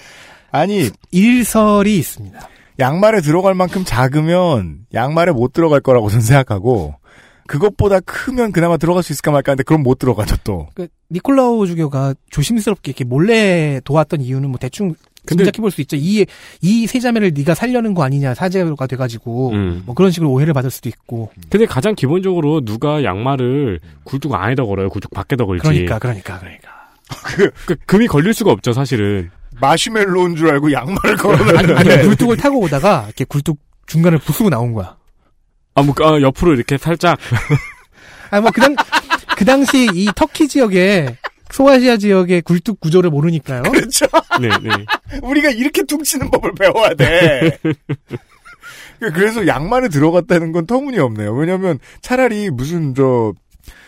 아니, 0.51 0.89
일설이 1.11 1.99
있습니다. 1.99 2.49
양말에 2.79 3.21
들어갈 3.21 3.55
만큼 3.55 3.85
작으면 3.85 4.87
양말에 4.95 5.33
못 5.33 5.53
들어갈 5.53 5.81
거라고 5.81 6.09
저는 6.09 6.23
생각하고 6.25 6.95
그것보다 7.51 7.98
크면 8.01 8.53
그나마 8.53 8.76
들어갈 8.76 9.03
수 9.03 9.12
있을까 9.12 9.32
말까 9.32 9.51
하는데 9.53 9.64
그럼 9.64 9.82
못 9.82 9.98
들어가죠 9.98 10.36
또. 10.44 10.68
그 10.74 10.86
니콜라오 11.11 11.66
주교가 11.66 12.14
조심스럽게 12.30 12.90
이렇게 12.92 13.03
몰래 13.05 13.80
도왔던 13.84 14.20
이유는 14.20 14.51
뭐 14.51 14.59
대충 14.61 14.94
근데- 15.26 15.42
짐작해 15.44 15.61
볼 15.61 15.70
수 15.72 15.80
있죠. 15.82 15.96
이 15.96 16.24
이 16.62 16.86
세 16.86 17.01
자매를 17.01 17.32
네가 17.34 17.55
살려는 17.55 17.92
거 17.94 18.05
아니냐 18.05 18.34
사제가 18.34 18.86
돼가지고 18.86 19.51
음. 19.51 19.82
뭐 19.84 19.94
그런 19.96 20.12
식으로 20.12 20.30
오해를 20.30 20.55
받을 20.55 20.70
수도 20.70 20.88
있고. 20.88 21.30
근데 21.51 21.66
가장 21.66 21.94
기본적으로 21.96 22.64
누가 22.64 23.03
양말을 23.03 23.80
굴뚝 24.05 24.32
안에다 24.32 24.64
걸어요? 24.64 24.88
굴뚝 24.88 25.11
밖에다 25.12 25.44
걸지. 25.44 25.62
그러니까 25.62 25.98
그러니까 25.98 26.38
그러니까. 26.38 26.70
그 27.66 27.74
금이 27.86 28.07
걸릴 28.07 28.32
수가 28.32 28.53
없죠, 28.53 28.72
사실은. 28.72 29.30
마시멜로인 29.61 30.36
줄 30.36 30.48
알고 30.51 30.70
양말을 30.72 31.11
아니, 31.11 31.16
걸어놨는데 31.16 31.74
아니 31.94 32.03
굴뚝을 32.07 32.36
타고 32.36 32.61
오다가 32.61 33.05
이렇게 33.07 33.24
굴뚝 33.24 33.59
중간을 33.86 34.18
부수고 34.18 34.48
나온 34.51 34.72
거야. 34.72 34.96
아, 35.75 35.83
뭐, 35.83 35.95
아, 36.03 36.21
옆으로 36.21 36.55
이렇게 36.55 36.77
살짝. 36.79 37.18
아니 38.31 38.43
뭐 38.43 38.51
그 38.53 38.61
당 38.61 38.75
그 39.37 39.45
당시 39.47 39.89
이 39.95 40.07
터키 40.14 40.47
지역에 40.49 41.16
소아시아 41.51 41.97
지역의 41.97 42.43
굴뚝 42.43 42.79
구조를 42.79 43.09
모르니까요. 43.11 43.62
그렇죠. 43.62 44.07
네, 44.39 44.49
네. 44.62 45.18
우리가 45.23 45.49
이렇게 45.51 45.83
퉁치는 45.85 46.31
법을 46.31 46.55
배워야 46.55 46.93
돼. 46.95 47.59
그래서 49.14 49.47
양말에 49.47 49.89
들어갔다는 49.89 50.53
건 50.53 50.66
터무니없네요. 50.66 51.33
왜냐면 51.33 51.79
차라리 52.03 52.51
무슨 52.51 52.95
저 52.95 53.33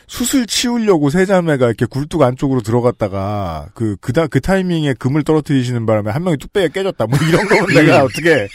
수술 0.07 0.47
치우려고 0.47 1.11
세자매가 1.11 1.67
이렇게 1.67 1.85
굴뚝 1.87 2.23
안쪽으로 2.23 2.63
들어갔다가 2.63 3.69
그 3.75 3.97
그다 4.01 4.27
그 4.27 4.41
타이밍에 4.41 4.95
금을 4.95 5.23
떨어뜨리시는 5.23 5.85
바람에 5.87 6.11
한 6.11 6.25
명이 6.25 6.39
뚝배기가 6.39 6.73
깨졌다. 6.73 7.07
뭐 7.07 7.19
이런 7.29 7.47
거면 7.47 7.67
내가 7.75 8.05
어떻게 8.05 8.49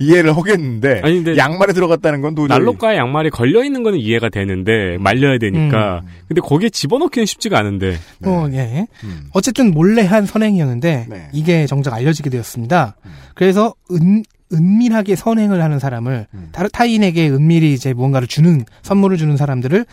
이해를 0.00 0.34
하겠는데 0.36 1.02
아니, 1.04 1.22
근데 1.22 1.36
양말에 1.36 1.74
들어갔다는 1.74 2.22
건 2.22 2.34
도저히 2.34 2.58
난로가에 2.58 2.96
양말이 2.96 3.30
걸려 3.30 3.62
있는 3.62 3.82
거는 3.82 3.98
이해가 3.98 4.30
되는데 4.30 4.96
말려야 4.98 5.38
되니까. 5.38 6.02
근데 6.26 6.40
거기에 6.40 6.70
집어넣기는 6.70 7.26
쉽지가 7.26 7.58
않은데. 7.58 7.96
어, 8.24 8.48
예. 8.52 8.86
음. 9.04 9.28
어쨌든 9.32 9.72
몰래 9.72 10.02
한 10.02 10.24
선행이었는데 10.24 11.06
네. 11.08 11.28
이게 11.32 11.66
정작 11.66 11.92
알려지게 11.92 12.30
되었습니다. 12.30 12.96
음. 13.04 13.10
그래서 13.34 13.74
은 13.92 14.24
은밀하게 14.52 15.14
선행을 15.14 15.62
하는 15.62 15.78
사람을 15.78 16.26
음. 16.34 16.48
다른 16.50 16.70
타인에게 16.72 17.28
은밀히 17.28 17.72
이제 17.72 17.92
무언가를 17.92 18.26
주는 18.26 18.64
선물을 18.82 19.16
주는 19.16 19.36
사람들을 19.36 19.86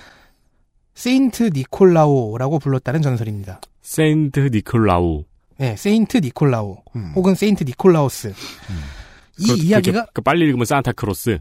세인트 0.96 1.52
니콜라오라고 1.54 2.58
불렀다는 2.58 3.04
전설입니다. 3.04 3.62
세인트 3.82 4.50
니콜라우. 4.54 5.26
네, 5.60 5.76
세인트 5.76 6.18
니콜라오 6.18 6.78
음. 6.96 7.12
혹은 7.16 7.36
세인트 7.36 7.66
니콜라우스. 7.66 8.34
이 9.40 9.48
그, 9.48 9.54
이야기가 9.58 10.00
그게- 10.02 10.12
그 10.14 10.22
빨리 10.22 10.46
읽으면 10.46 10.66
산타크로스. 10.66 11.40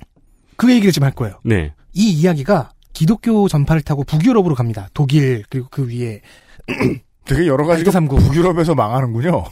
그 0.57 0.71
얘기를 0.73 0.93
지금 0.93 1.07
할 1.07 1.13
거예요. 1.13 1.39
네. 1.45 1.73
이 1.93 2.11
이야기가 2.11 2.71
기독교 2.93 3.47
전파를 3.49 3.83
타고 3.83 4.05
북유럽으로 4.05 4.55
갑니다. 4.55 4.89
독일 4.95 5.45
그리고 5.51 5.69
그 5.71 5.87
위에 5.89 6.21
되게 7.27 7.47
여러 7.47 7.67
가지가 7.67 7.91
삼국. 7.91 8.19
북유럽에서 8.21 8.75
망하는군요. 8.75 9.45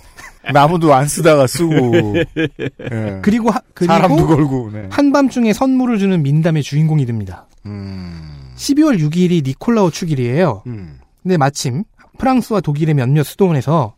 나무도 0.52 0.92
안 0.94 1.08
쓰다가 1.08 1.46
쓰고 1.46 1.72
예. 2.36 3.18
그리고 3.22 3.50
하- 3.50 3.60
그리고 3.74 3.92
사람도 3.92 4.26
걸고 4.26 4.70
네. 4.72 4.86
한밤중에 4.90 5.52
선물을 5.52 5.98
주는 5.98 6.22
민담의 6.22 6.62
주인공이 6.62 7.06
됩니다. 7.06 7.46
음. 7.66 8.52
12월 8.56 8.98
6일이 8.98 9.42
니콜라오 9.44 9.90
축일이에요. 9.90 10.62
음. 10.66 10.98
근데 11.22 11.36
마침 11.38 11.84
프랑스와 12.18 12.60
독일의 12.60 12.94
몇몇 12.94 13.22
수도원에서 13.24 13.94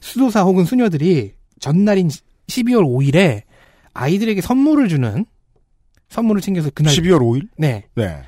수도사 0.00 0.42
혹은 0.42 0.64
수녀들이 0.64 1.32
전날인 1.60 2.08
12월 2.48 2.82
5일에 2.84 3.42
아이들에게 3.94 4.40
선물을 4.40 4.88
주는 4.88 5.24
선물을 6.08 6.42
챙겨서 6.42 6.70
그날 6.74 6.94
12월 6.94 7.20
5일? 7.20 7.48
네. 7.56 7.86
네. 7.94 8.22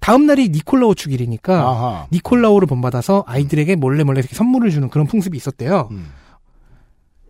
다음 0.00 0.26
날이 0.26 0.48
니콜라오 0.48 0.94
축일이니까 0.94 1.60
아하. 1.60 2.06
니콜라오를 2.12 2.66
본받아서 2.66 3.24
아이들에게 3.26 3.76
몰래 3.76 4.02
몰래 4.04 4.18
이렇게 4.20 4.34
선물을 4.34 4.70
주는 4.70 4.88
그런 4.90 5.06
풍습이 5.06 5.36
있었대요. 5.36 5.88
음. 5.92 6.10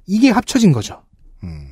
이게 0.07 0.31
합쳐진 0.31 0.73
거죠. 0.73 1.03
음. 1.45 1.69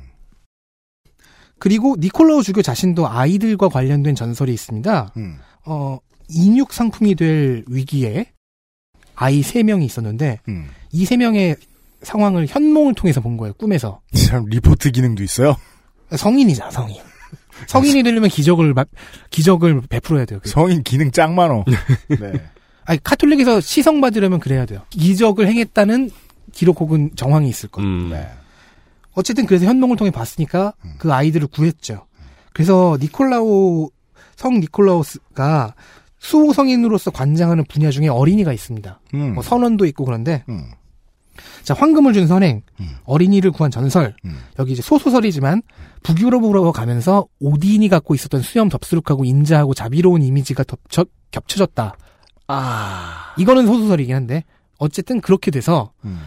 그리고 1.57 1.95
니콜라오 1.99 2.41
주교 2.41 2.61
자신도 2.61 3.07
아이들과 3.07 3.69
관련된 3.69 4.15
전설이 4.15 4.53
있습니다. 4.53 5.13
음. 5.17 5.37
어, 5.65 5.97
인육 6.29 6.71
상품이 6.73 7.15
될 7.15 7.63
위기에 7.67 8.31
아이 9.15 9.41
3명이 9.41 9.83
있었는데 9.83 10.39
음. 10.47 10.69
이 10.91 11.05
3명의 11.05 11.57
상황을 12.03 12.47
현몽을 12.47 12.95
통해서 12.95 13.21
본 13.21 13.37
거예요. 13.37 13.53
꿈에서. 13.53 14.01
참 14.15 14.45
리포트 14.47 14.91
기능도 14.91 15.23
있어요. 15.23 15.55
성인이잖아, 16.15 16.71
성인. 16.71 16.97
성인이 17.67 18.03
되려면 18.03 18.29
기적을 18.29 18.73
마- 18.73 18.85
기적을 19.29 19.81
베풀어야 19.89 20.25
돼요. 20.25 20.39
성인 20.45 20.83
기능 20.83 21.11
짱 21.11 21.35
많어. 21.35 21.63
네. 22.09 22.33
아니 22.85 23.01
카톨릭에서 23.03 23.61
시성 23.61 24.01
받으려면 24.01 24.39
그래야 24.39 24.65
돼요. 24.65 24.81
기적을 24.89 25.47
행했다는 25.47 26.09
기록 26.51 26.81
혹은 26.81 27.11
정황이 27.15 27.47
있을 27.49 27.69
거예요. 27.69 27.87
음. 27.89 28.09
네. 28.09 28.27
어쨌든 29.13 29.45
그래서 29.45 29.65
현몽을 29.65 29.97
통해 29.97 30.09
봤으니까 30.09 30.73
그 30.97 31.13
아이들을 31.13 31.47
구했죠. 31.47 32.07
그래서 32.53 32.97
니콜라오 32.99 33.91
성 34.35 34.59
니콜라우스가 34.59 35.75
수호 36.19 36.53
성인으로서 36.53 37.11
관장하는 37.11 37.63
분야 37.65 37.91
중에 37.91 38.07
어린이가 38.07 38.53
있습니다. 38.53 38.99
음. 39.13 39.33
뭐 39.35 39.43
선원도 39.43 39.85
있고 39.85 40.05
그런데 40.05 40.43
음. 40.49 40.71
자 41.63 41.73
황금을 41.73 42.13
준 42.13 42.27
선행, 42.27 42.61
어린이를 43.05 43.51
구한 43.51 43.71
전설 43.71 44.15
음. 44.25 44.37
여기 44.59 44.73
이제 44.73 44.81
소소설이지만 44.81 45.61
북유럽으로 46.03 46.71
가면서 46.71 47.25
오딘이 47.39 47.89
갖고 47.89 48.15
있었던 48.15 48.41
수염 48.41 48.69
덥수룩하고 48.69 49.25
인자하고 49.25 49.73
자비로운 49.73 50.21
이미지가 50.21 50.63
덮쳐, 50.63 51.05
겹쳐졌다. 51.31 51.95
아. 52.47 53.35
이거는 53.37 53.65
소소설이긴 53.65 54.15
한데 54.15 54.43
어쨌든 54.77 55.21
그렇게 55.21 55.51
돼서 55.51 55.91
음. 56.05 56.19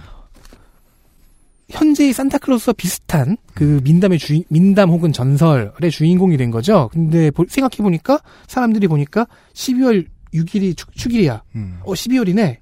현재의 1.70 2.12
산타클로스와 2.12 2.74
비슷한 2.74 3.36
그 3.54 3.80
민담의 3.84 4.18
주인, 4.18 4.44
민담 4.48 4.90
혹은 4.90 5.12
전설의 5.12 5.90
주인공이 5.90 6.36
된 6.36 6.50
거죠. 6.50 6.88
근데 6.92 7.30
생각해 7.48 7.78
보니까 7.78 8.20
사람들이 8.46 8.86
보니까 8.86 9.26
12월 9.54 10.06
6일이 10.34 10.76
축, 10.76 10.94
축일이야. 10.94 11.42
음. 11.56 11.78
어 11.84 11.92
12월이네. 11.92 12.58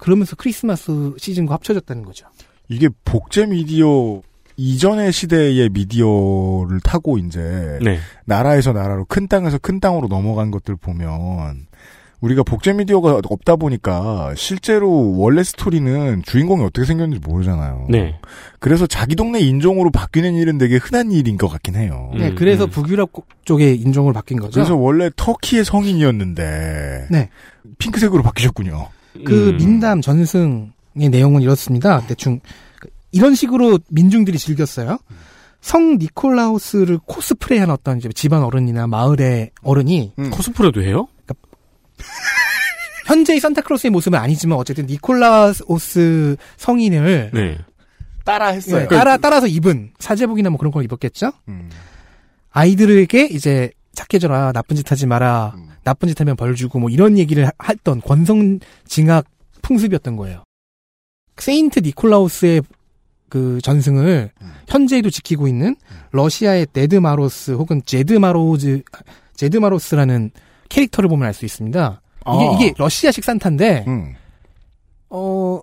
그러면서 0.00 0.34
크리스마스 0.36 1.14
시즌과 1.18 1.54
합쳐졌다는 1.54 2.04
거죠. 2.04 2.26
이게 2.68 2.88
복제 3.04 3.46
미디어 3.46 4.20
이전의 4.56 5.12
시대의 5.12 5.70
미디어를 5.70 6.80
타고 6.82 7.16
이제 7.18 7.78
네. 7.82 7.98
나라에서 8.26 8.72
나라로 8.72 9.06
큰 9.06 9.26
땅에서 9.26 9.58
큰 9.58 9.80
땅으로 9.80 10.08
넘어간 10.08 10.50
것들 10.50 10.76
보면 10.76 11.66
우리가 12.20 12.42
복제 12.42 12.74
미디어가 12.74 13.20
없다 13.24 13.56
보니까 13.56 14.34
실제로 14.36 15.16
원래 15.16 15.42
스토리는 15.42 16.22
주인공이 16.24 16.62
어떻게 16.62 16.84
생겼는지 16.86 17.26
모르잖아요. 17.26 17.86
네. 17.88 18.18
그래서 18.58 18.86
자기 18.86 19.16
동네 19.16 19.40
인종으로 19.40 19.90
바뀌는 19.90 20.34
일은 20.34 20.58
되게 20.58 20.76
흔한 20.76 21.10
일인 21.10 21.38
것 21.38 21.48
같긴 21.48 21.76
해요. 21.76 22.10
네, 22.14 22.34
그래서 22.34 22.66
북유럽 22.66 23.10
쪽의 23.46 23.80
인종으로 23.80 24.12
바뀐 24.12 24.38
거죠. 24.38 24.52
그래서 24.52 24.76
원래 24.76 25.08
터키의 25.16 25.64
성인이었는데 25.64 27.06
네. 27.10 27.30
핑크색으로 27.78 28.22
바뀌셨군요. 28.22 28.88
그 29.24 29.56
민담 29.58 30.00
전승의 30.00 30.70
내용은 31.10 31.42
이렇습니다. 31.42 32.00
대충 32.06 32.40
이런 33.12 33.34
식으로 33.34 33.78
민중들이 33.88 34.38
즐겼어요. 34.38 34.98
성 35.60 35.98
니콜라우스를 35.98 36.98
코스프레한 37.04 37.70
어떤 37.70 37.98
이제 37.98 38.08
집안 38.14 38.42
어른이나 38.42 38.86
마을의 38.86 39.50
어른이 39.62 40.12
코스프레도 40.30 40.82
해요? 40.82 41.08
현재의 43.06 43.40
산타클로스의 43.40 43.90
모습은 43.90 44.18
아니지만 44.18 44.56
어쨌든 44.58 44.86
니콜라우스 44.86 46.36
성인을 46.56 47.30
네. 47.34 47.58
따라 48.24 48.52
네, 48.52 48.86
따라 48.86 49.16
따라서 49.16 49.46
입은 49.46 49.92
사제복이나 49.98 50.50
뭐 50.50 50.58
그런 50.58 50.70
걸 50.72 50.84
입었겠죠. 50.84 51.32
음. 51.48 51.68
아이들에게 52.50 53.26
이제 53.26 53.70
착해져라 53.94 54.52
나쁜 54.52 54.76
짓 54.76 54.90
하지 54.90 55.06
마라 55.06 55.54
나쁜 55.84 56.08
짓 56.08 56.20
하면 56.20 56.36
벌 56.36 56.54
주고 56.54 56.78
뭐 56.78 56.90
이런 56.90 57.18
얘기를 57.18 57.46
하- 57.46 57.50
했던 57.68 58.00
권선징악 58.00 59.26
풍습이었던 59.62 60.16
거예요. 60.16 60.44
세인트 61.36 61.80
니콜라우스의 61.80 62.62
그 63.28 63.60
전승을 63.62 64.30
현재에도 64.68 65.08
지키고 65.10 65.46
있는 65.48 65.76
러시아의 66.12 66.66
데드마로스 66.72 67.52
혹은 67.52 67.80
제드마로즈 67.84 68.82
제드마로스라는 69.36 70.30
캐릭터를 70.68 71.08
보면 71.08 71.26
알 71.26 71.32
수 71.34 71.44
있습니다. 71.44 72.02
이게 72.20 72.28
아. 72.48 72.52
이게 72.54 72.74
러시아식 72.76 73.24
산타인데 73.24 73.84
음. 73.88 74.14
어, 75.08 75.60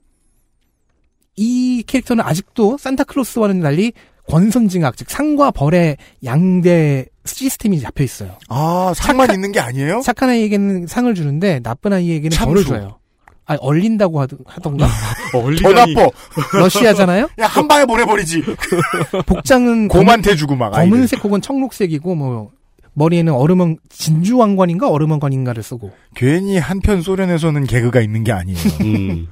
이 1.36 1.84
캐릭터는 1.86 2.24
아직도 2.24 2.78
산타클로스와는 2.78 3.62
달리 3.62 3.94
권선징악, 4.28 4.98
즉 4.98 5.10
상과 5.10 5.52
벌의 5.52 5.98
양대 6.24 7.06
시스템이 7.26 7.80
잡혀 7.80 8.04
있어요. 8.04 8.32
아, 8.50 8.94
상만 8.96 9.34
있는 9.34 9.52
게 9.52 9.60
아니에요? 9.60 10.02
착한 10.02 10.30
아이에게는 10.30 10.88
상을 10.88 11.14
주는데 11.14 11.60
나쁜 11.62 11.94
아이에게는 11.94 12.30
참수. 12.32 12.54
벌을 12.54 12.66
줘요. 12.66 13.00
아, 13.46 13.56
얼린다고 13.62 14.20
하던, 14.22 14.40
하던가? 14.46 14.88
더 15.32 15.72
나빠. 15.72 16.10
러시아잖아요? 16.54 17.30
야, 17.40 17.48
한 17.48 17.68
방에 17.68 17.86
보내버리지. 17.86 18.44
복장은 19.26 19.88
곰한테 19.88 20.36
주고 20.36 20.56
막 20.56 20.76
아이들. 20.76 20.90
검은색 20.92 21.24
혹은 21.24 21.42
청록색이고 21.42 22.16
뭐 22.16 22.52
머리에는 22.94 23.32
얼음왕 23.32 23.78
진주왕관인가 23.90 24.90
얼음왕관인가를 24.90 25.64
쓰고 25.64 25.92
괜히 26.16 26.58
한편 26.58 27.02
소련에서는 27.02 27.64
개그가 27.66 28.02
있는 28.02 28.24
게 28.24 28.32
아니에요. 28.34 28.58
음. 28.82 29.28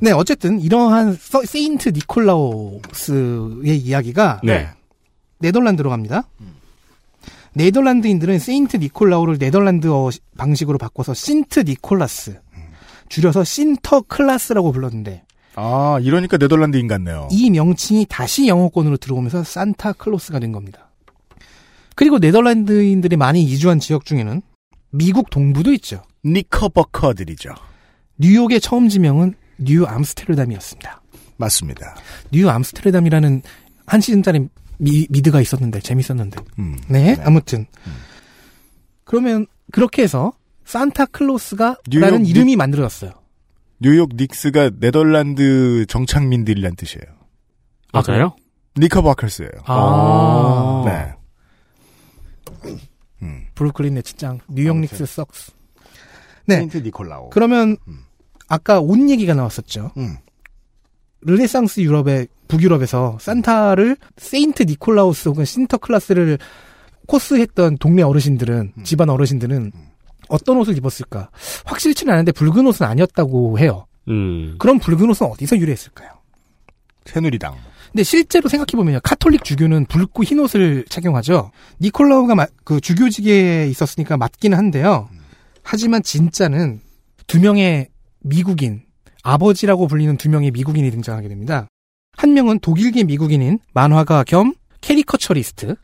네, 0.00 0.10
어쨌든 0.12 0.60
이러한 0.60 1.14
서- 1.14 1.44
세인트 1.44 1.90
니콜라우스의 1.90 3.76
이야기가 3.78 4.40
네. 4.44 4.68
네덜란드로 5.38 5.90
갑니다. 5.90 6.24
네덜란드인들은 7.54 8.38
세인트 8.38 8.78
니콜라우를 8.78 9.38
네덜란드어 9.38 10.10
시- 10.10 10.20
방식으로 10.36 10.78
바꿔서 10.78 11.14
신트 11.14 11.60
니콜라스, 11.60 12.40
줄여서 13.08 13.44
신터 13.44 14.02
클라스라고 14.02 14.72
불렀는데 14.72 15.22
아, 15.56 15.98
이러니까 16.02 16.36
네덜란드인 16.36 16.88
같네요. 16.88 17.28
이 17.30 17.48
명칭이 17.50 18.06
다시 18.08 18.48
영어권으로 18.48 18.96
들어오면서 18.96 19.44
산타 19.44 19.92
클로스가 19.92 20.40
된 20.40 20.50
겁니다. 20.50 20.90
그리고 21.94 22.18
네덜란드인들이 22.18 23.16
많이 23.16 23.44
이주한 23.44 23.78
지역 23.78 24.04
중에는 24.04 24.42
미국 24.90 25.30
동부도 25.30 25.72
있죠. 25.74 26.02
니커버커들이죠. 26.24 27.54
뉴욕의 28.18 28.60
처음 28.60 28.88
지명은 28.88 29.34
뉴 29.58 29.84
암스테르담이었습니다. 29.86 31.02
맞습니다. 31.36 31.96
뉴 32.32 32.48
암스테르담이라는 32.48 33.42
한 33.86 34.00
시즌짜리 34.00 34.48
미, 34.78 35.06
미드가 35.10 35.40
있었는데 35.40 35.80
재밌었는데. 35.80 36.40
음. 36.58 36.76
네, 36.88 37.16
아무튼 37.24 37.66
그러면 39.04 39.46
그렇게 39.72 40.02
해서 40.02 40.32
산타 40.64 41.06
클로스가 41.06 41.76
뉴욕 41.88 42.02
라는 42.04 42.22
니- 42.22 42.30
이름이 42.30 42.56
만들어졌어요. 42.56 43.12
뉴욕 43.80 44.10
닉스가 44.14 44.70
네덜란드 44.78 45.84
정착민들이란 45.88 46.76
뜻이에요. 46.76 47.04
맞아요? 47.92 48.34
니커버커스예요. 48.78 49.50
아. 49.66 50.82
네. 50.86 51.14
브루클린 53.54 53.94
네츠 53.94 54.16
짱, 54.16 54.40
뉴욕 54.48 54.76
닉스 54.78 55.06
sucks. 55.06 55.52
네. 56.46 56.66
니콜라오. 56.72 57.30
그러면 57.30 57.76
아까 58.48 58.80
옷 58.80 58.98
얘기가 59.08 59.34
나왔었죠. 59.34 59.92
음. 59.96 60.16
르네상스 61.22 61.80
유럽의 61.80 62.28
북유럽에서 62.48 63.18
산타를 63.20 63.96
세인트 64.18 64.64
니콜라우스 64.64 65.28
혹은 65.30 65.44
신터클라스를 65.44 66.38
코스했던 67.06 67.78
동네 67.78 68.02
어르신들은 68.02 68.72
음. 68.76 68.84
집안 68.84 69.08
어르신들은 69.10 69.72
어떤 70.28 70.56
옷을 70.58 70.76
입었을까? 70.76 71.30
확실치는 71.64 72.12
않은데 72.12 72.32
붉은 72.32 72.66
옷은 72.66 72.86
아니었다고 72.86 73.58
해요. 73.58 73.86
음. 74.08 74.56
그럼 74.58 74.78
붉은 74.78 75.08
옷은 75.10 75.26
어디서 75.26 75.58
유래했을까요? 75.58 76.10
새누리당. 77.06 77.54
근데 77.92 78.02
실제로 78.02 78.48
생각해보면요. 78.48 79.00
카톨릭 79.04 79.44
주교는 79.44 79.86
붉고 79.86 80.24
흰 80.24 80.40
옷을 80.40 80.84
착용하죠. 80.88 81.52
니콜라우가 81.80 82.34
마- 82.34 82.46
그 82.64 82.80
주교직에 82.80 83.68
있었으니까 83.68 84.16
맞기는 84.16 84.56
한데요. 84.56 85.08
하지만 85.62 86.02
진짜는 86.02 86.80
두 87.26 87.38
명의 87.40 87.88
미국인, 88.24 88.82
아버지라고 89.22 89.86
불리는 89.86 90.16
두 90.16 90.28
명의 90.30 90.50
미국인이 90.50 90.90
등장하게 90.90 91.28
됩니다. 91.28 91.68
한 92.16 92.32
명은 92.32 92.60
독일계 92.60 93.04
미국인인 93.04 93.58
만화가 93.74 94.24
겸 94.24 94.54
caricaturist 94.80 95.76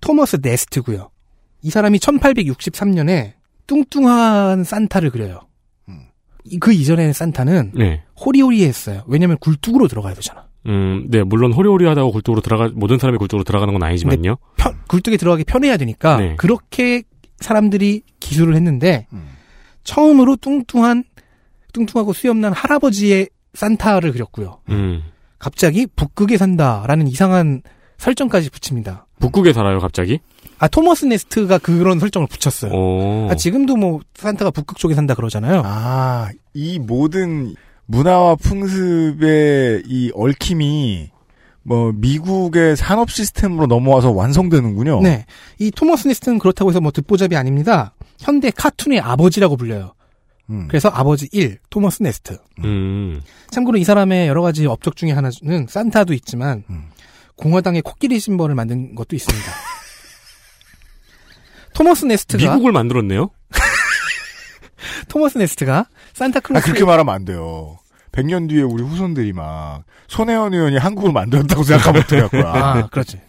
토머스 0.00 0.38
네스트고요. 0.42 1.10
이 1.62 1.70
사람이 1.70 1.98
1863년에 1.98 3.32
뚱뚱한 3.66 4.64
산타를 4.64 5.10
그려요. 5.10 5.40
이- 6.44 6.58
그 6.58 6.72
이전에는 6.72 7.12
산타는 7.12 7.72
네. 7.74 8.02
호리호리했어요. 8.24 9.02
왜냐면 9.06 9.36
굴뚝으로 9.40 9.88
들어가야 9.88 10.14
되잖아. 10.14 10.46
음, 10.66 11.06
네, 11.10 11.22
물론 11.22 11.52
호리호리하다고 11.52 12.12
굴뚝으로 12.12 12.40
들어가, 12.40 12.70
모든 12.74 12.98
사람이 12.98 13.18
굴뚝으로 13.18 13.44
들어가는 13.44 13.72
건 13.74 13.82
아니지만요. 13.82 14.36
편- 14.56 14.78
굴뚝에 14.88 15.16
들어가기 15.16 15.44
편해야 15.44 15.76
되니까 15.76 16.16
네. 16.18 16.36
그렇게 16.36 17.02
사람들이 17.40 18.02
기술을 18.20 18.54
했는데 18.54 19.06
처음으로 19.84 20.36
뚱뚱한 20.36 21.04
뚱뚱하고 21.72 22.12
수염난 22.12 22.52
할아버지의 22.52 23.28
산타를 23.54 24.12
그렸고요. 24.12 24.60
음. 24.68 25.02
갑자기 25.38 25.86
북극에 25.86 26.36
산다라는 26.36 27.08
이상한 27.08 27.62
설정까지 27.98 28.50
붙입니다. 28.50 29.06
북극에 29.18 29.52
살아요, 29.52 29.78
갑자기? 29.78 30.20
아 30.58 30.68
토머스 30.68 31.06
네스트가 31.06 31.58
그런 31.58 31.98
설정을 31.98 32.28
붙였어요. 32.28 32.72
오. 32.72 33.28
아, 33.30 33.34
지금도 33.34 33.76
뭐 33.76 34.00
산타가 34.14 34.50
북극 34.50 34.78
쪽에 34.78 34.94
산다 34.94 35.14
그러잖아요. 35.14 35.62
아, 35.64 36.30
이 36.54 36.78
모든 36.78 37.54
문화와 37.86 38.36
풍습의 38.36 39.82
이 39.86 40.10
얽힘이 40.14 41.10
뭐 41.62 41.92
미국의 41.94 42.76
산업 42.76 43.10
시스템으로 43.10 43.66
넘어와서 43.66 44.10
완성되는군요. 44.12 45.00
네. 45.02 45.26
이 45.58 45.70
토머스 45.70 46.08
네스트는 46.08 46.38
그렇다고 46.38 46.70
해서 46.70 46.80
뭐 46.80 46.90
듣보잡이 46.90 47.36
아닙니다. 47.36 47.94
현대 48.18 48.50
카툰의 48.50 49.00
아버지라고 49.00 49.56
불려요. 49.56 49.92
음. 50.50 50.66
그래서 50.68 50.88
아버지 50.88 51.28
1, 51.32 51.58
토머스 51.70 52.02
네스트. 52.02 52.38
음. 52.64 53.20
참고로 53.50 53.78
이 53.78 53.84
사람의 53.84 54.28
여러 54.28 54.42
가지 54.42 54.66
업적 54.66 54.96
중에 54.96 55.12
하나는 55.12 55.66
산타도 55.68 56.12
있지만 56.14 56.64
음. 56.68 56.88
공화당의 57.36 57.82
코끼리 57.82 58.18
심벌을 58.18 58.54
만든 58.54 58.94
것도 58.94 59.16
있습니다. 59.16 59.46
토머스 61.74 62.04
네스트가 62.06 62.52
미국을 62.52 62.72
만들었네요? 62.72 63.30
토머스 65.08 65.38
네스트가 65.38 65.86
산타클로스 66.12 66.62
아, 66.62 66.64
그렇게 66.64 66.84
말하면 66.84 67.14
안 67.14 67.24
돼요. 67.24 67.78
100년 68.12 68.48
뒤에 68.48 68.62
우리 68.62 68.82
후손들이 68.82 69.32
막 69.32 69.84
손혜원 70.08 70.52
의원이 70.52 70.76
한국을 70.78 71.12
만들었다고 71.12 71.62
생각하면 71.62 72.02
어떡할 72.02 72.28
거야. 72.28 72.52
아, 72.52 72.86
그렇지. 72.88 73.20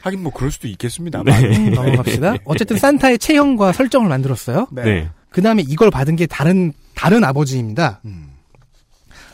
하긴 0.00 0.22
뭐 0.22 0.32
그럴 0.32 0.50
수도 0.50 0.66
있겠습니다. 0.68 1.22
네. 1.24 1.56
음, 1.56 1.72
넘어갑시다. 1.74 2.36
어쨌든 2.44 2.78
산타의 2.78 3.18
체형과 3.18 3.72
설정을 3.72 4.08
만들었어요. 4.08 4.66
네. 4.72 5.10
그 5.32 5.42
다음에 5.42 5.62
이걸 5.66 5.90
받은 5.90 6.16
게 6.16 6.26
다른 6.26 6.72
다른 6.94 7.24
아버지입니다. 7.24 8.00
음. 8.04 8.30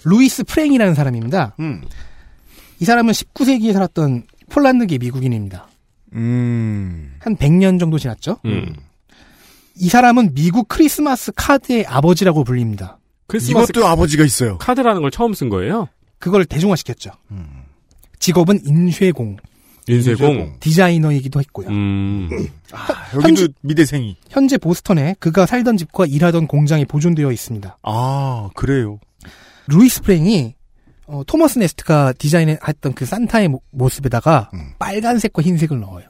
루이스 0.04 0.44
프랭이라는 0.44 0.94
사람입니다. 0.94 1.54
음. 1.60 1.82
이 2.80 2.84
사람은 2.84 3.12
19세기에 3.12 3.72
살았던 3.72 4.24
폴란드계 4.50 4.98
미국인입니다. 4.98 5.68
음. 6.14 7.14
한 7.18 7.36
100년 7.36 7.78
정도 7.78 7.98
지났죠. 7.98 8.38
음. 8.46 8.74
이 9.76 9.88
사람은 9.88 10.34
미국 10.34 10.68
크리스마스 10.68 11.32
카드의 11.34 11.86
아버지라고 11.86 12.44
불립니다. 12.44 12.98
크리스마스 13.26 13.70
이것도 13.70 13.86
아버지가 13.86 14.24
있어요. 14.24 14.58
카드라는 14.58 15.02
걸 15.02 15.10
처음 15.10 15.34
쓴 15.34 15.48
거예요? 15.48 15.88
그걸 16.18 16.44
대중화시켰죠. 16.44 17.10
음. 17.30 17.64
직업은 18.18 18.60
인쇄공, 18.64 19.36
인쇄공. 19.94 20.56
디자이너이기도 20.60 21.40
했고요. 21.40 21.68
음. 21.68 22.28
여기도 23.14 23.22
현지- 23.28 23.48
미대생이. 23.62 24.16
현재 24.30 24.58
보스턴에 24.58 25.14
그가 25.18 25.46
살던 25.46 25.76
집과 25.76 26.06
일하던 26.06 26.46
공장이 26.46 26.84
보존되어 26.84 27.30
있습니다. 27.32 27.78
아, 27.82 28.50
그래요. 28.54 28.98
루이스 29.66 30.02
프랭이 30.02 30.54
어, 31.06 31.22
토머스 31.26 31.58
네스트가 31.58 32.12
디자인했던 32.18 32.92
그 32.94 33.06
산타의 33.06 33.48
모- 33.48 33.62
모습에다가 33.70 34.50
음. 34.52 34.72
빨간색과 34.78 35.40
흰색을 35.42 35.80
넣어요. 35.80 36.04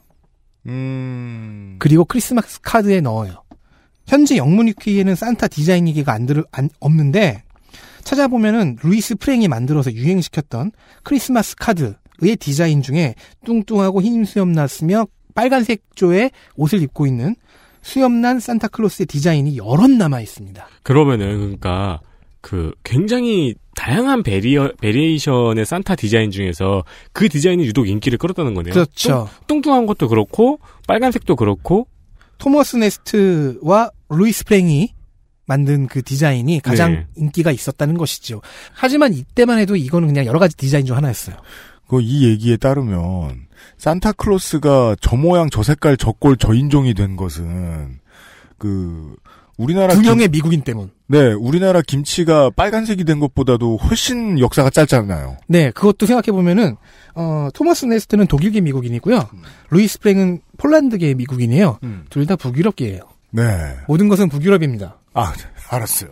음. 0.66 1.76
그리고 1.78 2.04
크리스마스 2.04 2.60
카드에 2.60 3.00
넣어요. 3.00 3.42
현재 4.06 4.36
영문 4.36 4.66
위키에는 4.68 5.14
산타 5.14 5.48
디자인 5.48 5.86
얘기가 5.86 6.12
안 6.12 6.26
들, 6.26 6.44
안, 6.50 6.68
없는데, 6.80 7.42
찾아보면은 8.02 8.78
루이스 8.82 9.16
프랭이 9.16 9.48
만들어서 9.48 9.92
유행시켰던 9.92 10.72
크리스마스 11.04 11.54
카드 11.56 11.94
의 12.20 12.36
디자인 12.36 12.82
중에 12.82 13.14
뚱뚱하고 13.44 14.02
흰 14.02 14.24
수염 14.24 14.52
났으며 14.52 15.06
빨간색 15.34 15.82
조의 15.94 16.30
옷을 16.56 16.82
입고 16.82 17.06
있는 17.06 17.36
수염난 17.82 18.40
산타클로스의 18.40 19.06
디자인이 19.06 19.56
여럿 19.56 19.90
남아 19.90 20.20
있습니다. 20.20 20.66
그러면은, 20.82 21.38
그러니까, 21.38 22.00
그, 22.40 22.72
굉장히 22.82 23.54
다양한 23.76 24.24
varia-, 24.24 24.72
variation의 24.80 25.64
산타 25.64 25.94
디자인 25.94 26.30
중에서 26.30 26.82
그 27.12 27.28
디자인이 27.28 27.64
유독 27.64 27.88
인기를 27.88 28.18
끌었다는 28.18 28.54
거네요. 28.54 28.74
그렇죠. 28.74 29.28
뚱, 29.46 29.60
뚱한 29.60 29.86
것도 29.86 30.08
그렇고, 30.08 30.58
빨간색도 30.88 31.36
그렇고, 31.36 31.86
토머스 32.38 32.76
네스트와 32.76 33.90
루이스 34.08 34.44
프랭이 34.44 34.94
만든 35.46 35.86
그 35.86 36.02
디자인이 36.02 36.60
가장 36.60 36.92
네. 36.92 37.06
인기가 37.16 37.50
있었다는 37.50 37.96
것이죠. 37.96 38.42
하지만 38.74 39.14
이때만 39.14 39.58
해도 39.58 39.76
이거는 39.76 40.08
그냥 40.08 40.26
여러 40.26 40.38
가지 40.38 40.56
디자인 40.56 40.84
중 40.84 40.96
하나였어요. 40.96 41.36
그 41.88 42.00
이 42.00 42.26
얘기에 42.28 42.56
따르면 42.58 43.46
산타클로스가 43.78 44.96
저 45.00 45.16
모양 45.16 45.48
저 45.50 45.62
색깔 45.62 45.96
저 45.96 46.12
꼴 46.12 46.36
저 46.36 46.54
인종이 46.54 46.94
된 46.94 47.16
것은 47.16 47.98
그 48.58 49.16
우리나라 49.56 49.94
두 49.94 50.00
김- 50.02 50.10
명의 50.10 50.28
미국인 50.28 50.62
때문. 50.62 50.90
네 51.06 51.32
우리나라 51.32 51.80
김치가 51.82 52.50
빨간색이 52.50 53.04
된 53.04 53.18
것보다도 53.18 53.76
훨씬 53.78 54.38
역사가 54.38 54.70
짧잖아요. 54.70 55.38
네, 55.48 55.70
그것도 55.70 56.06
생각해 56.06 56.30
보면은 56.32 56.76
어, 57.14 57.48
토머스 57.54 57.86
네스트는 57.86 58.26
독일계 58.26 58.60
미국인이고요. 58.60 59.28
루이 59.70 59.88
스 59.88 59.98
프랭은 60.00 60.40
폴란드계 60.58 61.14
미국인이에요. 61.14 61.78
음. 61.82 62.04
둘다 62.10 62.36
북유럽계예요. 62.36 63.00
네. 63.30 63.42
모든 63.88 64.08
것은 64.08 64.28
북유럽입니다. 64.28 64.98
아 65.14 65.32
알았어요. 65.70 66.10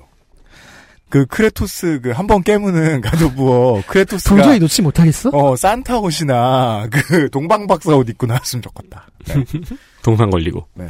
그 1.08 1.24
크레토스 1.26 2.00
그 2.02 2.10
한 2.12 2.26
번 2.26 2.42
깨무는 2.42 3.00
가도부어 3.02 3.82
크레토스가 3.86 4.36
도저히 4.36 4.58
놓지 4.58 4.82
못하겠어? 4.82 5.30
어 5.32 5.54
산타 5.56 5.98
옷이나 6.00 6.88
그 6.90 7.30
동방박사 7.30 7.94
옷 7.96 8.08
입고 8.08 8.26
나왔으면 8.26 8.62
좋겠다. 8.62 9.06
네. 9.26 9.44
동상 10.02 10.30
걸리고. 10.30 10.66
네. 10.74 10.88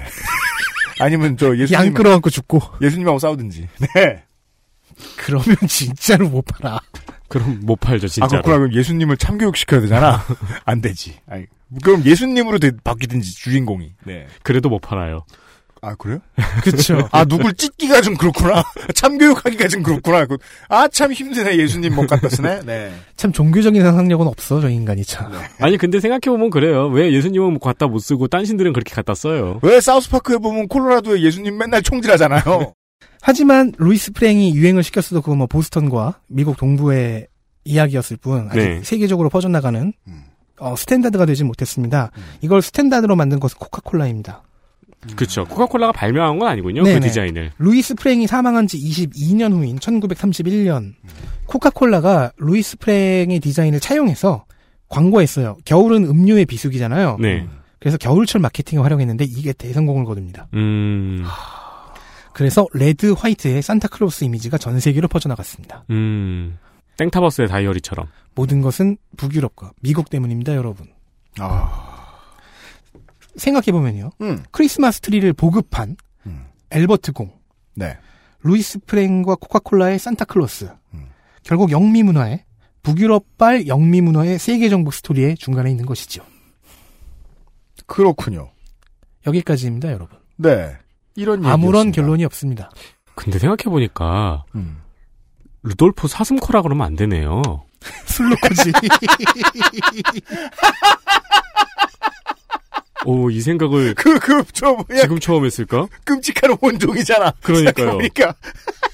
아니면 1.01 1.37
저양 1.37 1.59
예수님 1.59 1.93
끌어안고 1.95 2.31
죽고. 2.31 2.61
예수님하고 2.81 3.19
싸우든지. 3.19 3.69
네. 3.95 4.23
그러면 5.17 5.57
진짜로 5.69 6.29
못 6.31 6.43
팔아. 6.47 6.81
그럼 7.29 7.61
못 7.62 7.77
팔죠, 7.77 8.07
아 8.07 8.09
진짜로. 8.09 8.43
그렇구나. 8.43 8.57
그럼 8.59 8.73
예수님을 8.75 9.17
참교육 9.19 9.57
시켜야 9.57 9.81
되잖아. 9.83 10.25
안 10.64 10.81
되지. 10.81 11.19
아니, 11.29 11.45
그럼 11.83 12.03
예수님으로 12.05 12.59
되- 12.59 12.71
바뀌든지 12.83 13.35
주인공이. 13.35 13.93
네. 14.05 14.27
그래도 14.43 14.69
못 14.71 14.79
팔아요. 14.81 15.27
아 15.83 15.95
그래요? 15.95 16.18
그렇죠. 16.64 17.09
아 17.12 17.24
누굴 17.24 17.55
찢기가 17.55 18.01
좀 18.01 18.16
그렇구나. 18.16 18.62
참교육하기가 18.95 19.68
좀 19.68 19.83
그렇구나. 19.83 20.27
아 20.68 20.89
참 20.89 21.12
힘드네 21.12 21.59
예수님 21.59 21.95
못 21.95 22.07
갖다 22.07 22.29
쓰네. 22.29 22.62
네. 22.64 22.93
참 23.16 23.33
종교적인 23.33 23.83
상상력은 23.83 24.27
없어 24.27 24.61
저 24.61 24.68
인간이 24.70 25.05
참. 25.05 25.31
아니, 25.61 25.77
근데 25.77 26.01
생각해 26.01 26.20
보면 26.27 26.51
그래요. 26.51 26.87
왜 26.89 27.12
예수님은 27.12 27.51
뭐 27.51 27.59
갖다 27.59 27.87
못 27.87 27.99
쓰고 27.99 28.29
딴 28.29 28.45
신들은 28.45 28.72
그렇게 28.72 28.95
갖다 28.95 29.14
써요? 29.14 29.59
왜 29.62 29.81
사우스파크에 29.81 30.39
보면 30.39 30.68
콜로라도에 30.68 31.20
예수님 31.20 31.59
맨날 31.59 31.83
총질하잖아요. 31.83 32.72
하지만 33.20 33.72
루이스 33.79 34.12
프랭이 34.12 34.55
유행을 34.55 34.83
시켰어도 34.83 35.20
그거 35.20 35.37
뭐 35.37 35.47
보스턴과 35.47 36.20
미국 36.29 36.57
동부의 36.57 37.27
이야기였을 37.64 38.16
뿐 38.16 38.49
아직 38.51 38.59
네. 38.61 38.81
세계적으로 38.83 39.29
퍼져나가는 39.29 39.93
음. 40.07 40.22
어, 40.59 40.74
standard가 40.77 41.27
되지 41.27 41.45
못했습니다. 41.45 42.11
이걸 42.41 42.62
standard로 42.62 43.17
만든 43.16 43.41
것은 43.41 43.59
코카콜라입니다. 43.59 44.43
그쵸. 45.15 45.45
코카콜라가 45.45 45.93
발명한 45.93 46.39
건 46.39 46.49
아니군요. 46.49 46.83
네네. 46.83 47.01
그 47.01 47.07
디자인을. 47.07 47.53
루이스 47.59 47.95
프랭이 47.95 48.27
사망한 48.27 48.67
지 48.67 48.79
22년 48.79 49.53
후인 49.53 49.79
1931년 49.79 50.95
코카콜라가 51.47 52.33
루이스 52.39 52.79
프랭의 52.79 53.41
디자인을 53.41 53.81
차용해서 53.81 54.45
광고했어요. 54.89 55.57
겨울은 55.65 56.05
음료의 56.05 56.47
비수기잖아요. 56.47 57.19
네. 57.21 57.47
그래서 57.79 57.97
겨울철 57.99 58.41
마케팅에 58.41 58.81
활용했는데 58.81 59.25
이게 59.25 59.53
대성공을 59.53 60.05
거둡니다. 60.07 60.49
음, 60.55 61.25
그래서 62.33 62.67
red 62.75 63.12
white의 63.12 63.62
산타클로스 63.63 64.25
이미지가 64.25 64.59
전 64.59 64.81
세계로 64.81 65.09
퍼져나갔습니다. 65.09 65.85
음. 65.91 66.59
땡타벅스의 66.99 67.49
다이어리처럼. 67.49 68.07
모든 68.35 68.61
것은 68.63 68.97
북유럽과 69.17 69.73
미국 69.83 70.11
때문입니다, 70.11 70.55
여러분. 70.55 70.87
아. 71.39 71.96
생각해보면요. 73.37 74.11
음. 74.20 74.43
크리스마스 74.51 75.01
트리를 75.01 75.32
보급한 75.32 75.97
음. 76.26 76.47
엘버트 76.70 77.12
공, 77.12 77.32
네. 77.74 77.97
루이스 78.43 78.80
프랭과 78.87 79.37
코카콜라의 79.37 79.99
산타클로스, 79.99 80.70
음. 80.95 81.07
결국 81.43 81.70
영미 81.70 82.03
문화의 82.03 82.45
북유럽발 82.82 83.66
영미 83.66 84.01
문화의 84.01 84.39
세계 84.39 84.68
정복 84.68 84.95
스토리의 84.95 85.37
중간에 85.37 85.70
있는 85.70 85.87
것이죠. 85.87 86.24
그렇군요. 87.87 88.53
여기까지입니다, 89.26 89.91
여러분. 89.93 90.18
네. 90.37 90.76
이런 91.16 91.45
아무런 91.45 91.87
얘기였습니다. 91.89 92.03
결론이 92.03 92.24
없습니다. 92.24 92.70
근데 93.14 93.39
생각해보니까, 93.39 94.45
음. 94.55 94.78
루돌프 95.62 96.07
사슴코라 96.07 96.62
그러면 96.62 96.87
안 96.87 96.95
되네요. 96.95 97.43
술로코지. 98.07 98.72
오, 103.07 103.31
이 103.31 103.41
생각을 103.41 103.95
그, 103.97 104.19
그, 104.19 104.45
저, 104.53 104.73
뭐야. 104.73 105.03
지금 105.03 105.19
처음 105.19 105.45
했을까? 105.45 105.87
끔찍한 106.05 106.57
원종이잖아. 106.61 107.33
그러니까요. 107.43 107.93
그러니까. 107.93 108.35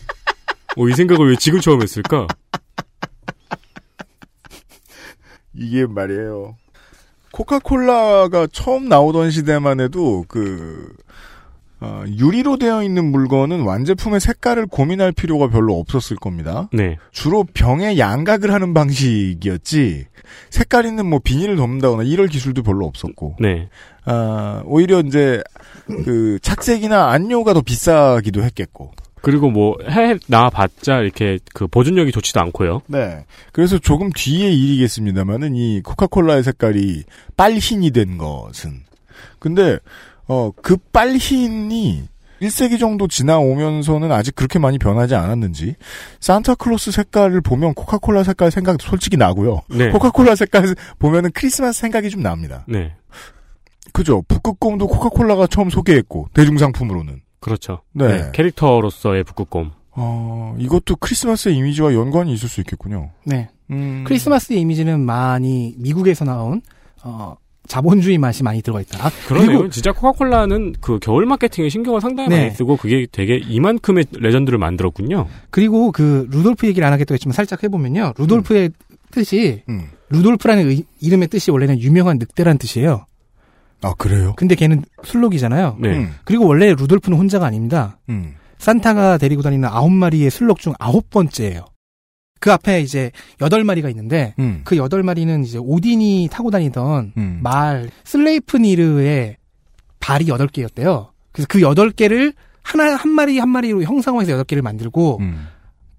오, 0.76 0.88
이 0.88 0.94
생각을 0.94 1.30
왜 1.30 1.36
지금 1.36 1.60
처음 1.60 1.82
했을까? 1.82 2.26
이게 5.54 5.86
말이에요. 5.86 6.56
코카콜라가 7.32 8.48
처음 8.52 8.88
나오던 8.88 9.30
시대만 9.30 9.80
해도 9.80 10.24
그 10.28 10.94
어, 11.80 12.04
유리로 12.06 12.58
되어 12.58 12.84
있는 12.84 13.10
물건은 13.10 13.62
완제품의 13.62 14.20
색깔을 14.20 14.66
고민할 14.66 15.10
필요가 15.10 15.48
별로 15.48 15.80
없었을 15.80 16.16
겁니다. 16.16 16.68
네. 16.72 16.96
주로 17.10 17.44
병에 17.44 17.98
양각을 17.98 18.52
하는 18.52 18.72
방식이었지 18.72 20.06
색깔 20.50 20.86
있는 20.86 21.06
뭐 21.06 21.18
비닐을 21.18 21.56
덮는다거나 21.56 22.04
이럴 22.04 22.28
기술도 22.28 22.62
별로 22.62 22.86
없었고 22.86 23.36
네. 23.40 23.68
아, 24.04 24.62
오히려 24.64 25.00
이제 25.00 25.42
그 25.86 26.38
착색이나 26.42 27.10
안료가 27.10 27.54
더 27.54 27.60
비싸기도 27.60 28.42
했겠고 28.42 28.92
그리고 29.22 29.50
뭐, 29.50 29.76
해 29.88 30.16
나봤자 30.26 30.98
이렇게 30.98 31.38
그 31.54 31.68
보존력이 31.68 32.10
좋지도 32.10 32.40
않고요. 32.40 32.82
네. 32.88 33.24
그래서 33.52 33.78
조금 33.78 34.10
뒤의 34.10 34.58
일이겠습니다만은 34.58 35.54
이 35.54 35.80
코카콜라의 35.82 36.42
색깔이 36.42 37.04
빨흰이 37.36 37.92
된 37.92 38.18
것은 38.18 38.82
근데 39.38 39.78
어그 40.26 40.76
빨흰이 40.92 42.08
1세기 42.42 42.80
정도 42.80 43.06
지나오면서는 43.06 44.10
아직 44.10 44.34
그렇게 44.34 44.58
많이 44.58 44.78
변하지 44.78 45.14
않았는지 45.14 45.76
산타클로스 46.18 46.90
색깔을 46.90 47.40
보면 47.40 47.74
코카콜라 47.74 48.24
색깔 48.24 48.50
생각 48.50 48.82
솔직히 48.82 49.16
나고요. 49.16 49.62
네. 49.70 49.90
코카콜라 49.90 50.34
색깔 50.34 50.74
보면은 50.98 51.30
크리스마스 51.32 51.80
생각이 51.80 52.10
좀 52.10 52.22
납니다. 52.22 52.64
네. 52.66 52.92
그죠? 53.92 54.22
북극곰도 54.28 54.86
코카콜라가 54.88 55.46
처음 55.46 55.70
소개했고 55.70 56.28
대중상품으로는 56.34 57.20
그렇죠. 57.40 57.80
네. 57.92 58.30
캐릭터로서의 58.32 59.24
북극곰. 59.24 59.70
어 59.94 60.54
이것도 60.58 60.96
크리스마스의 60.96 61.56
이미지와 61.56 61.92
연관이 61.94 62.32
있을 62.32 62.48
수 62.48 62.60
있겠군요. 62.60 63.10
네. 63.24 63.48
음. 63.70 64.04
크리스마스의 64.06 64.60
이미지는 64.60 65.00
많이 65.00 65.74
미국에서 65.78 66.24
나온 66.24 66.62
어, 67.04 67.34
자본주의 67.66 68.16
맛이 68.18 68.42
많이 68.42 68.62
들어가 68.62 68.80
있다. 68.80 69.10
그러네요. 69.28 69.46
그리고 69.58 69.70
진짜 69.70 69.92
코카콜라는 69.92 70.74
그 70.80 70.98
겨울 71.00 71.26
마케팅에 71.26 71.68
신경을 71.68 72.00
상당히 72.00 72.28
네. 72.30 72.36
많이 72.38 72.50
쓰고 72.52 72.76
그게 72.76 73.06
되게 73.10 73.36
이만큼의 73.36 74.06
레전드를 74.12 74.58
만들었군요. 74.58 75.26
그리고 75.50 75.92
그 75.92 76.26
루돌프 76.30 76.66
얘기를 76.66 76.86
안 76.86 76.92
하겠다고 76.92 77.14
했지만 77.14 77.32
살짝 77.34 77.62
해보면요. 77.62 78.14
루돌프의 78.18 78.70
뜻이 79.10 79.62
음. 79.68 79.88
루돌프라는 80.10 80.68
의- 80.70 80.84
이름의 81.00 81.28
뜻이 81.28 81.50
원래는 81.50 81.80
유명한 81.80 82.18
늑대란 82.18 82.58
뜻이에요. 82.58 83.04
아 83.82 83.94
그래요? 83.98 84.32
근데 84.36 84.54
걔는 84.54 84.84
순록이잖아요. 85.04 85.76
네. 85.80 85.96
음. 85.96 86.14
그리고 86.24 86.46
원래 86.46 86.72
루돌프는 86.74 87.18
혼자가 87.18 87.46
아닙니다. 87.46 87.98
음. 88.08 88.34
산타가 88.58 89.18
데리고 89.18 89.42
다니는 89.42 89.68
아홉 89.68 89.90
마리의 89.90 90.30
순록 90.30 90.60
중 90.60 90.72
아홉 90.78 91.10
번째예요. 91.10 91.64
그 92.38 92.52
앞에 92.52 92.80
이제 92.80 93.10
여덟 93.40 93.64
마리가 93.64 93.88
있는데 93.90 94.34
음. 94.38 94.62
그 94.64 94.76
여덟 94.76 95.02
마리는 95.02 95.44
이제 95.44 95.58
오딘이 95.58 96.28
타고 96.30 96.50
다니던 96.50 97.12
음. 97.16 97.40
말 97.42 97.90
슬레이프니르의 98.04 99.36
발이 100.00 100.28
여덟 100.28 100.48
개였대요. 100.48 101.12
그래서 101.32 101.46
그 101.48 101.60
여덟 101.60 101.90
개를 101.90 102.32
하나 102.62 102.94
한 102.96 103.10
마리 103.10 103.38
한 103.38 103.48
마리로 103.48 103.82
형상화해서 103.82 104.32
여덟 104.32 104.44
개를 104.44 104.62
만들고 104.62 105.18
음. 105.20 105.46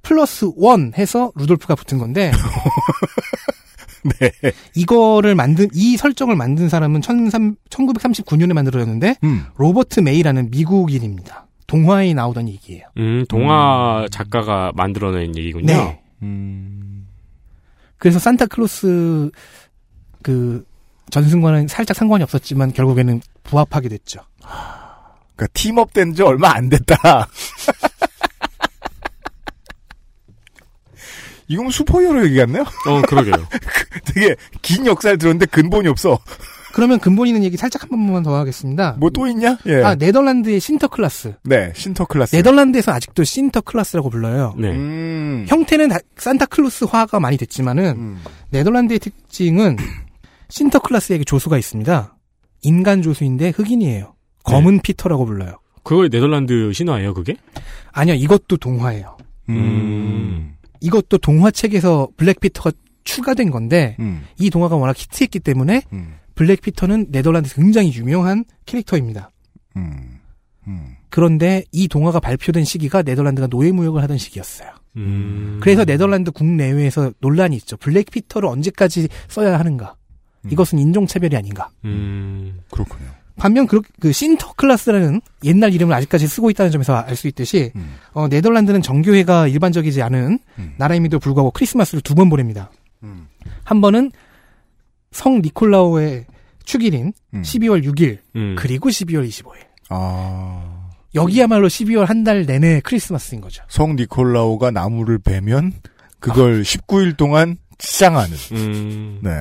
plus 0.02 0.52
one 0.58 0.94
해서 0.98 1.32
루돌프가 1.36 1.76
붙은 1.76 1.98
건데 1.98 2.32
네. 4.20 4.32
이거를 4.76 5.36
만든 5.36 5.68
이 5.74 5.98
설정을 5.98 6.36
만든 6.36 6.70
사람은 6.70 7.02
13, 7.02 7.56
1939년에 7.70 8.54
만들어졌는데 8.54 9.18
음. 9.24 9.46
로버트 9.58 10.02
메이라는 10.02 10.52
미국인입니다. 10.52 11.48
동화에 11.68 12.14
나오던 12.14 12.50
얘기예요. 12.50 12.86
음, 12.98 13.26
동화 13.30 14.06
작가가 14.12 14.72
만들어낸 14.76 15.36
얘기군요. 15.38 15.66
네. 15.68 16.02
음. 16.22 17.08
그래서 17.98 18.20
산타클로스 18.20 19.32
그 20.22 20.66
전승과는 21.10 21.68
살짝 21.68 21.96
상관이 21.96 22.24
없었지만 22.24 22.74
결국에는 22.74 23.22
부합하게 23.44 23.90
됐죠. 23.90 24.22
그러니까 25.36 25.48
팀업 25.54 25.94
된 25.94 26.14
지 26.14 26.22
얼마 26.22 26.54
안 26.56 26.70
됐다. 26.70 26.96
이건 31.48 31.70
슈퍼히어로 31.70 32.26
얘기 32.26 32.38
같네요? 32.38 32.64
어, 32.88 33.02
그러게요. 33.08 33.36
되게 34.06 34.36
긴 34.62 34.86
역사를 34.86 35.18
들었는데 35.18 35.46
근본이 35.48 35.88
없어. 35.88 36.20
그러면 36.74 37.00
근본 37.00 37.28
있는 37.28 37.44
얘기 37.44 37.56
살짝 37.56 37.84
한 37.84 37.90
번만 37.90 38.24
더 38.24 38.36
하겠습니다. 38.36 38.94
뭐 39.00 39.12
또 39.12 39.28
있냐? 39.28 39.60
예. 39.68 39.84
아, 39.84 39.94
네덜란드의 39.94 40.60
신터클라스. 40.60 41.36
네, 41.44 41.72
신터클라스. 41.76 42.36
네덜란드에서 42.36 42.92
아직도 42.92 43.24
신터클라스라고 43.24 44.10
불러요. 44.10 44.56
네. 44.58 44.72
음. 44.72 45.46
형태는 45.48 45.90
다- 45.90 46.00
산타클로스화가 46.18 47.20
많이 47.20 47.38
됐지만은 47.38 47.86
음. 47.96 48.22
네덜란드의 48.50 49.00
특징은 49.00 49.78
신터클라스에게 50.50 51.24
조수가 51.26 51.58
있습니다. 51.60 52.16
인간 52.64 53.02
조수인데 53.04 53.50
흑인이에요. 53.56 54.16
검은 54.44 54.80
피터라고 54.82 55.26
불러요. 55.26 55.60
그걸 55.84 56.10
네덜란드 56.10 56.72
신화예요, 56.74 57.14
그게? 57.14 57.36
아니요, 57.92 58.16
이것도 58.16 58.58
동화예요. 58.58 59.18
음. 59.50 60.56
이것도 60.84 61.18
동화책에서 61.18 62.10
블랙 62.18 62.42
피터가 62.42 62.72
추가된 63.06 63.52
건데 63.52 63.96
음. 64.00 64.24
이 64.38 64.50
동화가 64.50 64.76
워낙 64.76 64.98
히트했기 64.98 65.40
때문에 65.40 65.82
음. 65.94 66.16
블랙 66.36 66.62
피터는 66.62 67.08
네덜란드에서 67.10 67.56
굉장히 67.56 67.94
유명한 67.94 68.44
캐릭터입니다. 68.66 69.32
음. 69.78 70.20
음. 70.68 70.96
그런데 71.10 71.64
이 71.72 71.88
동화가 71.88 72.20
발표된 72.20 72.66
시기가 72.66 73.02
네덜란드가 73.02 73.48
노예무역을 73.48 74.02
하던 74.04 74.18
시기였어요. 74.18 74.70
음. 74.98 75.60
그래서 75.62 75.86
네덜란드 75.86 76.32
국내외에서 76.32 77.14
논란이 77.20 77.56
있죠. 77.58 77.78
블랙 77.78 78.12
피터를 78.12 78.50
언제까지 78.50 79.08
써야 79.30 79.58
하는가? 79.58 79.96
이것은 80.52 80.80
인종차별이 80.80 81.38
아닌가? 81.38 81.70
음. 81.86 82.60
그렇군요. 82.70 83.06
반면 83.36 83.66
그, 83.68 83.82
그 84.00 84.12
신터클라스라는 84.12 85.22
옛날 85.44 85.74
이름을 85.74 85.94
아직까지 85.96 86.28
쓰고 86.28 86.50
있다는 86.52 86.72
점에서 86.72 86.96
알 86.96 87.16
수 87.16 87.28
있듯이 87.28 87.72
음. 87.76 87.96
어, 88.14 88.28
네덜란드는 88.28 88.82
정교회가 88.82 89.48
일반적이지 89.48 90.02
않은 90.04 90.40
나라임에도 90.78 91.20
불구하고 91.20 91.52
크리스마스를 91.52 92.02
두 92.02 92.14
번 92.16 92.30
보냅니다. 92.30 92.70
음. 93.04 93.28
한 93.64 93.82
번은 93.82 94.12
성 95.12 95.42
니콜라오의 95.42 96.26
축일인 96.66 97.14
음. 97.34 97.42
12월 97.42 97.84
6일 97.84 98.20
음. 98.36 98.56
그리고 98.58 98.90
12월 98.90 99.28
25일 99.28 99.58
아. 99.90 100.90
여기야말로 101.16 101.68
12월 101.68 102.06
한 102.06 102.24
달 102.24 102.46
내내 102.46 102.82
크리스마스인 102.82 103.42
거죠. 103.42 103.64
성 103.68 103.96
니콜라오가 103.96 104.72
나무를 104.72 105.20
베면 105.20 105.74
그걸 106.20 106.62
19일 106.64 107.18
동안 107.18 107.58
시장하는. 107.84 108.36
음. 108.54 109.20
네. 109.22 109.32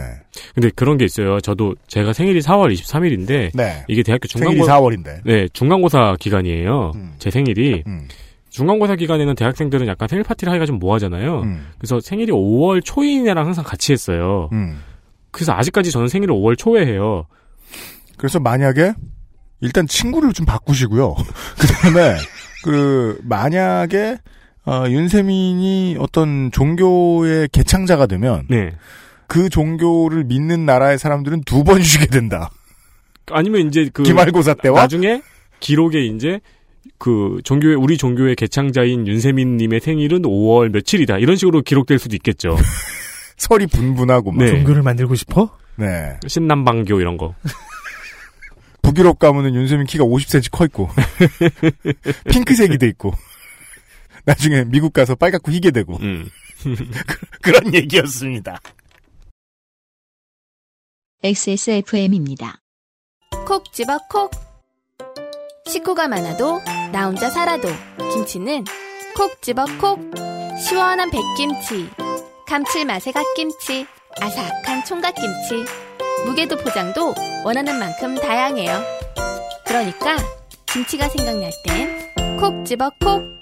근데 0.55 0.71
그런 0.75 0.99
게 0.99 1.05
있어요. 1.05 1.41
저도 1.41 1.75
제가 1.87 2.13
생일이 2.13 2.41
4월 2.41 2.73
23일인데 2.75 3.51
네. 3.55 3.85
이게 3.89 4.03
대학교 4.03 4.27
생일이 4.27 4.59
중간고 4.59 4.91
4월인데. 4.91 5.21
네, 5.25 5.49
중간고사 5.53 6.17
기간이에요. 6.19 6.93
음. 6.97 7.15
제 7.19 7.31
생일이 7.31 7.85
음. 7.87 8.09
중간고사 8.51 8.97
기간에는 8.97 9.35
대학생들은 9.37 9.87
약간 9.87 10.09
생일 10.09 10.25
파티를 10.25 10.51
하기가 10.51 10.67
좀 10.67 10.79
뭐하잖아요. 10.81 11.43
음. 11.43 11.69
그래서 11.79 12.01
생일이 12.01 12.33
5월 12.33 12.85
초인 12.85 13.29
애랑 13.29 13.47
항상 13.47 13.65
같이 13.65 13.93
했어요. 13.93 14.49
음. 14.53 14.83
그래서 15.31 15.53
아직까지 15.53 15.93
저는 15.93 16.09
생일을 16.09 16.35
5월 16.35 16.59
초에 16.59 16.85
해요. 16.85 17.27
그래서 18.17 18.41
만약에 18.41 18.93
일단 19.61 19.87
친구를 19.87 20.33
좀 20.33 20.45
바꾸시고요. 20.47 21.15
그다음에 21.59 22.17
그 22.65 23.19
만약에 23.23 24.19
어, 24.65 24.85
윤세민이 24.89 25.97
어떤 25.99 26.51
종교의 26.53 27.49
개창자가 27.53 28.07
되면 28.07 28.45
네. 28.49 28.73
그 29.27 29.49
종교를 29.49 30.25
믿는 30.25 30.67
나라의 30.67 30.99
사람들은 30.99 31.43
두 31.45 31.65
번 31.65 31.81
쉬게 31.83 32.07
된다. 32.07 32.51
아니면 33.31 33.67
이제 33.69 33.89
그 33.93 34.03
기말고사 34.03 34.55
때와 34.55 34.81
나중에 34.83 35.23
기록에 35.61 36.05
이제 36.05 36.41
그 36.99 37.41
종교의 37.45 37.77
우리 37.77 37.97
종교의 37.97 38.37
개창자인 38.37 39.07
윤세민 39.07 39.57
님의 39.57 39.81
생일은 39.81 40.23
5월 40.23 40.71
며칠이다. 40.71 41.19
이런 41.19 41.37
식으로 41.37 41.63
기록될 41.63 41.99
수도 41.99 42.15
있겠죠. 42.17 42.57
설이 43.39 43.67
분분하고 43.67 44.31
막. 44.33 44.45
네. 44.45 44.51
종교를 44.51 44.83
만들고 44.83 45.15
싶어? 45.17 45.51
네. 45.77 46.19
신남방교 46.27 47.01
이런 47.01 47.17
거. 47.17 47.35
북유럽 48.83 49.19
가면은 49.19 49.55
윤세민 49.55 49.87
키가 49.87 50.05
50cm 50.05 50.51
커 50.51 50.65
있고 50.67 50.89
핑크색이 52.31 52.79
돼 52.79 52.89
있고 52.89 53.13
나중에 54.25 54.65
미국 54.65 54.93
가서 54.93 55.15
빨갛고 55.15 55.53
희게 55.53 55.71
되고. 55.71 55.97
음. 55.97 56.29
그런 57.43 57.75
얘기였습니다. 57.75 58.61
XSFM입니다. 61.23 62.61
콕 63.47 63.73
집어 63.73 63.99
콕. 64.09 64.31
식구가 65.67 66.09
많아도 66.09 66.61
나 66.93 67.07
혼자 67.07 67.31
살아도 67.31 67.69
김치는 68.13 68.65
콕 69.17 69.41
집어 69.43 69.65
콕. 69.81 69.99
시원한 70.61 71.11
백김치, 71.11 71.91
감칠맛의 72.47 73.13
갓김치, 73.13 73.87
아삭한 74.21 74.85
총각김치. 74.85 75.65
무게도 76.27 76.59
포장도 76.59 77.15
원하는 77.45 77.79
만큼 77.79 78.15
다양해요. 78.15 78.81
그러니까 79.67 80.17
김치가 80.67 81.09
생각날 81.09 81.51
땐 81.65 82.13
콕 82.39 82.65
집어 82.65 82.91
콕. 83.01 83.42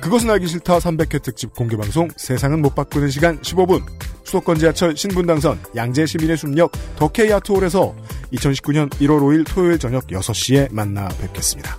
그것은 0.00 0.28
알기 0.30 0.46
싫다 0.48 0.78
300회 0.78 1.22
특집 1.22 1.54
공개방송 1.54 2.08
세상은 2.16 2.60
못 2.60 2.74
바꾸는 2.74 3.08
시간 3.08 3.40
15분 3.40 3.82
수도권 4.24 4.58
지하철 4.58 4.96
신분당선 4.96 5.58
양재 5.76 6.04
시민의 6.06 6.36
숲역 6.36 6.72
더케이 6.96 7.32
아트홀에서 7.32 7.94
2019년 8.32 8.90
1월 8.90 9.20
5일 9.20 9.46
토요일 9.48 9.78
저녁 9.78 10.06
6시에 10.08 10.72
만나 10.72 11.08
뵙겠습니다. 11.20 11.76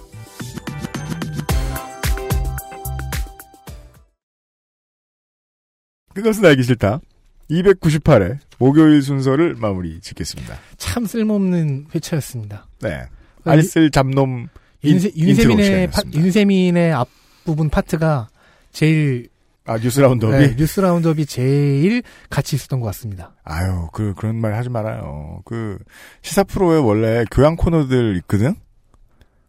그것은 6.13 6.45
알기 6.45 6.63
싫다 6.63 7.01
298회 7.49 8.39
목요일 8.57 9.01
순서를 9.01 9.55
마무리 9.55 9.99
짓겠습니다. 9.99 10.57
참 10.77 11.05
쓸모없는 11.05 11.88
회차였습니다. 11.93 12.67
네. 12.81 13.03
알쓸 13.43 13.91
잡놈 13.91 14.47
윤세, 14.83 15.11
인- 15.15 15.27
윤세민의 15.29 15.88
파. 15.91 16.01
윤세민의 16.13 16.93
앞 16.93 17.07
부분 17.45 17.69
파트가 17.69 18.27
제일 18.71 19.29
아 19.67 19.77
뉴스 19.79 19.99
roundup이 19.99 20.38
네, 20.37 20.55
뉴스 20.55 20.79
roundup이 20.79 21.25
제일 21.25 22.03
같이 22.29 22.55
있었던 22.55 22.79
것 22.79 22.85
같습니다. 22.87 23.33
아유, 23.43 23.87
그, 23.93 24.13
그런 24.15 24.35
말 24.35 24.53
하지 24.53 24.69
말아요. 24.69 25.41
그, 25.45 25.79
시사 26.21 26.43
프로에 26.43 26.77
원래 26.77 27.25
교양 27.31 27.55
코너들 27.55 28.15
있거든? 28.17 28.55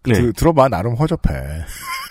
네. 0.04 0.14
그, 0.14 0.32
들어봐, 0.32 0.68
나름 0.68 0.94
허접해. 0.94 1.34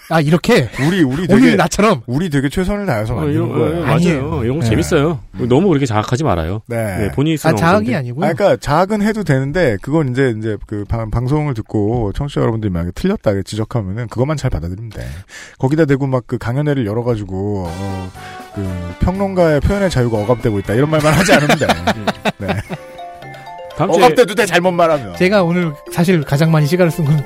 아 0.09 0.21
이렇게 0.21 0.69
우리, 0.87 1.01
우리 1.03 1.25
되게. 1.27 1.33
오늘 1.33 1.57
나처럼 1.57 2.01
우리 2.05 2.29
되게 2.29 2.47
최선을 2.47 2.85
다해서 2.85 3.15
어, 3.15 3.17
어, 3.17 3.21
거예요. 3.21 3.47
맞아요. 3.47 3.85
아니에요. 3.93 4.43
이런 4.43 4.57
거 4.59 4.63
네. 4.63 4.69
재밌어요. 4.69 5.19
너무 5.49 5.67
그렇게 5.69 5.85
자학하지 5.87 6.23
말아요. 6.23 6.61
네. 6.67 6.97
네, 6.97 7.11
본인이 7.11 7.35
아 7.35 7.37
쓰는 7.37 7.55
자학이 7.55 7.89
언어인데. 7.89 7.95
아니고요. 7.95 8.25
아, 8.25 8.33
그러니까 8.33 8.57
자학은 8.57 9.01
해도 9.01 9.23
되는데 9.23 9.77
그건 9.81 10.09
이제 10.11 10.33
이제 10.37 10.57
그 10.67 10.85
방, 10.87 11.09
방송을 11.09 11.53
듣고 11.55 12.11
청취자 12.13 12.41
여러분들이 12.41 12.71
만약에 12.71 12.91
틀렸다 12.93 13.31
지적하면은 13.43 14.07
그것만 14.07 14.37
잘 14.37 14.49
받아들이면 14.51 14.89
돼. 14.91 15.05
거기다 15.57 15.85
대고 15.85 16.05
막 16.07 16.25
그 16.27 16.37
강연회를 16.39 16.85
열어가지고 16.87 17.65
어, 17.67 18.11
그 18.55 18.95
평론가의 19.01 19.59
표현의 19.61 19.89
자유가 19.91 20.17
억압되고 20.19 20.57
있다 20.59 20.73
이런 20.73 20.89
말만 20.89 21.13
하지 21.13 21.33
않으면 21.33 21.57
돼. 21.57 21.67
네. 22.39 22.47
다음 23.77 23.91
주에 23.91 24.03
억압돼도 24.05 24.33
돼 24.35 24.45
잘못 24.45 24.71
말하면. 24.71 25.15
제가 25.17 25.43
오늘 25.43 25.73
사실 25.91 26.21
가장 26.23 26.51
많이 26.51 26.65
시간을 26.65 26.91
쓴 26.91 27.05
건 27.05 27.23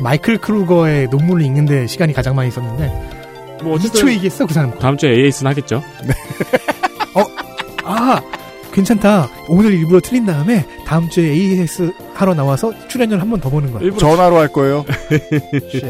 마이클 0.00 0.38
크루거의 0.38 1.08
논문을 1.08 1.44
읽는데 1.44 1.86
시간이 1.86 2.12
가장 2.12 2.34
많이 2.36 2.50
썼는데 2.50 3.58
뭐 3.62 3.74
어쨌든 3.74 4.02
2초 4.02 4.10
얘기했어 4.12 4.46
그 4.46 4.52
사람. 4.54 4.78
다음 4.78 4.96
주에 4.96 5.10
AS는 5.10 5.50
하겠죠. 5.50 5.82
아 7.84 8.20
괜찮다. 8.72 9.28
오늘 9.48 9.72
일부러 9.72 10.00
틀린 10.00 10.26
다음에 10.26 10.64
다음 10.84 11.08
주에 11.08 11.30
AS 11.30 11.92
하러 12.14 12.34
나와서 12.34 12.72
출연료를 12.88 13.22
한 13.22 13.30
번 13.30 13.40
더 13.40 13.48
버는 13.48 13.72
거야. 13.72 13.82
일부러 13.82 14.00
전화로 14.00 14.36
할 14.36 14.48
거예요. 14.48 14.84
shit. 15.70 15.82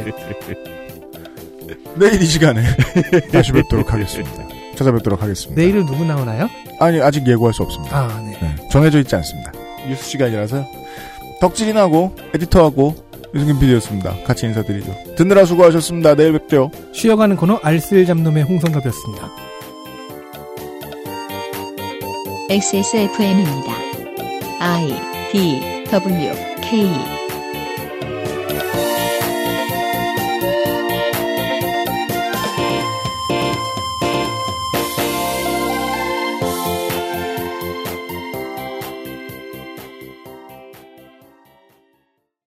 내일 1.97 2.23
이 2.23 2.27
시간에 2.27 2.63
다시 3.33 3.53
뵙도록 3.53 3.93
하겠습니다. 3.93 4.31
찾아뵙도록 4.77 5.23
하겠습니다. 5.23 5.61
내일은 5.61 5.87
누구 5.87 6.05
나오나요? 6.05 6.49
아니 6.79 7.01
아직 7.01 7.27
예고할 7.27 7.55
수 7.55 7.63
없습니다. 7.63 7.97
아 7.99 8.21
네. 8.23 8.37
네, 8.41 8.69
정해져 8.71 8.99
있지 9.01 9.17
않습니다. 9.17 9.51
뉴스 9.89 10.05
시간이라서요. 10.11 10.67
덕질인하고 11.41 12.15
에디터하고 12.35 12.95
유승균 13.37 13.59
PD였습니다. 13.61 14.17
같이 14.25 14.47
인사드리죠. 14.47 15.15
듣느라 15.17 15.45
수고하셨습니다. 15.45 16.15
내일 16.15 16.33
뵙죠. 16.33 16.71
쉬어가는 16.93 17.37
코너 17.37 17.61
알쓸 17.63 18.07
잡놈의 18.07 18.45
홍성갑이었습니다. 18.45 19.31
XSFM입니다. 22.49 23.73
I 24.61 24.89
D 25.33 25.85
W 25.91 26.33
K 26.63 27.16